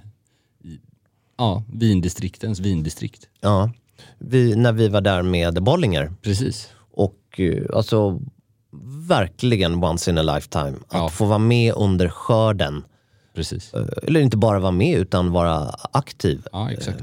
i 0.65 0.79
ja, 1.39 1.63
vindistriktens 1.73 2.61
vindistrikt. 2.61 3.29
ja, 3.41 3.71
vi, 4.19 4.57
när 4.57 4.73
vi 4.73 4.89
var 4.89 5.01
där 5.01 5.23
med 5.23 5.63
Bollinger. 5.63 6.13
Precis. 6.23 6.69
Och 6.93 7.17
eh, 7.41 7.63
alltså 7.77 8.21
verkligen 9.09 9.85
once 9.85 10.11
in 10.11 10.19
a 10.19 10.23
lifetime. 10.23 10.73
Att 10.89 10.93
Ja. 10.93 11.09
få 11.09 11.25
vara 11.25 11.39
med 11.39 11.75
under 11.77 12.09
skörden. 12.09 12.85
Precis. 13.35 13.75
Eh, 13.75 13.87
Eller 14.03 14.21
inte 14.21 14.37
bara 14.37 14.59
vara 14.61 14.73
med 14.73 14.99
utan 14.99 15.33
vara 15.33 15.69
aktiv. 15.93 16.47
Ja, 16.53 16.71
exakt. 16.71 17.03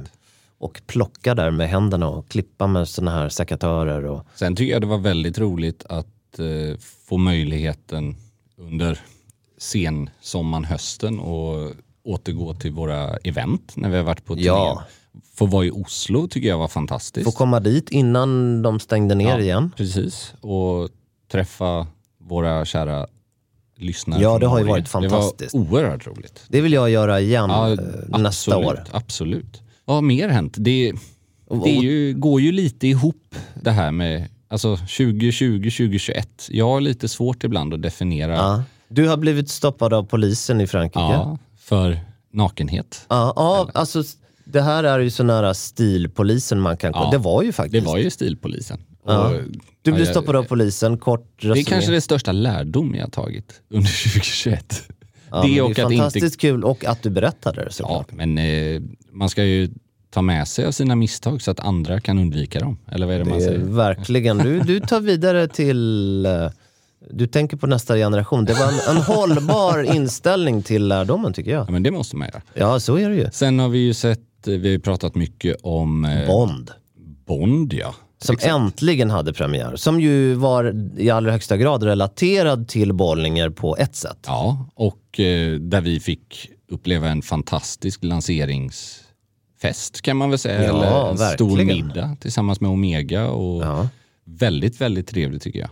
Och 0.59 0.81
plocka 0.87 1.35
där 1.35 1.51
med 1.51 1.69
händerna 1.69 2.09
och 2.09 2.27
klippa 2.29 2.67
med 2.67 2.87
såna 2.87 3.11
här 3.11 3.29
sekatörer. 3.29 4.05
Och, 4.05 4.25
Sen 4.35 4.55
tycker 4.55 4.73
jag 4.73 4.81
det 4.81 4.87
var 4.87 4.97
väldigt 4.97 5.39
roligt 5.39 5.85
att 5.89 6.39
eh, 6.39 6.77
få 7.07 7.17
möjligheten 7.17 8.15
under 8.57 8.99
sensommaren, 9.57 10.65
hösten 10.65 11.19
och 11.19 11.71
återgå 12.03 12.53
till 12.53 12.71
våra 12.71 13.17
event 13.17 13.73
när 13.75 13.89
vi 13.89 13.97
har 13.97 14.03
varit 14.03 14.25
på 14.25 14.33
turné. 14.33 14.45
Ja. 14.45 14.83
Få 15.35 15.45
vara 15.45 15.65
i 15.65 15.71
Oslo 15.71 16.27
tycker 16.27 16.47
jag 16.47 16.57
var 16.57 16.67
fantastiskt. 16.67 17.25
få 17.25 17.31
komma 17.31 17.59
dit 17.59 17.89
innan 17.89 18.61
de 18.61 18.79
stängde 18.79 19.15
ner 19.15 19.29
Ja, 19.29 19.39
igen. 19.39 19.71
Precis. 19.77 20.33
Och 20.41 20.89
träffa 21.31 21.87
våra 22.17 22.65
kära 22.65 23.07
lyssnare 23.75 24.21
Ja, 24.21 24.39
det 24.39 24.45
har 24.47 24.59
ju 24.59 24.65
varit 24.65 24.89
fantastiskt. 24.89 25.51
Det 25.51 25.59
var 25.59 25.65
oerhört 25.71 26.07
roligt. 26.07 26.43
Det 26.47 26.61
vill 26.61 26.73
jag 26.73 26.89
göra 26.89 27.19
igen 27.19 27.49
Ja, 27.49 27.71
eh, 27.71 27.77
nästa 28.19 28.55
absolut, 28.55 28.67
år. 28.67 28.83
Absolut. 28.91 29.61
Vad 29.87 29.97
har 29.97 30.01
mer 30.01 30.29
hänt? 30.29 30.53
Det, 30.57 30.93
det 31.63 31.69
ju, 31.69 32.13
går 32.13 32.41
ju 32.41 32.51
lite 32.51 32.87
ihop 32.87 33.35
det 33.61 33.71
här 33.71 33.91
med 33.91 34.27
alltså 34.47 34.75
2020, 34.77 35.57
2021. 35.61 36.47
Jag 36.49 36.65
har 36.65 36.81
lite 36.81 37.07
svårt 37.07 37.43
ibland 37.43 37.73
att 37.73 37.81
definiera 37.81 38.35
Ja. 38.35 38.63
Du 38.89 39.07
har 39.07 39.17
blivit 39.17 39.49
stoppad 39.49 39.93
av 39.93 40.03
polisen 40.03 40.61
i 40.61 40.67
Frankrike. 40.67 40.99
ja, 40.99 41.37
för 41.59 41.99
nakenhet. 42.33 43.05
Ja, 43.09 43.33
ja 43.35 43.69
alltså 43.73 44.03
det 44.45 44.61
här 44.61 44.83
är 44.83 44.99
ju 44.99 45.09
så 45.09 45.23
nära 45.23 45.53
stilpolisen 45.53 46.59
man 46.61 46.77
kan 46.77 46.91
Ja. 46.95 47.09
Det 47.11 47.17
var 47.17 47.41
ju 47.41 47.47
Det 47.47 47.53
faktiskt. 47.53 47.87
var 47.87 47.97
ju 47.97 48.09
stilpolisen. 48.09 48.79
Ja. 49.05 49.33
Du 49.81 49.91
blev 49.91 50.05
ja, 50.05 50.11
stoppad 50.11 50.35
av 50.35 50.43
polisen, 50.43 50.97
kort 50.97 51.27
Det 51.41 51.47
är 51.47 51.49
resumé. 51.49 51.63
kanske 51.63 51.91
det 51.91 52.01
största 52.01 52.31
lärdom 52.31 52.95
jag 52.95 53.03
har 53.03 53.09
tagit 53.09 53.61
under 53.69 53.87
2021. 54.13 54.83
ja, 55.31 55.41
det 55.41 55.47
det 55.47 55.57
är 55.57 55.61
att 55.63 55.69
inte 55.69 55.81
fantastiskt 55.81 56.41
kul 56.41 56.63
och 56.63 56.85
att 56.85 57.03
du 57.03 57.09
berättade 57.09 57.55
det 57.61 57.65
Ja, 57.65 57.71
såklart. 57.71 58.11
men 58.11 58.37
eh, 58.37 58.81
man 59.17 59.29
ska 59.29 59.43
ju 59.43 59.69
ta 60.09 60.21
med 60.21 60.47
sig 60.47 60.65
av 60.65 60.71
sina 60.71 60.95
misstag 60.95 61.41
så 61.41 61.51
att 61.51 61.59
andra 61.59 61.99
kan 61.99 62.19
undvika 62.19 62.59
dem. 62.59 62.77
Eller 62.91 63.05
vad 63.05 63.15
är 63.15 63.19
det, 63.19 63.25
man 63.25 63.37
Det 63.39 63.43
är 63.45 63.47
säger? 63.47 63.59
verkligen, 63.65 64.37
du, 64.37 64.59
du 64.59 64.79
tar 64.79 64.99
vidare 65.01 65.47
till, 65.47 66.25
eh, 66.25 66.49
du 67.11 67.27
tänker 67.27 67.57
på 67.57 67.67
nästa 67.67 67.95
generation. 67.95 68.45
Det 68.45 68.53
var 68.53 68.67
en, 68.67 68.97
en 68.97 69.03
hållbar 69.03 69.83
inställning 69.95 70.63
till 70.63 70.87
lärdomen 70.87 71.33
tycker 71.33 71.51
jag. 71.51 71.67
Ja, 71.67 71.71
men 71.71 71.83
det 71.83 71.91
måste 71.91 72.15
man 72.15 72.27
göra. 72.27 72.41
Ja, 72.53 72.79
så 72.79 72.97
är 72.97 73.09
det 73.09 73.15
ju. 73.15 73.29
Sen 73.31 73.59
har 73.59 73.69
vi 73.69 73.79
ju 73.79 73.93
sett, 73.93 74.47
eh, 74.47 74.53
vi 74.53 74.57
har 74.67 74.71
ju 74.71 74.79
pratat 74.79 75.15
mycket 75.15 75.57
om 75.63 76.05
eh, 76.05 76.27
Bond. 76.27 76.71
Bond 77.25 77.73
ja. 77.73 77.95
Som 78.21 78.33
Exakt. 78.33 78.53
äntligen 78.53 79.09
hade 79.09 79.33
premiär. 79.33 79.75
Som 79.75 80.01
ju 80.01 80.33
var 80.33 80.89
i 80.97 81.09
allra 81.09 81.31
högsta 81.31 81.57
grad 81.57 81.83
relaterad 81.83 82.67
till 82.67 82.93
Bollinger 82.93 83.49
på 83.49 83.77
ett 83.77 83.95
sätt. 83.95 84.17
Ja, 84.25 84.69
och 84.75 85.19
eh, 85.19 85.53
där 85.59 85.81
vi 85.81 85.99
fick 85.99 86.49
uppleva 86.71 87.09
en 87.09 87.21
fantastisk 87.21 88.03
lanseringsfest 89.63 90.01
kan 90.01 90.17
man 90.17 90.29
väl 90.29 90.39
säga. 90.39 90.63
Ja, 90.63 90.69
Eller 90.69 91.09
en 91.11 91.17
stor 91.17 91.57
verkligen. 91.57 91.87
middag 91.87 92.17
tillsammans 92.19 92.61
med 92.61 92.71
Omega 92.71 93.27
och 93.27 93.63
Ja, 93.63 93.89
väldigt, 94.25 94.81
väldigt 94.81 95.07
trevligt 95.07 95.41
tycker 95.43 95.59
jag. 95.59 95.69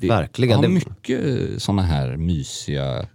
Det 0.00 0.08
verkligen. 0.08 0.58
har 0.60 0.68
mycket 0.68 1.62
sådana 1.62 1.82
här 1.82 2.16
mysiga 2.16 3.06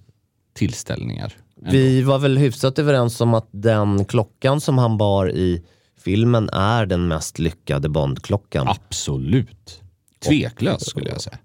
tillställningar. 0.53 1.33
vi 1.55 2.01
var 2.01 2.19
väl 2.19 2.37
hyfsat 2.37 2.79
överens 2.79 3.21
om 3.21 3.33
att 3.33 3.47
den 3.51 4.05
klockan 4.05 4.61
som 4.61 4.77
han 4.77 4.97
bar 4.97 5.31
i 5.31 5.61
filmen 5.97 6.49
är 6.49 6.85
den 6.85 7.07
mest 7.07 7.39
lyckade 7.39 7.89
Bondklockan. 7.89 8.67
Absolut. 8.67 9.81
Tveklöst 10.25 10.89
skulle 10.89 11.09
jag 11.09 11.21
säga. 11.21 11.37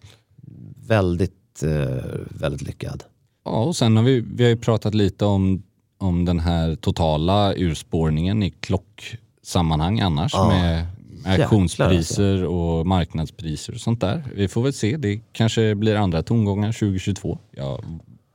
Väldigt, 0.86 1.62
eh, 1.62 2.04
väldigt 2.30 2.62
lyckad. 2.62 3.02
Ja, 3.44 3.50
och 3.64 3.76
sen 3.76 3.96
har 3.96 4.04
vi, 4.04 4.20
vi 4.20 4.42
har 4.44 4.50
ju 4.50 4.56
pratat 4.56 4.94
lite 4.94 5.24
om, 5.24 5.62
om 6.04 6.24
den 6.24 6.40
här 6.40 6.74
totala 6.74 7.54
urspårningen 7.56 8.42
i 8.42 8.50
klocksammanhang 8.50 10.00
annars 10.00 10.32
Ja. 10.34 10.48
med 10.48 10.86
Jäklar, 11.16 11.34
auktionspriser 11.38 12.44
och 12.44 12.86
marknadspriser 12.86 13.72
och 13.74 13.80
sånt 13.80 14.00
där. 14.00 14.24
Vi 14.34 14.48
får 14.48 14.62
väl 14.62 14.72
se, 14.72 14.96
det 14.96 15.20
kanske 15.32 15.74
blir 15.74 15.96
andra 15.96 16.22
tongångar 16.22 16.72
2022. 16.72 17.38
Jag 17.50 17.64
har 17.64 17.84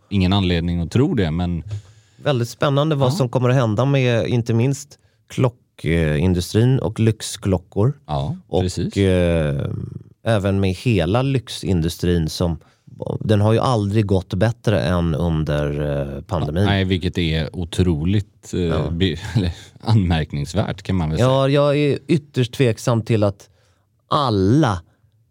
ingen 0.09 0.33
anledning 0.33 0.81
att 0.81 0.91
tro 0.91 1.13
det, 1.13 1.31
men 1.31 1.63
Väldigt 2.23 2.49
spännande 2.49 2.95
vad 2.95 3.13
som 3.13 3.29
kommer 3.29 3.49
att 3.49 3.55
hända 3.55 3.85
med 3.85 4.27
inte 4.27 4.53
minst 4.53 4.99
klockindustrin 5.27 6.79
och 6.79 6.99
lyxklockor. 6.99 7.93
ja, 8.07 8.35
Och 8.47 8.97
eh, 8.97 9.69
även 10.23 10.59
med 10.59 10.73
hela 10.73 11.21
lyxindustrin 11.21 12.29
som 12.29 12.57
den 13.19 13.41
har 13.41 13.53
ju 13.53 13.59
aldrig 13.59 14.05
gått 14.05 14.33
bättre 14.33 14.81
än 14.81 15.15
under 15.15 15.91
eh, 16.15 16.21
pandemin. 16.21 16.65
Nej, 16.65 16.83
vilket 16.83 17.17
är 17.17 17.55
otroligt 17.55 18.53
eh, 18.53 18.91
be, 18.91 19.05
eller, 19.35 19.51
anmärkningsvärt 19.81 20.81
kan 20.81 20.95
man 20.95 21.09
väl 21.09 21.17
säga. 21.17 21.29
Ja, 21.29 21.49
jag 21.49 21.77
är 21.77 21.99
ytterst 22.07 22.53
tveksam 22.53 23.01
till 23.01 23.23
att 23.23 23.49
alla 24.07 24.81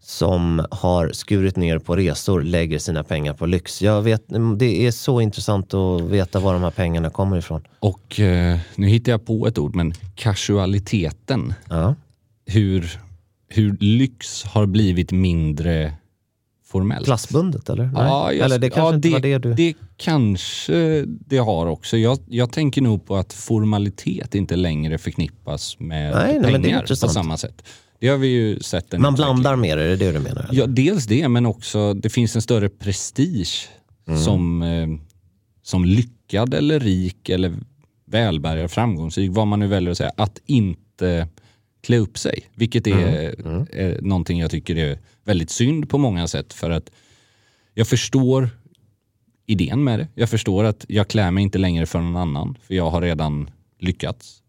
som 0.09 0.67
har 0.71 1.11
skurit 1.13 1.57
ner 1.57 1.79
på 1.79 1.97
resor 1.97 2.43
lägger 2.43 2.79
sina 2.79 3.05
pengar 3.05 3.35
på 3.35 3.47
lyx. 3.47 3.83
Jag 3.83 4.03
vet, 4.03 4.23
det 4.59 4.87
är 4.87 4.91
så 4.91 5.21
intressant 5.21 5.75
att 5.75 6.01
veta 6.01 6.41
var 6.41 6.53
de 6.53 6.63
här 6.63 6.71
pengarna 6.71 7.11
kommer 7.11 7.37
ifrån. 7.37 7.63
Och 7.81 8.21
eh, 8.21 8.59
nu 8.77 8.87
hittar 8.87 9.13
jag 9.13 9.27
på 9.27 9.47
ett 9.47 9.59
ord, 9.59 9.75
men 9.75 9.93
casualiteten. 10.15 11.55
Ja. 11.69 11.95
Hur, 12.47 13.01
hur 13.49 13.77
lyx 13.81 14.45
har 14.45 14.67
blivit 14.67 15.13
mindre 15.13 15.93
formellt. 16.69 17.05
Klassbundet 17.05 17.69
eller? 17.69 17.85
Ja, 17.95 18.25
Nej. 18.27 18.37
jag, 18.37 18.45
eller 18.45 18.59
det 18.59 18.71
kanske 18.71 18.91
ja, 18.91 18.95
inte 18.95 19.09
det, 19.09 19.13
var 19.13 19.21
det 19.21 19.39
du... 19.39 19.55
det 19.55 19.75
kanske 19.97 21.05
det 21.07 21.39
har 21.39 21.67
också. 21.67 21.97
Jag, 21.97 22.19
jag 22.29 22.53
tänker 22.53 22.83
nog 22.83 23.07
på 23.07 23.17
att 23.17 23.33
formalitet 23.33 24.35
inte 24.35 24.57
längre 24.57 24.99
förknippas 24.99 25.79
med 25.81 26.15
Nej, 26.15 26.39
nej, 26.41 26.53
pengar 26.53 26.77
på 26.77 26.81
intressant. 26.83 27.13
samma 27.13 27.37
sätt. 27.37 27.63
Det 28.01 28.09
har 28.09 28.17
vi 28.17 28.29
ju 28.29 28.61
sett 28.61 28.99
Man 28.99 29.15
blandar 29.15 29.57
mer, 29.57 29.77
är 29.77 29.89
det 29.89 29.97
det 29.97 30.13
du 30.13 30.19
menar? 30.19 30.49
Ja, 30.53 30.67
dels 30.67 31.07
det, 31.07 31.29
men 31.29 31.47
också 31.47 31.95
det 31.95 32.09
finns 32.09 32.37
en 32.37 32.43
större 32.43 32.69
prestige 32.69 33.69
Mm. 34.09 34.21
som, 34.21 34.63
eh, 34.63 34.89
som 35.63 35.85
lyckad 35.85 36.55
eller 36.55 36.81
rik 36.81 37.29
eller 37.29 37.55
välbärgad, 38.07 38.71
framgångsrik, 38.71 39.31
vad 39.35 39.47
man 39.47 39.61
nu 39.61 39.67
väljer 39.67 39.91
att 39.91 39.99
säga, 39.99 40.13
att 40.17 40.41
inte 40.47 41.29
klä 41.81 41.99
upp 41.99 42.19
sig. 42.19 42.47
Vilket 42.55 42.87
är, 42.87 43.41
Mm. 43.47 43.67
är 43.73 44.01
någonting 44.03 44.41
jag 44.41 44.51
tycker 44.51 44.77
är 44.77 44.99
väldigt 45.25 45.51
synd 45.51 45.89
på 45.89 45.99
många 45.99 46.29
sätt. 46.29 46.53
För 46.53 46.71
att 46.71 46.91
jag 47.75 47.89
förstår 47.89 48.51
idén 49.47 49.85
med 49.85 49.99
det. 49.99 50.09
Jag 50.15 50.31
förstår 50.31 50.65
att 50.65 50.85
jag 50.89 51.09
klär 51.09 51.31
mig 51.31 51.43
inte 51.43 51.59
längre 51.59 51.87
för 51.87 52.01
någon 52.01 52.17
annan, 52.17 52.59
för 52.63 52.75
jag 52.75 52.91
har 52.91 53.03
redan 53.03 53.51
lyckats. 53.79 54.43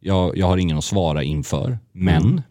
Jag, 0.00 0.36
jag 0.38 0.46
har 0.46 0.56
ingen 0.56 0.78
att 0.78 0.84
svara 0.84 1.22
inför. 1.22 1.78
Men 1.92 2.22
Mm. 2.22 2.42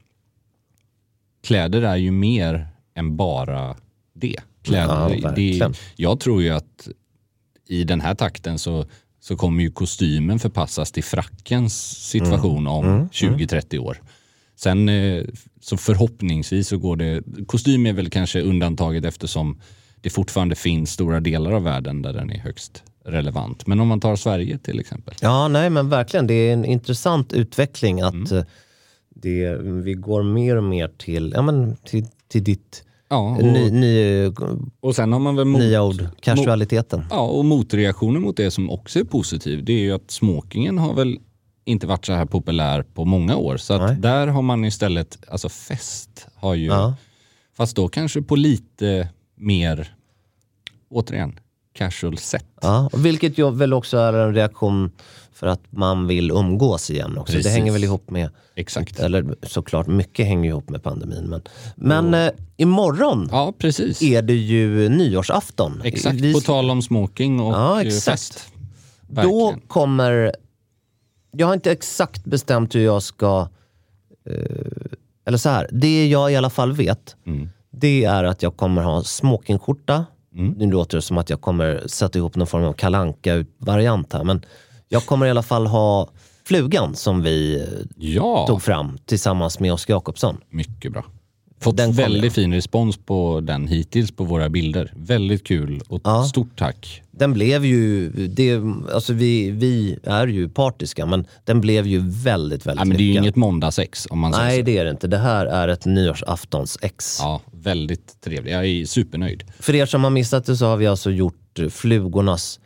kläder 1.43 1.81
är 1.81 1.95
ju 1.95 2.11
mer 2.11 2.67
än 2.95 3.15
bara 3.17 3.75
det. 4.13 4.35
Kläder, 4.61 5.19
Ja, 5.21 5.31
det 5.31 5.71
jag 5.95 6.19
tror 6.19 6.41
ju 6.43 6.49
att 6.49 6.87
i 7.67 7.83
den 7.83 8.01
här 8.01 8.15
takten 8.15 8.59
så, 8.59 8.85
så 9.19 9.35
kommer 9.35 9.63
ju 9.63 9.71
kostymen 9.71 10.39
förpassas 10.39 10.91
till 10.91 11.03
frackens 11.03 11.95
situation 12.09 12.57
Mm. 12.67 12.73
om 12.73 13.09
20-30 13.11 13.77
år. 13.79 14.01
Sen 14.59 14.89
eh, 14.89 15.23
så 15.61 15.77
förhoppningsvis 15.77 16.67
så 16.67 16.77
går 16.77 16.95
det, 16.95 17.21
kostym 17.47 17.85
är 17.85 17.93
väl 17.93 18.09
kanske 18.09 18.41
undantaget 18.41 19.05
eftersom 19.05 19.59
det 20.01 20.09
fortfarande 20.09 20.55
finns 20.55 20.91
stora 20.91 21.19
delar 21.19 21.51
av 21.51 21.63
världen 21.63 22.01
där 22.01 22.13
den 22.13 22.29
är 22.31 22.37
högst 22.39 22.83
relevant. 23.05 23.67
Men 23.67 23.79
om 23.79 23.87
man 23.87 23.99
tar 23.99 24.15
Sverige 24.15 24.57
till 24.57 24.79
exempel. 24.79 25.13
Ja, 25.21 25.47
nej 25.47 25.69
men 25.69 25.89
verkligen. 25.89 26.27
Det 26.27 26.33
är 26.33 26.53
en 26.53 26.65
intressant 26.65 27.33
utveckling 27.33 28.01
att 28.01 28.13
Mm. 28.13 28.37
eh, 28.37 28.43
det, 29.09 29.57
vi 29.61 29.93
går 29.93 30.23
mer 30.23 30.55
och 30.55 30.63
mer 30.63 30.87
till, 30.97 31.31
ja, 31.35 31.41
men 31.41 31.75
till, 31.75 32.05
till 32.27 32.43
ditt 32.43 32.83
Ja, 33.09 33.37
ny, 33.41 33.65
och, 33.65 33.73
ny, 33.73 34.27
och 34.79 34.95
sen 34.95 35.13
har 35.13 35.19
man 35.19 35.35
väl 35.35 35.45
mot, 35.45 35.61
nya 35.61 35.83
ord, 35.83 36.07
casualiteten. 36.21 37.03
Ja, 37.09 37.21
och 37.21 37.45
motreaktionen 37.45 38.21
mot 38.21 38.37
det 38.37 38.51
som 38.51 38.69
också 38.69 38.99
är 38.99 39.03
positiv, 39.03 39.65
det 39.65 39.73
är 39.73 39.79
ju 39.79 39.91
att 39.91 40.11
smokingen 40.11 40.77
har 40.77 40.93
väl 40.93 41.19
inte 41.69 41.87
varit 41.87 42.05
så 42.05 42.13
här 42.13 42.25
populär 42.25 42.81
på 42.83 43.05
många 43.05 43.35
år. 43.37 43.57
Så 43.57 43.73
att 43.73 44.01
där 44.01 44.27
har 44.27 44.41
man 44.41 44.65
istället, 44.65 45.17
alltså 45.27 45.49
fest 45.49 46.27
har 46.35 46.53
ju, 46.55 46.65
Ja. 46.67 46.93
fast 47.57 47.75
då 47.75 47.87
kanske 47.87 48.21
på 48.21 48.35
lite 48.35 49.09
mer, 49.35 49.93
återigen, 50.89 51.39
casual 51.73 52.17
sätt. 52.17 52.45
Ja, 52.61 52.89
vilket 52.93 53.37
ju 53.37 53.51
väl 53.51 53.73
också 53.73 53.97
är 53.97 54.13
en 54.13 54.33
reaktion 54.33 54.91
för 55.33 55.47
att 55.47 55.61
man 55.69 56.07
vill 56.07 56.31
umgås 56.31 56.91
igen 56.91 57.17
också. 57.17 57.33
Precis. 57.33 57.43
Det 57.45 57.49
hänger 57.59 57.71
väl 57.71 57.83
ihop 57.83 58.09
med, 58.09 58.29
Exakt. 58.55 58.99
eller 58.99 59.35
såklart 59.43 59.87
mycket 59.87 60.25
hänger 60.25 60.49
ihop 60.49 60.69
med 60.69 60.83
pandemin. 60.83 61.25
Men, 61.29 61.41
men 61.75 62.13
eh, 62.27 62.31
imorgon 62.57 63.27
Ja, 63.31 63.53
precis. 63.57 64.01
är 64.01 64.21
det 64.21 64.33
ju 64.33 64.89
nyårsafton. 64.89 65.81
Exakt, 65.83 66.15
Vi- 66.15 66.33
på 66.33 66.39
tal 66.39 66.69
om 66.71 66.81
smoking 66.81 67.39
och 67.39 67.53
Ja, 67.53 67.81
eh, 67.81 67.87
exakt. 67.87 68.05
fest. 68.05 68.47
Då 69.01 69.13
Verkligen. 69.15 69.67
kommer... 69.67 70.33
Jag 71.31 71.47
har 71.47 71.53
inte 71.53 71.71
exakt 71.71 72.25
bestämt 72.25 72.75
hur 72.75 72.83
jag 72.85 73.03
ska... 73.03 73.47
Eh, 74.29 74.35
eller 75.25 75.37
så 75.37 75.49
här, 75.49 75.69
det 75.71 76.07
jag 76.07 76.31
i 76.31 76.35
alla 76.35 76.49
fall 76.49 76.73
vet, 76.73 77.15
Mm. 77.25 77.49
det 77.71 78.03
är 78.05 78.23
att 78.23 78.43
jag 78.43 78.57
kommer 78.57 78.81
ha 78.81 79.03
smokingskjorta. 79.03 80.05
Nu 80.31 80.71
låter 80.71 80.97
det 80.97 81.01
som 81.01 81.17
att 81.17 81.29
jag 81.29 81.41
kommer 81.41 81.83
sätta 81.87 82.19
ihop 82.19 82.35
någon 82.35 82.47
form 82.47 82.63
av 82.63 82.73
kalanka 82.73 83.45
variant 83.57 84.13
här, 84.13 84.23
men 84.23 84.45
jag 84.87 85.05
kommer 85.05 85.25
i 85.25 85.29
alla 85.29 85.43
fall 85.43 85.67
ha 85.67 86.09
flugan 86.45 86.95
som 86.95 87.21
vi 87.21 87.59
eh, 87.61 87.67
Ja, 87.97 88.45
tog 88.47 88.61
fram 88.61 88.97
tillsammans 89.05 89.59
med 89.59 89.73
Oskar 89.73 89.93
Jakobsson. 89.93 90.37
mycket 90.49 90.91
bra. 90.93 91.05
Fått 91.61 91.77
Den 91.77 91.91
väldigt 91.91 92.33
fin 92.33 92.53
respons 92.53 92.97
på 92.97 93.39
den 93.43 93.67
hittills 93.67 94.11
på 94.11 94.23
våra 94.23 94.49
bilder. 94.49 94.93
Väldigt 94.95 95.43
kul 95.47 95.81
och 95.87 96.01
Ja. 96.03 96.23
stort 96.23 96.57
tack. 96.59 97.01
Den 97.11 97.33
blev 97.33 97.65
ju, 97.65 98.09
det, 98.27 98.61
alltså 98.93 99.13
vi, 99.13 99.51
vi 99.51 99.97
är 100.03 100.27
ju 100.27 100.49
partiska, 100.49 101.05
men 101.05 101.25
den 101.45 101.61
blev 101.61 101.87
ju 101.87 101.99
väldigt, 102.05 102.65
väldigt 102.65 102.79
Nej, 102.79 102.87
men 102.87 102.97
det 102.97 103.03
är 103.03 103.05
ju 103.05 103.13
inget 103.19 103.35
måndagsex 103.35 104.07
om 104.09 104.19
man 104.19 104.33
säger 104.33 104.45
Nej, 104.45 104.57
så. 104.59 104.65
det 104.65 104.77
är 104.77 104.85
det 104.85 104.91
inte. 104.91 105.07
Det 105.07 105.17
här 105.17 105.45
är 105.45 105.67
ett 105.67 105.85
nyårsaftons-ex. 105.85 107.17
Ja, 107.21 107.41
väldigt 107.51 108.21
trevligt. 108.21 108.53
Jag 108.53 108.65
är 108.65 108.85
supernöjd. 108.85 109.43
För 109.59 109.75
er 109.75 109.85
som 109.85 110.03
har 110.03 110.11
missat 110.11 110.45
det 110.45 110.57
så 110.57 110.65
har 110.65 110.77
vi 110.77 110.87
alltså 110.87 111.11
gjort 111.11 111.59
flugornas, 111.69 112.59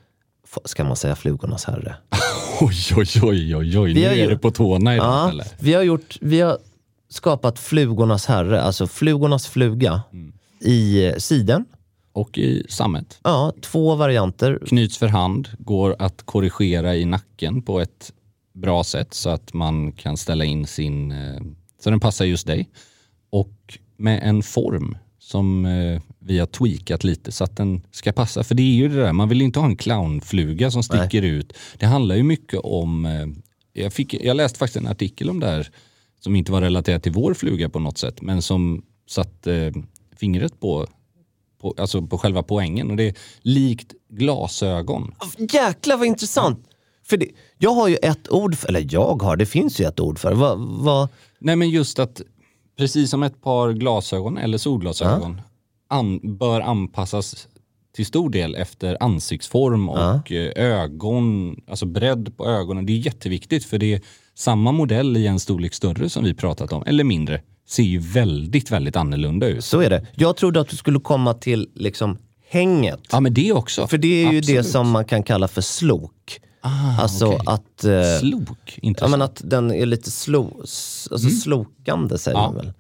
ska 0.65 0.83
man 0.83 0.95
säga 0.95 1.15
flugornas 1.15 1.65
herre? 1.65 1.95
Oj, 2.61 2.75
oj, 2.95 3.07
oj, 3.23 3.55
oj, 3.55 3.79
oj. 3.79 3.93
Vi 3.93 3.99
Nu 4.01 4.05
är 4.07 4.13
ju- 4.15 4.29
det 4.29 4.37
på 4.37 4.51
tårna 4.51 4.95
idag 4.95 5.05
Ja, 5.07 5.29
eller? 5.29 5.45
vi 5.59 5.73
har, 5.73 5.83
gjort, 5.83 6.17
vi 6.21 6.41
har 6.41 6.57
skapat 7.13 7.59
flugornas 7.59 8.25
herre, 8.25 8.61
alltså 8.61 8.87
flugornas 8.87 9.47
fluga 9.47 10.01
Mm. 10.13 10.33
i 10.59 11.05
eh, 11.05 11.15
siden. 11.15 11.65
Och 12.13 12.37
i 12.37 12.65
sammet. 12.69 13.19
Ja, 13.23 13.53
två 13.61 13.95
varianter. 13.95 14.59
Knyts 14.67 14.97
för 14.97 15.07
hand, 15.07 15.49
går 15.57 15.95
att 15.99 16.21
korrigera 16.25 16.95
i 16.95 17.05
nacken 17.05 17.61
på 17.61 17.79
ett 17.79 18.13
bra 18.53 18.83
sätt 18.83 19.13
så 19.13 19.29
att 19.29 19.53
man 19.53 19.91
kan 19.91 20.17
ställa 20.17 20.45
in 20.45 20.67
sin, 20.67 21.11
eh, 21.11 21.41
så 21.83 21.89
den 21.89 21.99
passar 21.99 22.25
just 22.25 22.47
dig. 22.47 22.69
Och 23.29 23.77
med 23.97 24.19
en 24.23 24.43
form 24.43 24.97
som 25.19 25.65
eh, 25.65 26.01
vi 26.19 26.39
har 26.39 26.45
tweakat 26.45 27.03
lite 27.03 27.31
så 27.31 27.43
att 27.43 27.57
den 27.57 27.81
ska 27.91 28.11
passa. 28.11 28.43
För 28.43 28.55
det 28.55 28.61
är 28.63 28.75
ju 28.75 28.87
det 28.89 28.95
där, 29.01 29.13
man 29.13 29.29
vill 29.29 29.41
inte 29.41 29.59
ha 29.59 29.67
en 29.67 29.77
clownfluga 29.77 30.71
som 30.71 30.83
sticker 30.83 31.21
ut. 31.21 31.53
Det 31.77 31.85
handlar 31.85 32.15
ju 32.15 32.23
mycket 32.23 32.59
om, 32.59 33.07
jag, 33.73 33.93
fick, 33.93 34.13
jag 34.13 34.37
läste 34.37 34.59
faktiskt 34.59 34.77
en 34.77 34.87
artikel 34.87 35.29
om 35.29 35.39
det 35.39 35.47
här 35.47 35.69
som 36.23 36.35
inte 36.35 36.51
var 36.51 36.61
relaterat 36.61 37.03
till 37.03 37.11
vår 37.11 37.33
fluga 37.33 37.69
på 37.69 37.79
något 37.79 37.97
sätt, 37.97 38.21
men 38.21 38.41
som 38.41 38.83
satt 39.09 39.47
eh, 39.47 39.71
fingret 40.15 40.59
på, 40.59 40.87
på, 41.61 41.73
alltså 41.77 42.01
på 42.01 42.17
själva 42.17 42.43
poängen. 42.43 42.91
Och 42.91 42.97
det 42.97 43.03
är 43.03 43.15
likt 43.41 43.93
glasögon. 44.09 45.15
Jäklar 45.37 45.97
vad 45.97 46.07
intressant! 46.07 46.67
För 47.05 47.17
det, 47.17 47.27
jag 47.57 47.73
har 47.73 47.87
ju 47.87 47.95
ett 47.95 48.31
ord, 48.31 48.55
för, 48.55 48.67
eller 48.69 48.87
jag 48.89 49.21
har, 49.21 49.35
det 49.35 49.45
finns 49.45 49.79
ju 49.79 49.85
ett 49.85 49.99
ord 49.99 50.19
för 50.19 50.33
vad, 50.33 50.59
vad, 50.59 51.09
Nej 51.39 51.55
men 51.55 51.69
just 51.69 51.99
att 51.99 52.21
precis 52.77 53.09
som 53.09 53.23
ett 53.23 53.41
par 53.41 53.73
glasögon 53.73 54.37
eller 54.37 54.57
solglasögon 54.57 55.41
an, 55.87 56.37
bör 56.37 56.61
anpassas 56.61 57.47
till 57.95 58.05
stor 58.05 58.29
del 58.29 58.55
efter 58.55 58.97
ansiktsform 59.03 59.89
och 59.89 60.31
eh, 60.31 60.51
ögon, 60.55 61.55
alltså 61.67 61.85
bredd 61.85 62.37
på 62.37 62.45
ögonen. 62.45 62.85
Det 62.85 62.93
är 62.93 62.97
jätteviktigt 62.97 63.65
för 63.65 63.77
det 63.77 63.93
är 63.93 64.01
samma 64.35 64.71
modell 64.71 65.17
i 65.17 65.27
en 65.27 65.39
storlek 65.39 65.73
större 65.73 66.09
som 66.09 66.23
vi 66.23 66.33
pratat 66.33 66.71
om, 66.73 66.83
eller 66.85 67.03
mindre, 67.03 67.41
ser 67.67 67.83
ju 67.83 67.99
väldigt, 67.99 68.71
väldigt 68.71 68.95
annorlunda 68.95 69.47
ut. 69.47 69.65
Så 69.65 69.79
är 69.81 69.89
det. 69.89 70.07
Jag 70.15 70.37
trodde 70.37 70.59
att 70.59 70.69
du 70.69 70.75
skulle 70.77 70.99
komma 70.99 71.33
till 71.33 71.69
liksom 71.75 72.17
hänget. 72.49 72.99
Ja 73.11 73.19
men 73.19 73.33
det 73.33 73.51
också. 73.53 73.87
För 73.87 73.97
det 73.97 74.25
är 74.25 74.31
ju 74.31 74.41
det 74.41 74.63
som 74.63 74.89
man 74.89 75.05
kan 75.05 75.23
kalla 75.23 75.47
för 75.47 75.61
slok. 75.61 76.39
Ah, 76.61 77.01
alltså 77.01 77.25
okej. 77.27 77.39
att... 77.45 77.83
eh, 77.83 78.19
Slok? 78.19 78.47
Ja, 78.65 78.73
Intressant. 78.81 79.11
men 79.11 79.21
att 79.21 79.41
den 79.45 79.71
är 79.71 79.85
lite 79.85 80.11
slo, 80.11 80.57
alltså 80.59 81.29
slokande 81.29 82.17
säger 82.17 82.37
Mm. 82.39 82.55
Ja. 82.55 82.63
man 82.63 82.73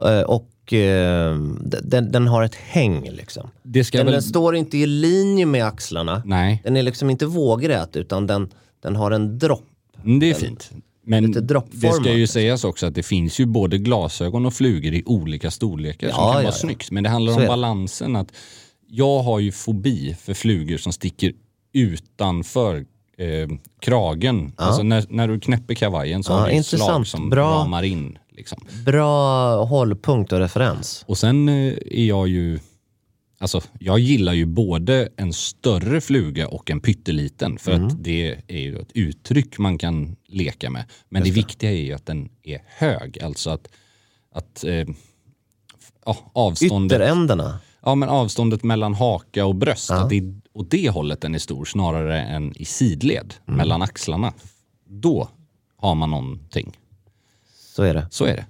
väl. 0.00 0.18
Eh, 0.18 0.24
Och 0.24 0.72
eh, 0.72 1.36
den, 1.82 2.12
den 2.12 2.26
har 2.26 2.42
ett 2.42 2.54
häng 2.54 3.10
liksom. 3.10 3.50
det 3.62 3.84
ska 3.84 3.98
Den, 3.98 4.06
väl... 4.06 4.12
den 4.12 4.22
står 4.22 4.56
inte 4.56 4.78
i 4.78 4.86
linje 4.86 5.46
med 5.46 5.64
axlarna. 5.66 6.22
Nej, 6.24 6.60
Den 6.64 6.76
är 6.76 6.82
liksom 6.82 7.10
inte 7.10 7.26
vågrät 7.26 7.96
utan 7.96 8.26
den, 8.26 8.48
den 8.82 8.96
har 8.96 9.10
en 9.10 9.38
dropp. 9.38 9.64
mm, 10.04 10.18
det 10.20 10.30
är 10.30 10.34
fint. 10.34 10.70
Men 11.06 11.26
lite 11.26 11.40
det 11.40 11.92
ska 11.92 12.10
ju 12.12 12.18
liksom. 12.18 12.32
sägas 12.32 12.64
också 12.64 12.86
att 12.86 12.94
det 12.94 13.02
finns 13.02 13.38
ju 13.40 13.46
både 13.46 13.78
glasögon 13.78 14.46
och 14.46 14.54
flugor 14.54 14.94
i 14.94 15.02
olika 15.06 15.50
storlekar 15.50 16.08
som 16.08 16.16
Ja, 16.18 16.22
kan 16.22 16.26
ja, 16.28 16.32
vara 16.34 16.42
ja. 16.44 16.52
snyggt. 16.52 16.90
Men 16.90 17.02
det 17.04 17.10
handlar 17.10 17.32
Så 17.32 17.40
om 17.40 17.46
balansen. 17.46 18.16
att 18.16 18.32
Jag 18.88 19.22
har 19.22 19.38
ju 19.40 19.52
fobi 19.52 20.16
för 20.20 20.34
flugor 20.34 20.76
som 20.76 20.92
sticker 20.92 21.32
utanför 21.72 22.76
eh, 23.18 23.48
kragen. 23.80 24.52
Alltså 24.56 24.82
när, 24.82 25.04
när 25.08 25.28
du 25.28 25.40
knäpper 25.40 25.74
kavajen 25.74 26.22
så 26.24 26.32
Ja, 26.32 26.36
har 26.36 26.48
du 26.48 26.54
ett 26.56 26.66
slag 26.66 27.06
som 27.06 27.30
Bra. 27.30 27.50
ramar 27.50 27.82
in. 27.82 28.18
Liksom. 28.36 28.58
Bra 28.86 29.64
hållpunkt 29.64 30.32
och 30.32 30.38
referens. 30.38 31.04
Och 31.08 31.18
sen 31.18 31.48
eh, 31.48 31.74
är 31.90 32.04
jag 32.04 32.28
ju, 32.28 32.58
alltså 33.44 33.60
jag 33.80 33.98
gillar 33.98 34.32
ju 34.32 34.46
både 34.46 35.08
en 35.16 35.32
större 35.32 36.00
fluga 36.00 36.48
och 36.48 36.70
en 36.70 36.80
pytteliten 36.80 37.58
för 37.58 37.72
Mm. 37.72 37.86
att 37.86 38.04
det 38.04 38.36
är 38.48 38.58
ju 38.58 38.78
ett 38.78 38.92
uttryck 38.94 39.58
man 39.58 39.78
kan 39.78 40.16
leka 40.26 40.70
med. 40.70 40.84
Men 41.08 41.22
det, 41.24 41.30
viktiga 41.30 41.70
är 41.70 41.74
ju 41.82 41.92
att 41.92 42.06
den 42.06 42.28
är 42.42 42.62
hög, 42.66 43.22
alltså 43.22 43.50
att, 43.50 43.68
att 44.32 44.64
eh, 44.64 44.86
ja, 46.06 46.16
avståndet, 46.32 46.96
Ytterändarna. 46.96 47.58
ja, 47.82 47.94
men 47.94 48.08
avståndet 48.08 48.62
mellan 48.62 48.94
haka 48.94 49.46
och 49.46 49.54
bröst, 49.54 49.90
att 49.90 50.08
det 50.10 50.16
är 50.18 50.34
åt 50.52 50.70
det 50.70 50.90
hållet 50.90 51.20
den 51.20 51.34
är 51.34 51.38
stor 51.38 51.64
snarare 51.64 52.20
än 52.22 52.52
i 52.56 52.64
sidled 52.64 53.34
Mm. 53.46 53.56
mellan 53.58 53.82
axlarna. 53.82 54.32
Då 54.88 55.28
har 55.76 55.94
man 55.94 56.10
någonting. 56.10 56.78
Så 57.74 57.82
är 57.82 57.94
det. 57.94 58.06
Så 58.10 58.24
är 58.24 58.36
det. 58.36 58.46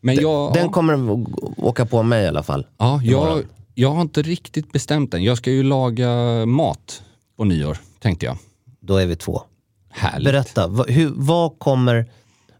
Men 0.00 0.14
jag, 0.14 0.54
Den 0.54 0.68
kommer 0.68 1.24
åka 1.56 1.86
på 1.86 2.02
mig 2.02 2.24
i 2.24 2.28
alla 2.28 2.42
fall. 2.42 2.66
Ja, 2.78 3.00
jag. 3.04 3.42
Jag 3.80 3.90
har 3.90 4.02
inte 4.02 4.22
riktigt 4.22 4.72
bestämt 4.72 5.14
än. 5.14 5.24
Jag 5.24 5.38
ska 5.38 5.50
ju 5.50 5.62
laga 5.62 6.10
mat 6.46 7.02
på 7.36 7.44
nyår, 7.44 7.78
tänkte 8.00 8.26
jag. 8.26 8.38
Då 8.80 8.96
är 8.96 9.06
vi 9.06 9.16
två. 9.16 9.42
Härligt. 9.90 10.24
Berätta, 10.24 10.68
vad, 10.68 10.90
hur, 10.90 11.12
vad 11.14 11.58
kommer 11.58 12.10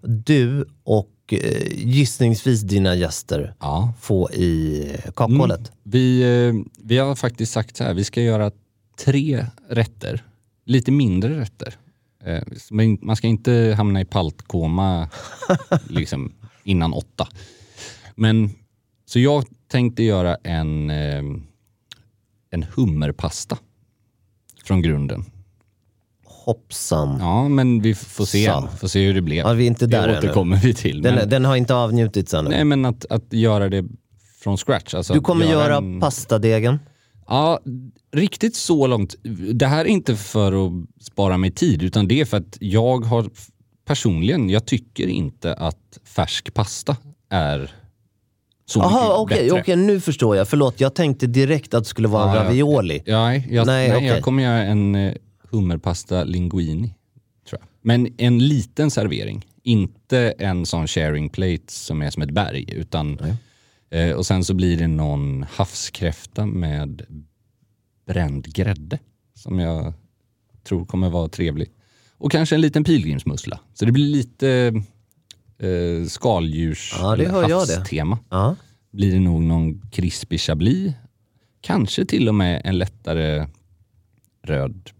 du 0.03 0.69
och 0.85 1.11
eh, 1.33 1.63
gissningsvis 1.89 2.61
dina 2.61 2.95
gäster 2.95 3.55
Ja. 3.61 3.93
få 4.01 4.31
i 4.31 4.85
kakhålet? 5.17 5.73
Vi, 5.83 6.23
eh, 6.23 6.71
vi 6.85 6.99
har 6.99 7.15
faktiskt 7.15 7.53
sagt 7.53 7.77
så 7.77 7.85
här, 7.85 7.95
vi 7.95 8.05
ska 8.05 8.23
göra 8.23 8.51
tre 9.05 9.47
rätter. 9.69 10.25
Lite 10.67 10.91
mindre 10.91 11.41
rätter. 11.41 11.75
Eh, 12.25 12.43
Men 12.71 12.99
man 13.03 13.17
ska 13.17 13.27
inte 13.27 13.75
hamna 13.77 14.01
i 14.01 14.05
paltkoma 14.05 15.09
liksom, 15.89 16.33
innan 16.65 16.93
åtta. 16.93 17.29
Men, 18.15 18.51
så 19.07 19.19
jag 19.19 19.45
tänkte 19.69 20.03
göra 20.03 20.37
en, 20.45 20.91
eh, 20.91 21.23
en 22.51 22.67
hummerpasta 22.77 23.59
från 24.65 24.83
grunden. 24.83 25.25
Hoppsan. 26.25 27.17
Ja, 27.21 27.49
men 27.49 27.81
vi 27.83 27.95
får 27.95 28.25
se, 28.25 28.45
Så. 28.47 28.69
får 28.81 28.89
se 28.89 29.07
hur 29.07 29.15
det 29.15 29.23
blev. 29.23 29.39
Ja, 29.47 29.53
vi 29.53 29.63
är 29.65 29.67
inte 29.69 29.87
där 29.87 30.09
det 30.09 30.17
ännu. 30.17 30.19
återkommer 30.19 30.57
vi 30.57 30.75
till. 30.75 31.03
Den, 31.03 31.15
men, 31.15 31.29
den 31.29 31.45
har 31.45 31.57
inte 31.57 31.75
avnjutits 31.75 32.35
ännu. 32.35 32.51
nej, 32.51 32.65
men 32.65 32.85
att, 32.85 33.07
att 33.11 33.33
göra 33.33 33.69
det 33.69 33.85
från 34.41 34.57
scratch. 34.57 34.95
Alltså 34.95 35.15
du 35.15 35.21
kommer 35.21 35.47
göra 35.47 35.77
en- 35.77 36.01
pastadegen. 36.01 36.79
Ja, 37.27 37.61
riktigt 38.13 38.57
så 38.57 38.87
långt. 38.87 39.15
Det 39.55 39.67
här 39.67 39.81
är 39.85 39.89
inte 39.89 40.17
för 40.17 40.67
att 40.67 40.73
spara 41.01 41.37
mig 41.39 41.51
tid, 41.51 41.83
utan 41.83 42.09
det 42.09 42.21
är 42.21 42.25
för 42.25 42.37
att 42.37 42.57
jag 42.61 43.05
har 43.05 43.31
personligen, 43.85 44.51
jag 44.51 44.67
tycker 44.67 45.07
inte 45.07 45.55
att 45.55 45.99
färsk 46.05 46.55
pasta 46.55 46.97
är 47.31 47.71
så 48.69 48.79
Jaha, 48.81 49.01
mycket 49.01 49.19
okej, 49.19 49.45
bättre. 49.49 49.61
okej, 49.61 49.77
nu 49.77 50.01
förstår 50.01 50.37
jag. 50.37 50.49
Förlåt, 50.49 50.81
jag 50.81 50.95
tänkte 50.95 51.27
direkt 51.27 51.75
att 51.75 51.85
det 51.85 51.89
skulle 51.89 52.09
vara 52.09 52.23
en 52.31 52.37
Ja, 52.37 52.43
ja. 52.43 52.45
ravioli. 52.49 53.03
Ja, 53.07 53.25
nej, 53.25 53.49
jag, 53.51 53.67
Nej, 53.67 53.89
nej, 53.89 53.97
okej. 53.97 54.09
jag 54.09 54.23
kommer 54.23 54.43
göra 54.43 54.63
en 54.65 54.95
eh, 54.95 55.15
hummerpasta 55.51 56.25
linguini. 56.25 56.95
Tror 57.49 57.61
jag. 57.61 57.69
Men 57.83 58.09
en 58.19 58.39
liten 58.49 58.91
servering, 58.91 59.47
inte 59.63 60.35
en 60.39 60.67
sån 60.67 60.87
sharing 60.87 61.29
plate 61.29 61.63
som 61.73 62.03
är 62.03 62.11
som 62.11 62.23
ett 62.23 62.31
berg. 62.31 62.65
Utan, 62.73 63.19
eh, 63.91 64.11
och 64.11 64.27
sen 64.27 64.45
så 64.45 64.55
blir 64.55 64.77
det 64.79 64.87
någon 64.87 65.47
havskräfta 65.51 66.47
med 66.47 67.03
bränd 68.07 68.45
grädde 68.55 68.99
som 69.35 69.59
jag 69.59 69.93
tror 70.69 70.85
kommer 70.87 71.11
vara 71.11 71.29
trevlig. 71.29 71.69
Och 72.19 72.33
kanske 72.33 72.55
en 72.55 72.61
liten 72.61 72.85
pilgrimsmussla. 72.85 73.61
Så 73.75 73.85
det 73.85 73.93
blir 73.93 74.05
lite 74.07 74.73
eh, 75.63 76.07
skaldjurs 76.09 76.95
Ja, 76.99 77.17
det 77.17 77.29
hör 77.29 77.49
jag 77.49 77.69
det. 77.69 77.75
havstema 77.77 78.19
Ja. 78.31 78.57
blir 78.93 79.13
det 79.13 79.21
nog 79.21 79.43
någon 79.43 79.81
krispig 79.91 80.41
chablis. 80.41 80.93
Kanske 81.61 82.05
till 82.05 82.29
och 82.29 82.35
med 82.35 82.63
en 82.65 82.79
lättare 82.79 83.47
röd 84.47 84.91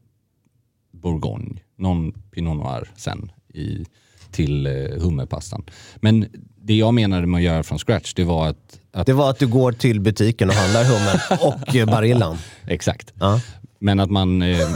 bourgogne. 0.93 1.61
Någon 1.79 2.13
pinot 2.13 2.57
noir 2.57 2.91
sen 2.97 3.33
i, 3.55 3.85
till 4.31 4.67
eh, 4.67 4.73
hummerpastan. 5.03 5.65
Men 5.97 6.27
det 6.57 6.75
jag 6.75 6.95
menade 6.95 7.27
med 7.27 7.39
att 7.39 7.45
göra 7.45 7.63
från 7.63 7.79
scratch, 7.79 8.15
det 8.15 8.25
var 8.25 8.49
att... 8.49 8.81
att 8.93 9.07
Det 9.07 9.13
var 9.13 9.31
att 9.31 9.39
du 9.39 9.47
går 9.47 9.73
till 9.73 10.01
butiken 10.01 10.49
och 10.49 10.55
handlar 10.55 10.85
hummer 10.85 11.23
och 11.47 11.77
eh, 11.77 11.87
barillan. 11.87 12.37
Exakt. 12.67 13.13
Ja. 13.15 13.41
Men 13.81 14.01
att 14.01 14.11
man 14.11 14.43
eh, 14.43 14.69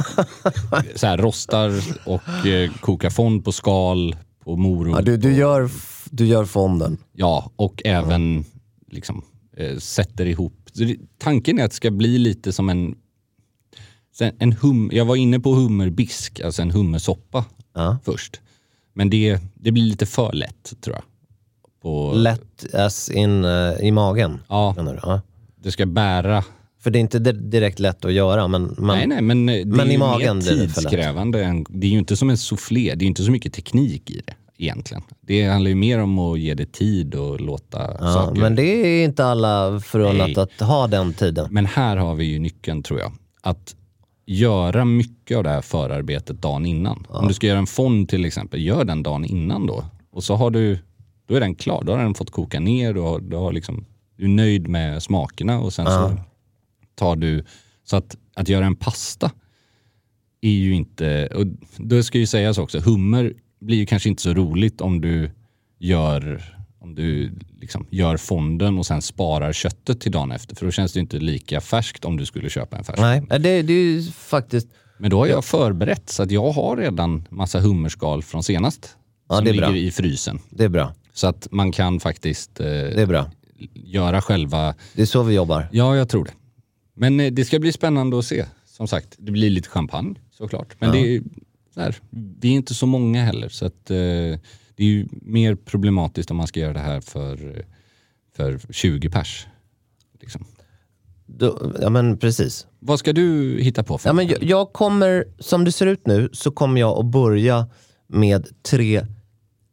så 0.97 1.07
här, 1.07 1.19
rostar 1.19 1.73
och 2.07 2.47
eh, 2.47 2.71
kokar 2.81 3.11
fond 3.11 3.45
på 3.45 3.53
skal, 3.53 4.17
på 4.45 4.57
morot. 4.57 4.95
Ja, 4.97 5.03
du, 5.03 5.17
du, 5.17 5.35
gör, 5.35 5.71
du 6.11 6.27
gör 6.27 6.45
fonden. 6.45 6.99
Ja, 7.13 7.51
och 7.57 7.83
även 7.85 8.45
liksom, 8.91 9.23
eh, 9.57 9.79
sätter 9.79 10.27
ihop. 10.27 10.55
Det, 10.75 10.97
tanken 11.19 11.59
är 11.59 11.65
att 11.65 11.71
det 11.71 11.75
ska 11.77 11.91
bli 11.91 12.19
lite 12.19 12.53
som 12.53 12.69
en, 12.69 12.95
en 14.39 14.53
hum, 14.53 14.91
jag 14.93 15.05
var 15.05 15.17
inne 15.17 15.41
på 15.41 15.55
hummerbisk, 15.55 16.41
alltså 16.41 16.63
en 16.63 16.71
hummersoppa 16.71 17.45
Ja. 17.75 17.99
först. 18.05 18.41
Men 18.95 19.11
det, 19.11 19.39
det 19.55 19.73
blir 19.73 19.83
lite 19.83 20.07
för 20.07 20.33
lätt 20.33 20.73
tror 20.81 20.97
jag. 20.97 21.05
På, 21.83 22.13
Lätt 22.15 22.75
as 22.75 23.11
in 23.11 23.45
eh, 23.45 23.73
i 23.81 23.91
magen. 23.91 24.41
Ja. 24.49 25.21
det 25.63 25.73
ska 25.73 25.87
bära. 25.87 26.45
För 26.83 26.91
det 26.91 26.99
är 26.99 27.01
inte 27.01 27.19
di- 27.19 27.33
direkt 27.33 27.79
lätt 27.79 28.05
att 28.05 28.13
göra, 28.13 28.49
men 28.49 28.75
man, 28.79 28.97
nej, 28.97 29.07
nej, 29.07 29.23
men 29.23 29.49
eh, 29.49 29.55
det 29.55 29.65
men 29.67 29.91
i 29.91 29.99
magen 29.99 30.39
blir 30.39 30.57
det 30.57 30.69
för 30.69 30.83
lätt. 30.83 30.93
det 31.69 31.87
är 31.87 31.91
ju 31.91 31.99
inte 31.99 32.17
som 32.17 32.31
en 32.31 32.37
soufflé, 32.37 32.95
det 32.95 33.05
är 33.05 33.07
inte 33.07 33.23
så 33.23 33.31
mycket 33.31 33.53
teknik 33.53 34.11
i 34.11 34.23
det 34.27 34.35
egentligen. 34.59 35.03
Det 35.21 35.47
handlar 35.47 35.69
ju 35.69 35.75
mer 35.75 35.99
om 35.99 36.19
att 36.19 36.39
ge 36.41 36.55
det 36.55 36.73
tid 36.73 37.15
och 37.15 37.41
låta 37.41 37.97
ja, 38.01 38.13
saker 38.13 38.41
men 38.41 38.57
det 38.57 38.63
är 38.63 39.05
inte 39.05 39.25
alla 39.25 39.81
förunnat 39.81 40.39
att 40.39 40.61
ha 40.61 40.87
den 40.87 41.13
tiden. 41.15 41.49
Men 41.51 41.67
här 41.67 41.97
har 41.97 42.15
vi 42.15 42.25
ju 42.25 42.39
nyckeln 42.39 42.83
tror 42.83 43.01
jag. 43.01 43.13
Att 43.41 43.77
göra 44.27 44.85
mycket 44.85 45.37
av 45.37 45.45
det 45.45 45.51
här 45.51 45.61
förarbetet 45.61 46.43
dagen 46.43 46.67
innan. 46.67 47.07
Om 47.09 47.29
du 47.29 47.35
ska 47.35 47.47
göra 47.47 47.59
en 47.59 47.67
fond 47.67 48.09
till 48.09 48.25
exempel, 48.25 48.63
gör 48.63 48.85
den 48.85 49.03
dagen 49.03 49.25
innan 49.25 49.67
då. 49.67 49.85
Och 50.13 50.25
så 50.25 50.35
har 50.35 50.51
du, 50.51 50.79
då 51.27 51.35
är 51.35 51.41
den 51.41 51.55
klar. 51.55 51.83
Då 51.85 51.93
har 51.93 51.99
den 51.99 52.15
fått 52.15 52.31
koka 52.31 52.61
ner. 52.61 52.95
Du, 52.95 53.01
har, 53.01 53.19
du, 53.21 53.37
har 53.37 53.53
liksom, 53.53 53.85
du 54.17 54.25
är 54.25 54.29
nöjd 54.29 54.69
med 54.69 55.03
smakerna 55.03 55.61
och 55.61 55.73
sen 55.73 55.87
så 55.87 56.17
tar 56.95 57.17
du... 57.17 57.45
Så 57.85 57.97
att, 57.97 58.17
att 58.35 58.49
göra 58.49 58.67
en 58.67 58.77
pasta 58.77 59.31
är 60.41 60.51
ju 60.51 60.75
inte... 60.75 61.27
Och 61.27 61.47
det 61.77 62.03
ska 62.03 62.19
ju 62.19 62.27
sägas 62.27 62.59
också, 62.59 62.79
hummer 62.79 63.35
blir 63.61 63.77
ju 63.77 63.87
kanske 63.87 64.09
inte 64.09 64.23
så 64.23 64.35
roligt 64.35 64.81
om 64.81 65.01
du 65.01 65.31
gör 65.79 66.43
om 66.83 66.95
du 66.95 67.33
liksom 67.61 67.87
gör 67.91 68.17
fonden 68.17 68.79
och 68.79 68.87
sen 68.87 69.03
sparar 69.03 69.53
köttet 69.53 70.01
till 70.01 70.13
dagen 70.13 70.33
efter. 70.33 70.57
För 70.57 70.67
då 70.67 70.73
känns 70.73 70.93
det 70.93 70.97
ju 70.97 71.01
inte 71.01 71.19
lika 71.19 71.61
färskt 71.61 72.05
om 72.05 72.17
du 72.17 72.27
skulle 72.27 72.51
köpa 72.51 72.77
en 72.77 72.85
färsk. 72.85 72.99
Nej, 72.99 73.23
det, 73.29 73.63
det 73.63 73.73
är 73.73 73.85
ju 73.85 74.03
faktiskt... 74.13 74.69
Men 74.99 75.11
då 75.11 75.19
har 75.19 75.27
jag 75.27 75.45
förberett 75.45 76.11
så 76.11 76.23
att 76.23 76.31
jag 76.31 76.51
har 76.51 76.77
redan 76.77 77.29
massa 77.31 77.61
hummerskal 77.61 78.23
från 78.23 78.43
senast. 78.43 78.97
Ja, 79.29 79.37
som 79.37 79.45
ligger 79.45 79.61
bra. 79.61 79.77
i 79.77 79.91
frysen. 79.91 80.39
Det 80.51 80.65
är 80.65 80.69
bra. 80.69 80.95
Så 81.13 81.27
att 81.27 81.49
man 81.51 81.73
kan 81.73 82.01
faktiskt 82.01 82.61
eh, 82.61 82.67
Det 82.67 83.03
är 83.03 83.07
bra. 83.07 83.31
göra 83.75 84.23
själva... 84.23 84.75
Det 84.95 85.03
är 85.03 85.07
så 85.07 85.23
vi 85.23 85.35
jobbar. 85.35 85.69
Ja, 85.73 85.97
jag 85.97 86.09
tror 86.09 86.25
det. 86.25 86.33
Men 86.95 87.21
eh, 87.21 87.33
det 87.33 87.45
ska 87.45 87.59
bli 87.59 87.73
spännande 87.73 88.19
att 88.19 88.25
se. 88.25 88.45
Som 88.67 88.89
sagt, 88.89 89.15
det 89.19 89.33
blir 89.33 89.51
lite 89.51 89.69
champagne 89.69 90.15
såklart. 90.31 90.77
Men 90.81 90.89
Ja. 90.89 90.95
det 90.95 91.17
är, 91.17 91.23
här, 91.77 91.97
vi 92.41 92.49
är 92.49 92.53
inte 92.53 92.75
så 92.75 92.87
många 92.87 93.25
heller. 93.25 93.49
Så 93.49 93.67
att, 93.67 93.91
eh, 93.91 93.97
det 94.77 94.85
är 94.85 94.87
ju 94.87 95.07
mer 95.11 95.55
problematiskt 95.55 96.31
om 96.31 96.37
man 96.37 96.47
ska 96.47 96.61
göra 96.61 96.73
det 96.73 96.79
här 96.79 97.01
för, 97.01 97.57
eh, 97.59 97.65
för 98.37 98.61
20 98.73 99.11
pers. 99.11 99.47
Liksom. 100.21 100.45
Då, 101.27 101.73
ja 101.81 101.91
men 101.91 102.19
precis. 102.19 102.67
Vad 102.79 102.99
ska 102.99 103.13
du 103.13 103.57
hitta 103.61 103.83
på 103.83 103.99
för 103.99 104.09
Ja, 104.09 104.13
men 104.13 104.27
jag, 104.29 104.43
jag 104.43 104.73
kommer, 104.73 105.25
som 105.39 105.65
det 105.65 105.73
ser 105.73 105.87
ut 105.87 106.07
nu, 106.07 106.29
så 106.33 106.51
kommer 106.51 106.81
jag 106.81 106.99
att 106.99 107.07
börja 107.07 107.67
med 108.07 108.49
tre 108.63 109.07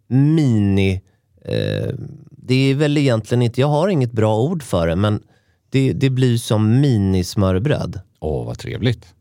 mini... 0.08 1.02
Eh, 1.46 1.94
det 2.42 2.56
är 2.72 2.76
väl 2.76 2.98
egentligen 2.98 3.42
inte, 3.42 3.62
jag 3.62 3.68
har 3.68 3.88
inget 3.90 4.12
bra 4.12 4.42
ord 4.42 4.64
för 4.64 4.88
det, 4.88 4.96
men 4.96 5.24
det, 5.70 5.94
det 5.94 6.10
blir 6.10 6.38
som 6.38 6.80
minismörbröd. 6.82 8.02
Åh, 8.20 8.46
vad 8.46 8.58
trevligt. 8.60 9.14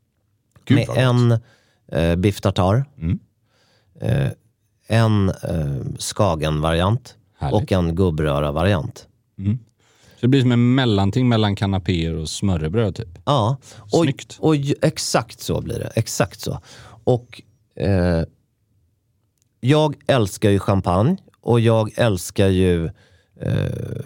Gud, 0.64 0.78
med 0.78 0.86
vad 0.88 0.98
en 0.98 1.38
eh, 1.92 2.16
biff 2.16 2.40
tartare, 2.40 2.84
Mm. 2.98 3.18
eh, 4.00 4.28
en 4.86 5.28
eh, 5.28 5.96
Skagen-variant 5.98 7.14
och 7.52 7.72
en 7.72 7.94
gubbröra-variant. 7.94 9.08
Så 10.14 10.20
det 10.26 10.28
blir 10.28 10.40
som 10.40 10.52
en 10.52 10.74
mellanting 10.74 11.28
mellan 11.28 11.56
kanapéer 11.56 12.14
och 12.14 12.28
smörrebröd 12.28 12.94
typ. 12.94 13.18
Ja, 13.24 13.56
och, 13.78 13.90
Snyggt. 14.02 14.36
och 14.40 14.54
exakt 14.82 15.40
så 15.40 15.60
blir 15.60 15.78
det. 15.78 15.90
Exakt 15.94 16.40
så. 16.40 16.60
Och 17.04 17.42
eh, 17.76 18.22
jag 19.60 19.94
älskar 20.06 20.50
ju 20.50 20.58
champagne 20.58 21.16
och 21.40 21.60
jag 21.60 21.98
älskar 21.98 22.48
ju 22.48 22.86
eh, 23.40 24.02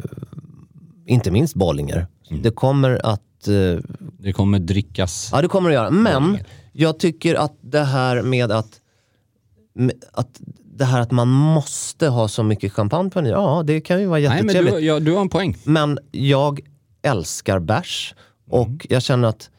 inte 1.06 1.30
minst 1.30 1.54
Bollinger. 1.54 2.06
Mm. 2.32 2.42
Det 2.42 2.50
kommer 2.50 3.06
att 3.06 3.48
eh, 3.48 3.78
Det 4.18 4.32
kommer 4.32 4.58
drickas. 4.58 5.28
Ja, 5.32 5.42
det 5.42 5.48
kommer 5.48 5.70
att 5.70 5.74
göra. 5.74 5.90
Men 5.90 6.38
jag 6.72 6.98
tycker 6.98 7.34
att 7.34 7.56
det 7.60 7.84
här 7.84 8.22
med 8.22 8.52
att, 8.52 8.80
med 9.74 10.04
att 10.12 10.40
det 10.74 10.84
här 10.84 11.00
att 11.00 11.10
man 11.10 11.28
måste 11.28 12.08
ha 12.08 12.28
så 12.28 12.42
mycket 12.42 12.72
champagne 12.72 13.10
på 13.10 13.18
en 13.18 13.26
ja 13.26 13.62
det 13.66 13.80
kan 13.80 14.00
ju 14.00 14.06
vara 14.06 14.20
Nej 14.20 14.28
men 14.28 14.36
jättetrevligt. 14.38 14.74
du, 14.74 14.80
ja, 14.80 15.00
du 15.00 15.12
har 15.12 15.20
en 15.20 15.28
poäng. 15.28 15.56
Men 15.64 15.98
jag 16.10 16.60
älskar 17.02 17.58
bärs 17.58 18.14
och 18.50 18.66
Mm. 18.66 18.78
jag 18.88 19.02
känner 19.02 19.28
att 19.28 19.50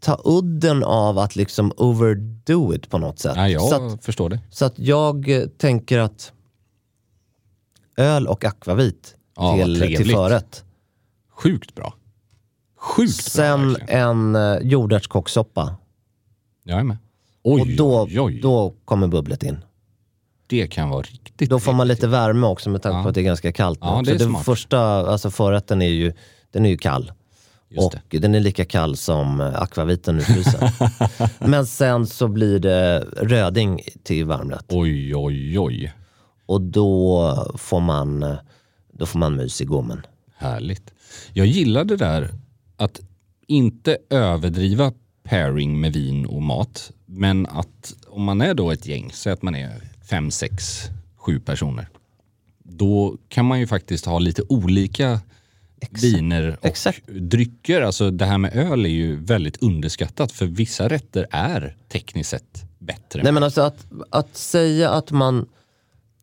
ta 0.00 0.20
udden 0.24 0.84
av 0.84 1.18
att 1.18 1.36
liksom 1.36 1.72
overdo 1.76 2.74
it 2.74 2.90
på 2.90 2.98
något 2.98 3.18
sätt. 3.18 3.32
Ja, 3.36 3.48
jag 3.48 3.62
så, 3.62 3.86
att, 3.94 4.04
förstår 4.04 4.28
det. 4.30 4.40
så 4.50 4.64
att 4.64 4.78
jag 4.78 5.28
eh, 5.28 5.46
tänker 5.46 5.98
att 5.98 6.32
öl 7.96 8.26
och 8.26 8.44
akvavit 8.44 9.16
Ja, 9.36 9.54
till, 9.56 9.80
till 9.96 10.10
förrätt. 10.10 10.64
Sjukt 11.34 11.74
bra. 11.74 11.94
Sjukt 12.78 13.14
Sen 13.24 13.72
bra 13.72 13.86
en 13.88 14.36
uh, 14.36 14.58
jordärtskockssoppa. 14.62 15.76
Jag 16.64 16.78
är 16.78 16.84
med. 16.84 16.96
Oj, 17.44 17.60
Och 17.60 17.66
då, 17.66 18.02
oj, 18.02 18.20
oj. 18.20 18.40
då 18.40 18.74
kommer 18.84 19.06
bubblet 19.08 19.42
in. 19.42 19.58
Det 20.46 20.66
kan 20.66 20.88
vara 20.90 21.02
riktigt 21.02 21.50
Då 21.50 21.58
får 21.60 21.72
man 21.72 21.88
lite 21.88 22.08
värme 22.08 22.46
också 22.46 22.70
med 22.70 22.82
tanke 22.82 22.96
Ja. 22.96 23.02
på 23.02 23.08
att 23.08 23.14
det 23.14 23.20
är 23.20 23.24
ganska 23.24 23.52
kallt. 23.52 23.80
nu 23.80 23.86
Ja, 23.88 24.02
det 24.04 24.10
är 24.10 24.18
den 24.18 24.34
första 24.36 24.80
alltså 24.80 25.30
förrätten 25.30 25.82
är 25.82 25.88
ju, 25.88 26.12
den 26.50 26.66
är 26.66 26.70
ju 26.70 26.76
kall. 26.78 27.12
Just 27.68 27.94
och 27.94 27.94
den 28.20 28.34
är 28.34 28.40
lika 28.40 28.64
kall 28.64 28.96
som 28.96 29.40
eh, 29.40 29.62
akvaviten 29.62 30.16
ur 30.16 30.20
frysen. 30.22 30.68
Men 31.50 31.66
sen 31.66 32.06
så 32.06 32.28
blir 32.28 32.58
det 32.58 33.00
röding 33.16 33.80
till 34.02 34.24
varmrätt. 34.24 34.64
Oj, 34.68 35.16
oj, 35.16 35.58
oj. 35.58 35.92
Och 36.46 36.60
då 36.60 37.34
får 37.58 37.80
man, 37.80 38.22
eh, 38.22 38.34
då 38.92 39.06
får 39.06 39.18
man 39.18 39.36
mys 39.36 39.60
i 39.60 39.64
gommen. 39.64 40.06
Härligt. 40.36 40.92
Jag 41.32 41.46
gillar 41.46 41.84
det 41.84 41.96
där 41.96 42.30
att 42.76 43.00
inte 43.46 43.98
överdriva 44.10 44.92
pairing 45.22 45.80
med 45.80 45.92
vin 45.92 46.26
och 46.26 46.42
mat. 46.42 46.92
Men 47.06 47.46
att 47.46 47.94
om 48.06 48.24
man 48.24 48.40
är 48.40 48.54
då 48.54 48.70
ett 48.70 48.86
gäng, 48.86 49.10
säg 49.12 49.32
att 49.32 49.42
man 49.42 49.54
är 49.54 49.82
fem, 50.10 50.30
sex, 50.30 50.82
sju 51.16 51.40
personer. 51.40 51.88
Då 52.64 53.16
kan 53.28 53.44
man 53.44 53.60
ju 53.60 53.66
faktiskt 53.66 54.06
ha 54.06 54.18
lite 54.18 54.42
olika 54.48 55.20
viner 55.90 56.56
och 56.60 56.66
Exakt. 56.66 57.06
drycker. 57.06 57.82
Alltså 57.82 58.10
det 58.10 58.24
här 58.24 58.38
med 58.38 58.56
öl 58.56 58.84
är 58.84 58.90
ju 58.90 59.16
väldigt 59.16 59.62
underskattat 59.62 60.32
för 60.32 60.46
vissa 60.46 60.88
rätter 60.88 61.26
är 61.30 61.76
tekniskt 61.88 62.30
sett 62.30 62.64
bättre. 62.78 63.22
Nej 63.22 63.32
men 63.32 63.42
alltså 63.42 63.60
att, 63.60 63.86
att 64.10 64.36
säga 64.36 64.90
att 64.90 65.10
man 65.10 65.46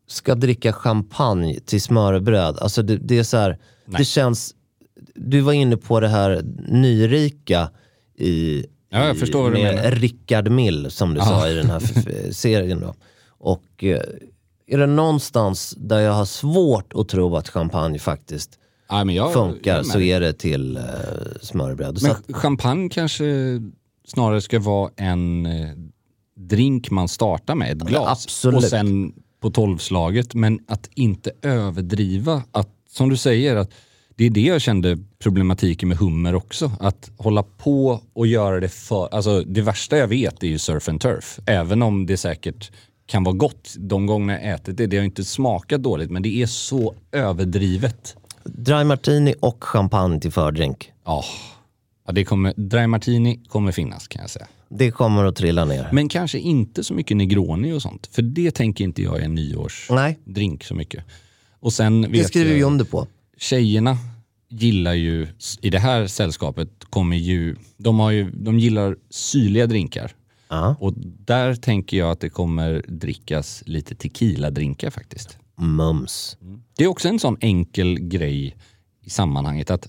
ska 0.06 0.34
dricka 0.34 0.72
champagne 0.72 1.60
till 1.60 1.82
smörrebröd, 1.82 2.58
alltså 2.58 2.82
det, 2.82 2.96
det 2.96 3.18
är 3.18 3.22
så 3.22 3.36
här, 3.36 3.58
det 3.86 4.04
känns, 4.04 4.54
du 5.14 5.40
var 5.40 5.52
inne 5.52 5.76
på 5.76 6.00
det 6.00 6.08
här 6.08 6.42
nyrika 6.68 7.70
i, 8.18 8.66
Ja, 8.92 9.06
jag 9.06 9.18
förstår 9.18 9.42
vad 9.42 9.52
du 9.52 9.62
med 9.62 9.74
menar. 9.74 9.90
Rickard 9.90 10.50
Mill 10.50 10.90
som 10.90 11.14
du 11.14 11.20
sa 11.20 11.48
i 11.48 11.54
den 11.54 11.70
här 11.70 11.80
serien. 12.32 12.80
Då. 12.80 12.94
Och 13.28 13.84
eh, 13.84 14.00
är 14.66 14.78
det 14.78 14.86
någonstans 14.86 15.74
där 15.78 15.98
jag 16.00 16.12
har 16.12 16.24
svårt 16.24 16.92
att 16.94 17.08
tro 17.08 17.36
att 17.36 17.48
champagne 17.48 17.98
faktiskt 17.98 18.58
Ja, 18.88 18.98
jag, 18.98 19.10
jag 19.12 19.32
funkar 19.32 19.76
med 19.76 19.86
så 19.86 20.00
är 20.00 20.20
det 20.20 20.32
till 20.32 20.78
smörrebröd. 21.42 21.98
Så 21.98 22.06
Men 22.06 22.16
att, 22.16 22.36
champagne 22.36 22.88
kanske 22.88 23.24
snarare 24.06 24.40
ska 24.40 24.58
vara 24.58 24.90
en 24.96 25.46
eh, 25.46 25.68
drink 26.36 26.90
man 26.90 27.08
startar 27.08 27.54
med, 27.54 27.82
ett 27.82 27.88
glas. 27.88 28.24
absolut. 28.24 28.56
Och 28.56 28.64
sen 28.64 29.12
på 29.40 29.50
tolvslaget. 29.50 30.34
Men 30.34 30.60
att 30.68 30.90
inte 30.94 31.30
överdriva. 31.42 32.42
Att, 32.52 32.68
som 32.90 33.08
du 33.08 33.16
säger, 33.16 33.56
att 33.56 33.70
det 34.20 34.26
är 34.26 34.30
det 34.30 34.40
jag 34.40 34.60
kände 34.60 34.98
problematiken 35.18 35.88
med 35.88 35.98
hummer 35.98 36.34
också. 36.34 36.72
Att 36.80 37.10
hålla 37.16 37.42
på 37.42 38.00
och 38.12 38.26
göra 38.26 38.60
det 38.60 38.68
för... 38.68 39.14
Alltså 39.14 39.40
det 39.40 39.62
värsta 39.62 39.96
jag 39.96 40.08
vet 40.08 40.42
är 40.42 40.46
ju 40.46 40.58
surf 40.58 40.88
and 40.88 41.00
turf. 41.00 41.38
Även 41.46 41.82
om 41.82 42.06
det 42.06 42.16
säkert 42.16 42.70
kan 43.06 43.24
vara 43.24 43.34
gott 43.34 43.74
de 43.78 44.06
gånger 44.06 44.34
jag 44.34 44.54
ätit 44.54 44.76
det. 44.76 44.86
Det 44.86 44.96
har 44.96 45.04
inte 45.04 45.24
smakat 45.24 45.82
dåligt 45.82 46.10
men 46.10 46.22
det 46.22 46.42
är 46.42 46.46
så 46.46 46.94
överdrivet. 47.12 48.16
dry 48.44 48.84
martini 48.84 49.34
och 49.40 49.64
champagne 49.64 50.20
till 50.20 50.32
fördrink. 50.32 50.92
Ja, 51.04 51.24
ja 52.06 52.12
det 52.12 52.24
kommer, 52.24 52.54
dry 52.56 52.86
martini 52.86 53.40
kommer 53.48 53.72
finnas 53.72 54.08
kan 54.08 54.22
jag 54.22 54.30
säga. 54.30 54.46
Det 54.68 54.90
kommer 54.90 55.24
att 55.24 55.36
trilla 55.36 55.64
ner. 55.64 55.88
Men 55.92 56.08
kanske 56.08 56.38
inte 56.38 56.84
så 56.84 56.94
mycket 56.94 57.16
Negroni 57.16 57.72
och 57.72 57.82
sånt. 57.82 58.08
För 58.12 58.22
det 58.22 58.50
tänker 58.50 58.84
inte 58.84 59.02
jag 59.02 59.20
är 59.20 59.24
en 59.24 59.34
nyårsdrink 59.34 60.64
så 60.64 60.74
mycket. 60.74 61.04
Och 61.60 61.72
sen 61.72 62.02
det 62.12 62.24
skriver 62.24 62.54
vi 62.54 62.62
under 62.62 62.84
på. 62.84 63.06
Tjejerna 63.40 63.98
gillar 64.48 64.94
ju, 64.94 65.26
i 65.60 65.70
det 65.70 65.78
här 65.78 66.06
sällskapet 66.06 66.68
kommer 66.90 67.16
ju, 67.16 67.56
de, 67.76 67.98
har 67.98 68.10
ju, 68.10 68.30
de 68.30 68.58
gillar 68.58 68.96
syrliga 69.10 69.66
drinkar. 69.66 70.12
Ja. 70.48 70.76
Och 70.80 70.92
där 71.26 71.54
tänker 71.54 71.96
jag 71.96 72.10
att 72.10 72.20
det 72.20 72.28
kommer 72.28 72.84
drickas 72.88 73.62
lite 73.66 73.94
tequila-drinkar 73.94 74.90
faktiskt. 74.90 75.38
Mums. 75.56 76.36
Det 76.76 76.84
är 76.84 76.88
också 76.88 77.08
en 77.08 77.18
sån 77.18 77.36
enkel 77.40 77.98
grej 77.98 78.56
i 79.04 79.10
sammanhanget 79.10 79.70
att 79.70 79.88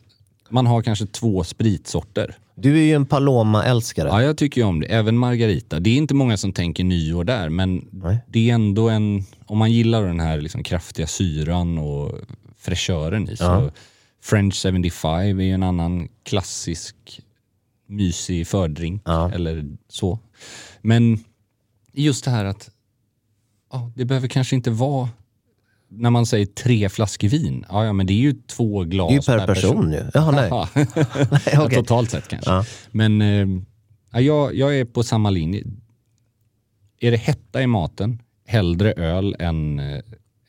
man 0.50 0.68
har 0.68 0.82
kanske 0.82 1.06
två 1.06 1.44
spritsorter. 1.44 2.36
Du 2.56 2.80
är 2.80 2.84
ju 2.84 2.94
en 2.94 3.06
Paloma-älskare. 3.06 4.08
Ja, 4.08 4.24
jag 4.24 4.38
tycker 4.38 4.62
ju 4.62 4.68
om 4.68 4.80
det. 4.80 4.88
Även 4.88 5.18
Margarita. 5.18 5.80
Det 5.80 5.90
är 5.90 5.98
inte 5.98 6.14
många 6.14 6.38
som 6.38 6.54
tänker 6.54 6.84
nyår 6.84 7.24
där, 7.24 7.50
men 7.50 7.88
Nej. 7.92 8.18
det 8.28 8.50
är 8.50 8.54
ändå 8.54 8.90
en... 8.90 9.24
Om 9.46 9.58
man 9.58 9.72
gillar 9.72 10.06
den 10.06 10.20
här 10.20 10.42
liksom 10.42 10.64
kraftiga 10.64 11.08
syran 11.08 11.78
och 11.78 12.12
fräschören 12.62 13.30
i 13.30 13.38
så. 13.38 13.72
French 14.22 14.56
75 14.56 15.40
är 15.40 15.44
ju 15.44 15.52
en 15.52 15.64
annan 15.64 16.08
klassisk 16.24 16.96
mysig 17.88 18.48
fördrink 18.48 19.02
eller 19.08 19.78
så. 19.88 20.20
Men 20.82 21.24
just 21.92 22.26
det 22.26 22.32
här 22.32 22.46
att 22.46 22.70
ja, 23.72 23.92
det 23.96 24.06
behöver 24.06 24.28
kanske 24.28 24.56
inte 24.56 24.72
vara 24.72 25.10
när 25.88 26.10
man 26.10 26.26
säger 26.26 26.46
tre 26.46 26.90
flaskor 26.90 27.28
vin, 27.28 27.66
ja, 27.70 27.86
ja 27.86 27.94
men 27.94 28.06
det 28.08 28.14
är 28.14 28.18
ju 28.18 28.34
två 28.34 28.84
glas 28.84 29.26
Det 29.26 29.32
är 29.32 29.40
ju 29.40 29.40
per 29.40 29.56
person 29.56 29.92
ju. 29.92 30.04
Jaha, 30.14 30.32
nej. 30.32 30.50
Nej, 31.32 31.58
okej. 31.58 31.76
Totalt 31.76 32.12
sett 32.12 32.28
kanske. 32.28 32.52
Ja. 32.52 32.66
Men 32.92 33.22
eh, 33.22 33.48
ja, 34.12 34.22
jag, 34.22 34.56
jag 34.56 34.80
är 34.80 34.86
på 34.86 35.04
samma 35.04 35.30
linje. 35.30 35.64
Är 37.00 37.12
det 37.12 37.18
hetta 37.18 37.62
i 37.62 37.68
maten, 37.68 38.22
hellre 38.48 38.94
öl 38.94 39.36
än, 39.40 39.80
eh, 39.80 40.02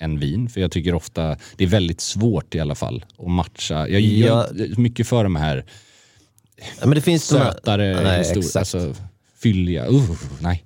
än 0.03 0.19
vin. 0.19 0.49
För 0.49 0.61
jag 0.61 0.71
tycker 0.71 0.95
ofta, 0.95 1.37
det 1.57 1.65
är 1.65 1.69
väldigt 1.69 2.01
svårt 2.01 2.55
i 2.55 2.61
alla 2.61 2.75
fall 2.75 3.05
att 3.19 3.31
matcha. 3.31 3.89
Jag 3.89 4.01
gillar 4.01 4.29
Ja. 4.29 4.65
inte 4.65 4.81
mycket 4.81 5.07
för 5.07 5.25
de 5.25 5.37
här 5.37 5.65
Ja, 6.81 6.87
men 6.87 6.95
det 6.95 7.01
finns 7.01 7.29
de 7.29 7.37
här- 7.39 7.53
sötare, 7.53 8.03
Nej, 8.03 8.35
alltså 8.57 8.95
fylliga. 9.39 9.87
Uh, 9.89 10.11
nej. 10.41 10.65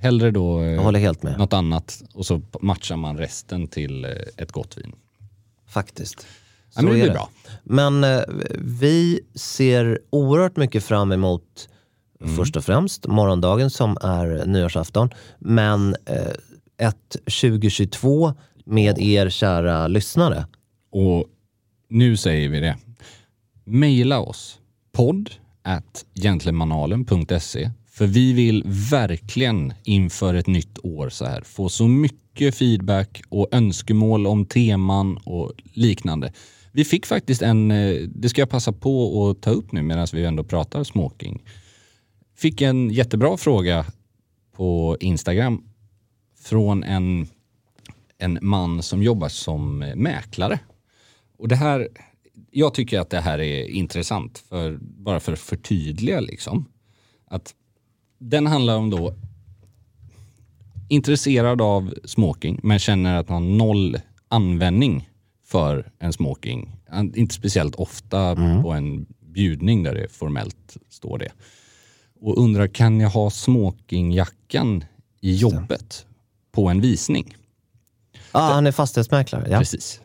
Hellre 0.00 0.30
då 0.30 0.60
eh, 0.62 0.66
Jag 0.68 1.38
något 1.38 1.52
annat 1.52 2.02
och 2.14 2.26
så 2.26 2.42
matchar 2.60 2.96
man 2.96 3.18
resten 3.18 3.68
till 3.68 4.04
eh, 4.04 4.10
ett 4.36 4.52
gott 4.52 4.78
vin. 4.78 4.92
Faktiskt. 5.68 6.26
Ja, 6.74 6.82
men 6.82 6.90
Så 6.90 6.94
det 6.94 7.00
är 7.00 7.02
blir 7.02 7.12
bra. 7.12 7.30
Men 7.62 8.04
eh, 8.04 8.20
vi 8.58 9.20
ser 9.34 9.98
oerhört 10.10 10.56
mycket 10.56 10.84
fram 10.84 11.12
emot 11.12 11.68
Mm. 12.20 12.36
först 12.36 12.56
och 12.56 12.64
främst 12.64 13.06
morgondagen 13.06 13.70
som 13.70 13.96
är 14.00 14.46
nyårsafton. 14.46 15.10
Men 15.38 15.96
eh, 16.04 16.16
ett 16.78 17.16
2022 17.24 18.34
med 18.64 18.98
er 18.98 19.28
kära 19.28 19.88
lyssnare. 19.88 20.46
Och 20.90 21.24
nu 21.88 22.16
säger 22.16 22.48
vi 22.48 22.60
det. 22.60 22.76
Maila 23.64 24.20
oss. 24.20 24.58
podd 24.92 25.30
at 25.62 26.04
gentlemanalen.se 26.14 27.70
för 27.90 28.06
vi 28.06 28.32
vill 28.32 28.62
verkligen 28.90 29.72
inför 29.84 30.34
ett 30.34 30.46
nytt 30.46 30.78
år 30.82 31.08
så 31.08 31.24
här 31.24 31.42
få 31.42 31.68
så 31.68 31.88
mycket 31.88 32.54
feedback 32.54 33.22
och 33.28 33.48
önskemål 33.52 34.26
om 34.26 34.46
teman 34.46 35.16
och 35.24 35.52
liknande. 35.72 36.32
Vi 36.72 36.84
fick 36.84 37.06
faktiskt 37.06 37.42
en, 37.42 37.70
eh, 37.70 37.94
det 38.14 38.28
ska 38.28 38.40
jag 38.40 38.50
passa 38.50 38.72
på 38.72 39.28
att 39.30 39.42
ta 39.42 39.50
upp 39.50 39.72
nu 39.72 39.82
medan 39.82 40.06
vi 40.12 40.24
ändå 40.24 40.44
pratar 40.44 40.84
smoking. 40.84 41.42
Fick 42.36 42.62
en 42.62 42.90
jättebra 42.90 43.36
fråga 43.36 43.86
på 44.56 44.96
Instagram 45.00 45.67
från 46.48 46.84
en, 46.84 47.26
en 48.18 48.38
man 48.42 48.82
som 48.82 49.02
jobbar 49.02 49.28
som 49.28 49.78
mäklare. 49.78 50.60
Och 51.38 51.48
det 51.48 51.56
här, 51.56 51.88
jag 52.50 52.74
tycker 52.74 53.00
att 53.00 53.10
det 53.10 53.20
här 53.20 53.38
är 53.38 53.68
intressant, 53.70 54.38
för, 54.38 54.78
bara 54.80 55.20
för 55.20 55.32
att 55.32 55.38
förtydliga 55.38 56.20
liksom. 56.20 56.68
Att 57.26 57.54
Den 58.18 58.46
handlar 58.46 58.76
om 58.76 58.90
då 58.90 59.14
intresserad 60.88 61.60
av 61.60 61.94
smoking 62.04 62.60
men 62.62 62.78
känner 62.78 63.16
att 63.16 63.28
han 63.28 63.42
har 63.42 63.50
noll 63.50 63.96
användning 64.28 65.08
för 65.44 65.92
en 65.98 66.12
smoking. 66.12 66.76
Inte 67.14 67.34
speciellt 67.34 67.74
ofta 67.74 68.36
på 68.62 68.72
en 68.72 69.06
bjudning 69.20 69.82
där 69.82 69.94
det 69.94 70.08
formellt 70.12 70.76
står 70.88 71.18
det. 71.18 71.32
Och 72.20 72.38
undrar, 72.38 72.66
kan 72.66 73.00
jag 73.00 73.10
ha 73.10 73.30
smokingjackan 73.30 74.84
i 75.20 75.34
jobbet 75.34 76.06
på 76.58 76.68
en 76.68 76.80
visning? 76.80 77.36
Ja, 78.32 78.40
han 78.40 78.66
är 78.66 78.72
fastighetsmäklare. 78.72 79.48
Ja. 79.50 79.58
Precis. 79.58 80.00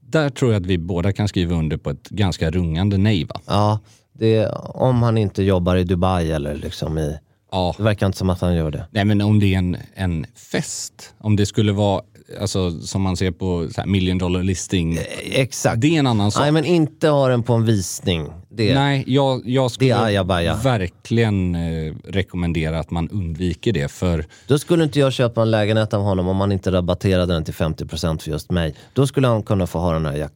Där 0.00 0.30
tror 0.30 0.52
jag 0.52 0.60
att 0.60 0.66
vi 0.66 0.78
båda 0.78 1.12
kan 1.12 1.28
skriva 1.28 1.54
under 1.54 1.76
på 1.76 1.90
ett 1.90 2.08
ganska 2.08 2.50
rungande 2.50 2.98
nej 2.98 3.24
va? 3.24 3.40
Ja, 3.46 3.80
det, 4.12 4.46
om 4.74 5.02
han 5.02 5.18
inte 5.18 5.42
jobbar 5.42 5.76
i 5.76 5.84
Dubai 5.84 6.30
eller 6.30 6.54
liksom 6.54 6.98
i... 6.98 7.18
Ja. 7.52 7.74
Det 7.76 7.82
verkar 7.82 8.06
inte 8.06 8.18
som 8.18 8.30
att 8.30 8.40
han 8.40 8.54
gör 8.54 8.70
det. 8.70 8.86
Nej 8.90 9.04
men 9.04 9.20
om 9.20 9.40
det 9.40 9.54
är 9.54 9.58
en, 9.58 9.76
en 9.94 10.26
fest, 10.34 11.14
om 11.18 11.36
det 11.36 11.46
skulle 11.46 11.72
vara, 11.72 12.02
alltså 12.40 12.80
som 12.80 13.02
man 13.02 13.16
ser 13.16 13.30
på 13.30 13.68
så 13.74 13.80
här 13.80 13.88
million 13.88 14.18
dollar 14.18 14.42
listing. 14.42 14.98
Exakt. 15.24 15.80
Det 15.80 15.94
är 15.94 15.98
en 15.98 16.06
annan 16.06 16.30
sak. 16.30 16.42
Nej, 16.42 16.52
men 16.52 16.64
inte 16.64 17.08
ha 17.08 17.28
den 17.28 17.42
på 17.42 17.52
en 17.54 17.64
visning. 17.64 18.28
Det, 18.48 18.74
Nej, 18.74 19.04
jag, 19.06 19.42
jag 19.48 19.70
skulle 19.70 19.94
Det 19.94 20.00
ajabaja. 20.00 20.56
verkligen 20.64 21.54
eh, 21.54 21.94
rekommendera 22.04 22.78
att 22.78 22.90
man 22.90 23.08
undviker 23.08 23.72
det. 23.72 23.88
För 23.90 24.26
Då 24.46 24.58
skulle 24.58 24.84
inte 24.84 24.98
jag 25.00 25.12
köpa 25.12 25.42
en 25.42 25.50
lägenhet 25.50 25.94
av 25.94 26.02
honom 26.02 26.28
om 26.28 26.40
han 26.40 26.52
inte 26.52 26.72
rabatterade 26.72 27.32
den 27.32 27.44
till 27.44 27.54
50% 27.54 28.18
för 28.18 28.30
just 28.30 28.50
mig. 28.50 28.74
Då 28.92 29.06
skulle 29.06 29.26
han 29.28 29.42
kunna 29.42 29.66
få 29.66 29.78
ha 29.78 29.92
den 29.92 30.06
här 30.06 30.16
jack- 30.16 30.32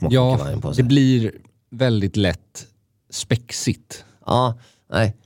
ja, 0.00 0.38
på 0.62 0.68
det 0.68 0.74
sig. 0.74 0.84
blir 0.84 1.32
väldigt 1.70 2.16
lätt 2.16 2.66
spexigt. 3.10 4.04
Ja, 4.26 4.58
nej. 4.92 5.16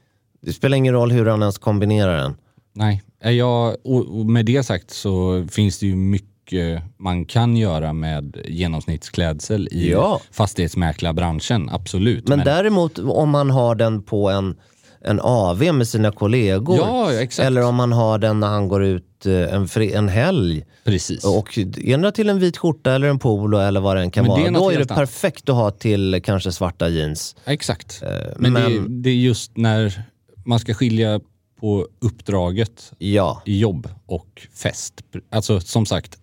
Det 0.41 0.53
spelar 0.53 0.77
ingen 0.77 0.95
roll 0.95 1.13
hur 1.13 1.27
han 1.27 1.41
ens 1.41 1.59
kombinerar 1.59 2.17
den. 2.17 2.35
Nej, 2.73 3.03
är 3.25 3.31
jag, 3.33 3.77
och, 3.85 4.27
med 4.27 4.47
det 4.47 4.63
sagt 4.63 4.91
så 4.91 5.47
finns 5.51 5.79
det 5.79 5.87
ju 5.87 5.97
mycket 5.97 6.83
man 6.99 7.25
kan 7.25 7.57
göra 7.57 7.93
med 7.93 8.37
genomsnittsklädsel 8.45 9.69
i 9.73 9.91
Ja. 9.91 10.21
fastighetsmäklarbranschen, 10.31 11.69
absolut. 11.73 12.29
Men, 12.29 12.39
däremot 12.39 12.99
om 12.99 13.35
han 13.35 13.51
har 13.51 13.75
den 13.75 14.03
på 14.03 14.31
en, 14.31 14.57
en 15.05 15.21
AV 15.21 15.63
med 15.75 15.89
sina 15.89 16.13
kollegor. 16.13 16.77
Ja. 16.77 17.11
Eller 17.45 17.65
om 17.67 17.79
han 17.79 17.93
har 17.93 18.19
den 18.19 18.41
när 18.41 18.47
han 18.49 18.69
går 18.69 18.85
ut 18.85 19.27
eh, 19.27 19.55
en, 19.55 19.69
fri, 19.69 19.93
en 19.93 20.09
helg. 20.09 20.65
Precis. 20.85 21.25
Och 21.25 21.59
ändra 21.85 22.13
till 22.13 22.29
en 22.31 22.39
vit 22.39 22.57
skjorta 22.57 22.95
eller 22.95 23.09
en 23.09 23.19
polo 23.19 23.59
eller 23.59 23.81
vad 23.81 23.97
det 23.97 24.03
än 24.03 24.11
kan 24.11 24.25
Men 24.25 24.33
är 24.37 24.41
vara. 24.41 24.51
något 24.51 24.63
Då 24.63 24.71
är 24.71 24.79
det 24.79 24.87
perfekt 24.95 25.49
att 25.49 25.55
ha 25.55 25.71
till 25.71 26.21
kanske 26.25 26.53
svarta 26.53 26.89
jeans. 26.89 27.37
Exakt. 27.45 28.03
Eh, 28.03 28.09
Men, 28.39 28.53
men- 28.53 28.73
Det, 28.73 29.03
det 29.03 29.11
är 29.11 29.15
just 29.15 29.57
när 29.57 30.03
man 30.47 30.59
ska 30.59 30.75
skilja 30.75 31.21
på 31.65 31.89
uppdraget 31.99 32.93
Ja, 32.99 33.43
i 33.45 33.59
jobb 33.59 33.89
och 34.07 34.47
fest. 34.55 35.05
Alltså 35.31 35.61
som 35.61 35.87
sagt, 35.87 36.19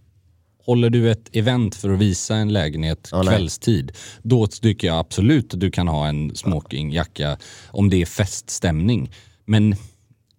håller 0.66 0.90
du 0.90 1.12
ett 1.12 1.36
event 1.36 1.76
för 1.76 1.90
att 1.90 2.00
visa 2.00 2.36
en 2.36 2.54
lägenhet 2.54 3.10
nej. 3.14 3.28
kvällstid, 3.28 3.92
då 4.22 4.48
tycker 4.48 4.88
jag 4.88 5.00
absolut 5.00 5.54
att 5.54 5.60
du 5.60 5.72
kan 5.72 5.88
ha 5.88 6.08
en 6.08 6.36
smokingjacka 6.36 7.38
om 7.68 7.90
det 7.90 8.02
är 8.02 8.06
feststämning. 8.06 9.12
Men 9.46 9.76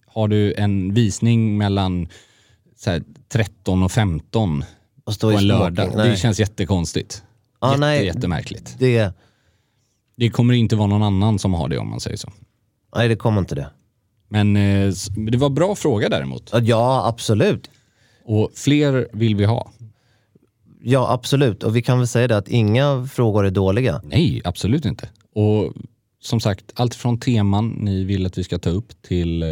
har 0.06 0.28
du 0.28 0.54
en 0.54 0.94
visning 0.94 1.58
mellan 1.58 2.08
här, 2.86 3.02
13 3.28 3.82
och 3.82 3.92
15 3.92 4.64
och 5.04 5.20
på 5.20 5.30
en 5.30 5.46
lördag. 5.46 5.92
Nej. 5.96 6.10
det 6.10 6.16
känns 6.16 6.40
jättekonstigt. 6.40 7.22
Ja, 7.60 7.68
Jätte, 7.68 7.80
nej. 7.80 8.04
Jättemärkligt. 8.04 8.76
Det, 8.78 9.12
Det 10.16 10.30
kommer 10.30 10.54
inte 10.54 10.76
vara 10.76 10.88
någon 10.88 11.02
annan 11.02 11.38
som 11.38 11.54
har 11.54 11.68
det 11.68 11.78
om 11.78 11.90
man 11.90 12.00
säger 12.00 12.16
så. 12.16 12.32
nej, 12.96 13.08
det 13.08 13.16
kommer 13.16 13.38
inte 13.40 13.54
det. 13.54 13.70
Men 14.32 14.56
eh, 14.56 14.92
det 15.30 15.38
var 15.38 15.50
bra 15.50 15.74
fråga 15.74 16.08
däremot. 16.08 16.50
Ja, 16.62 17.06
absolut. 17.08 17.70
Och 18.24 18.50
fler 18.54 19.08
vill 19.12 19.36
vi 19.36 19.44
ha. 19.44 19.70
Ja, 20.82 21.12
absolut. 21.12 21.62
Och 21.62 21.76
vi 21.76 21.82
kan 21.82 21.98
väl 21.98 22.06
säga 22.08 22.28
det 22.28 22.36
att 22.36 22.48
inga 22.48 23.06
frågor 23.12 23.46
är 23.46 23.50
dåliga. 23.50 24.00
Nej, 24.04 24.40
absolut 24.44 24.84
inte. 24.84 25.08
Och 25.34 25.72
som 26.20 26.40
sagt, 26.40 26.64
allt 26.74 26.94
från 26.94 27.20
teman 27.20 27.68
ni 27.68 28.04
vill 28.04 28.26
att 28.26 28.38
vi 28.38 28.44
ska 28.44 28.58
ta 28.58 28.70
upp 28.70 29.02
till 29.02 29.42
eh, 29.42 29.48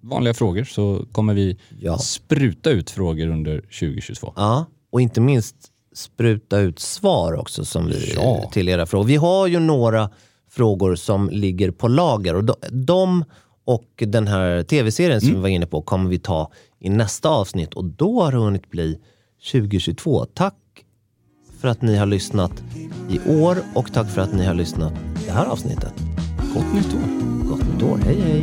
vanliga 0.00 0.34
frågor 0.34 0.64
så 0.64 1.04
kommer 1.12 1.34
vi 1.34 1.56
Ja. 1.80 1.98
spruta 1.98 2.70
ut 2.70 2.90
frågor 2.90 3.26
under 3.26 3.60
2022. 3.60 4.32
Ja, 4.36 4.64
och 4.92 5.00
inte 5.00 5.20
minst 5.20 5.56
spruta 5.94 6.58
ut 6.58 6.78
svar 6.78 7.32
också 7.32 7.64
som 7.64 7.86
vi, 7.86 8.12
Ja. 8.16 8.50
till 8.52 8.68
era 8.68 8.86
frågor. 8.86 9.06
Vi 9.06 9.16
har 9.16 9.46
ju 9.46 9.58
några 9.58 10.10
frågor 10.50 10.94
som 10.94 11.30
ligger 11.30 11.70
på 11.70 11.88
lager 11.88 12.34
och 12.34 12.44
de, 12.44 12.54
de 12.70 13.24
och 13.64 13.88
den 13.96 14.26
här 14.26 14.62
tv-serien 14.62 15.20
som 15.20 15.30
vi 15.30 15.40
var 15.40 15.48
inne 15.48 15.66
på 15.66 15.82
kommer 15.82 16.10
vi 16.10 16.18
ta 16.18 16.50
i 16.80 16.90
nästa 16.90 17.28
avsnitt 17.28 17.74
och 17.74 17.84
då 17.84 18.22
har 18.22 18.32
det 18.32 18.38
hunnit 18.38 18.70
bli 18.70 18.98
2022. 19.52 20.24
Tack 20.24 20.54
för 21.60 21.68
att 21.68 21.82
ni 21.82 21.96
har 21.96 22.06
lyssnat 22.06 22.62
i 23.10 23.30
år 23.30 23.58
och 23.74 23.92
tack 23.92 24.10
för 24.10 24.22
att 24.22 24.32
ni 24.32 24.44
har 24.44 24.54
lyssnat 24.54 24.92
det 25.26 25.32
här 25.32 25.46
avsnittet. 25.46 25.94
Gott 26.54 26.74
nytt 26.74 26.94
år! 26.94 27.48
Gott 27.48 27.74
nytt 27.74 27.82
år, 27.82 27.98
hej 28.04 28.20
hej! 28.20 28.42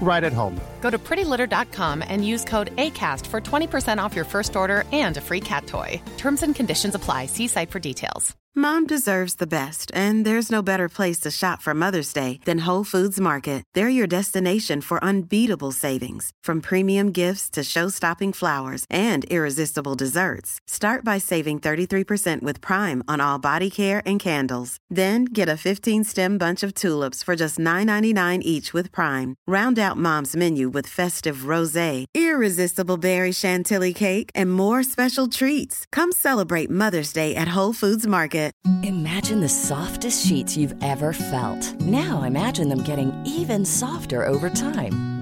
right 0.00 0.22
at 0.22 0.32
home. 0.32 0.60
Go 0.80 0.90
to 0.90 0.98
prettylitter.com 0.98 2.04
and 2.06 2.24
use 2.24 2.44
code 2.44 2.74
ACAST 2.76 3.26
for 3.26 3.40
20% 3.40 3.98
off 3.98 4.14
your 4.14 4.24
first 4.24 4.54
order 4.54 4.84
and 4.92 5.16
a 5.16 5.20
free 5.20 5.40
cat 5.40 5.66
toy. 5.66 6.00
Terms 6.16 6.42
and 6.44 6.54
conditions 6.54 6.94
apply. 6.94 7.26
See 7.26 7.48
site 7.48 7.70
for 7.70 7.80
details. 7.80 8.36
Mom 8.58 8.86
deserves 8.86 9.34
the 9.34 9.46
best, 9.46 9.92
and 9.94 10.24
there's 10.24 10.50
no 10.50 10.62
better 10.62 10.88
place 10.88 11.18
to 11.20 11.30
shop 11.30 11.60
for 11.60 11.74
Mother's 11.74 12.10
Day 12.14 12.40
than 12.46 12.60
Whole 12.64 12.84
Foods 12.84 13.20
Market. 13.20 13.62
They're 13.74 13.90
your 13.90 14.06
destination 14.06 14.80
for 14.80 14.98
unbeatable 15.04 15.72
savings, 15.72 16.30
from 16.42 16.62
premium 16.62 17.12
gifts 17.12 17.50
to 17.50 17.62
show-stopping 17.62 18.32
flowers 18.32 18.86
and 18.88 19.26
irresistible 19.26 19.94
desserts. 19.94 20.58
Start 20.66 21.04
by 21.04 21.18
saving 21.18 21.60
33% 21.60 22.40
with 22.40 22.62
Prime 22.62 23.04
on 23.06 23.20
all 23.20 23.38
body 23.38 23.68
care 23.68 24.00
and 24.06 24.18
candles. 24.18 24.78
Then 24.88 25.26
get 25.26 25.50
a 25.50 25.60
15-stem 25.60 26.38
bunch 26.38 26.62
of 26.62 26.72
tulips 26.72 27.22
for 27.22 27.36
just 27.36 27.58
$9.99 27.58 28.40
each 28.42 28.72
with 28.72 28.90
Prime. 28.90 29.34
Round 29.46 29.78
out 29.78 29.85
Mom's 29.94 30.34
menu 30.34 30.70
with 30.70 30.86
festive 30.86 31.46
rosé, 31.52 32.06
irresistible 32.14 32.96
berry 32.96 33.32
chantilly 33.32 33.92
cake, 33.92 34.30
and 34.34 34.50
more 34.50 34.82
special 34.82 35.28
treats. 35.28 35.84
Come 35.92 36.12
celebrate 36.12 36.70
Mother's 36.70 37.12
Day 37.12 37.34
at 37.34 37.48
Whole 37.48 37.74
Foods 37.74 38.06
Market. 38.06 38.46
Imagine 38.82 39.40
the 39.40 39.48
softest 39.48 40.26
sheets 40.26 40.56
you've 40.56 40.74
ever 40.82 41.12
felt. 41.12 41.80
Now 41.82 42.22
imagine 42.22 42.68
them 42.68 42.82
getting 42.82 43.12
even 43.26 43.64
softer 43.64 44.24
over 44.24 44.48
time. 44.50 45.15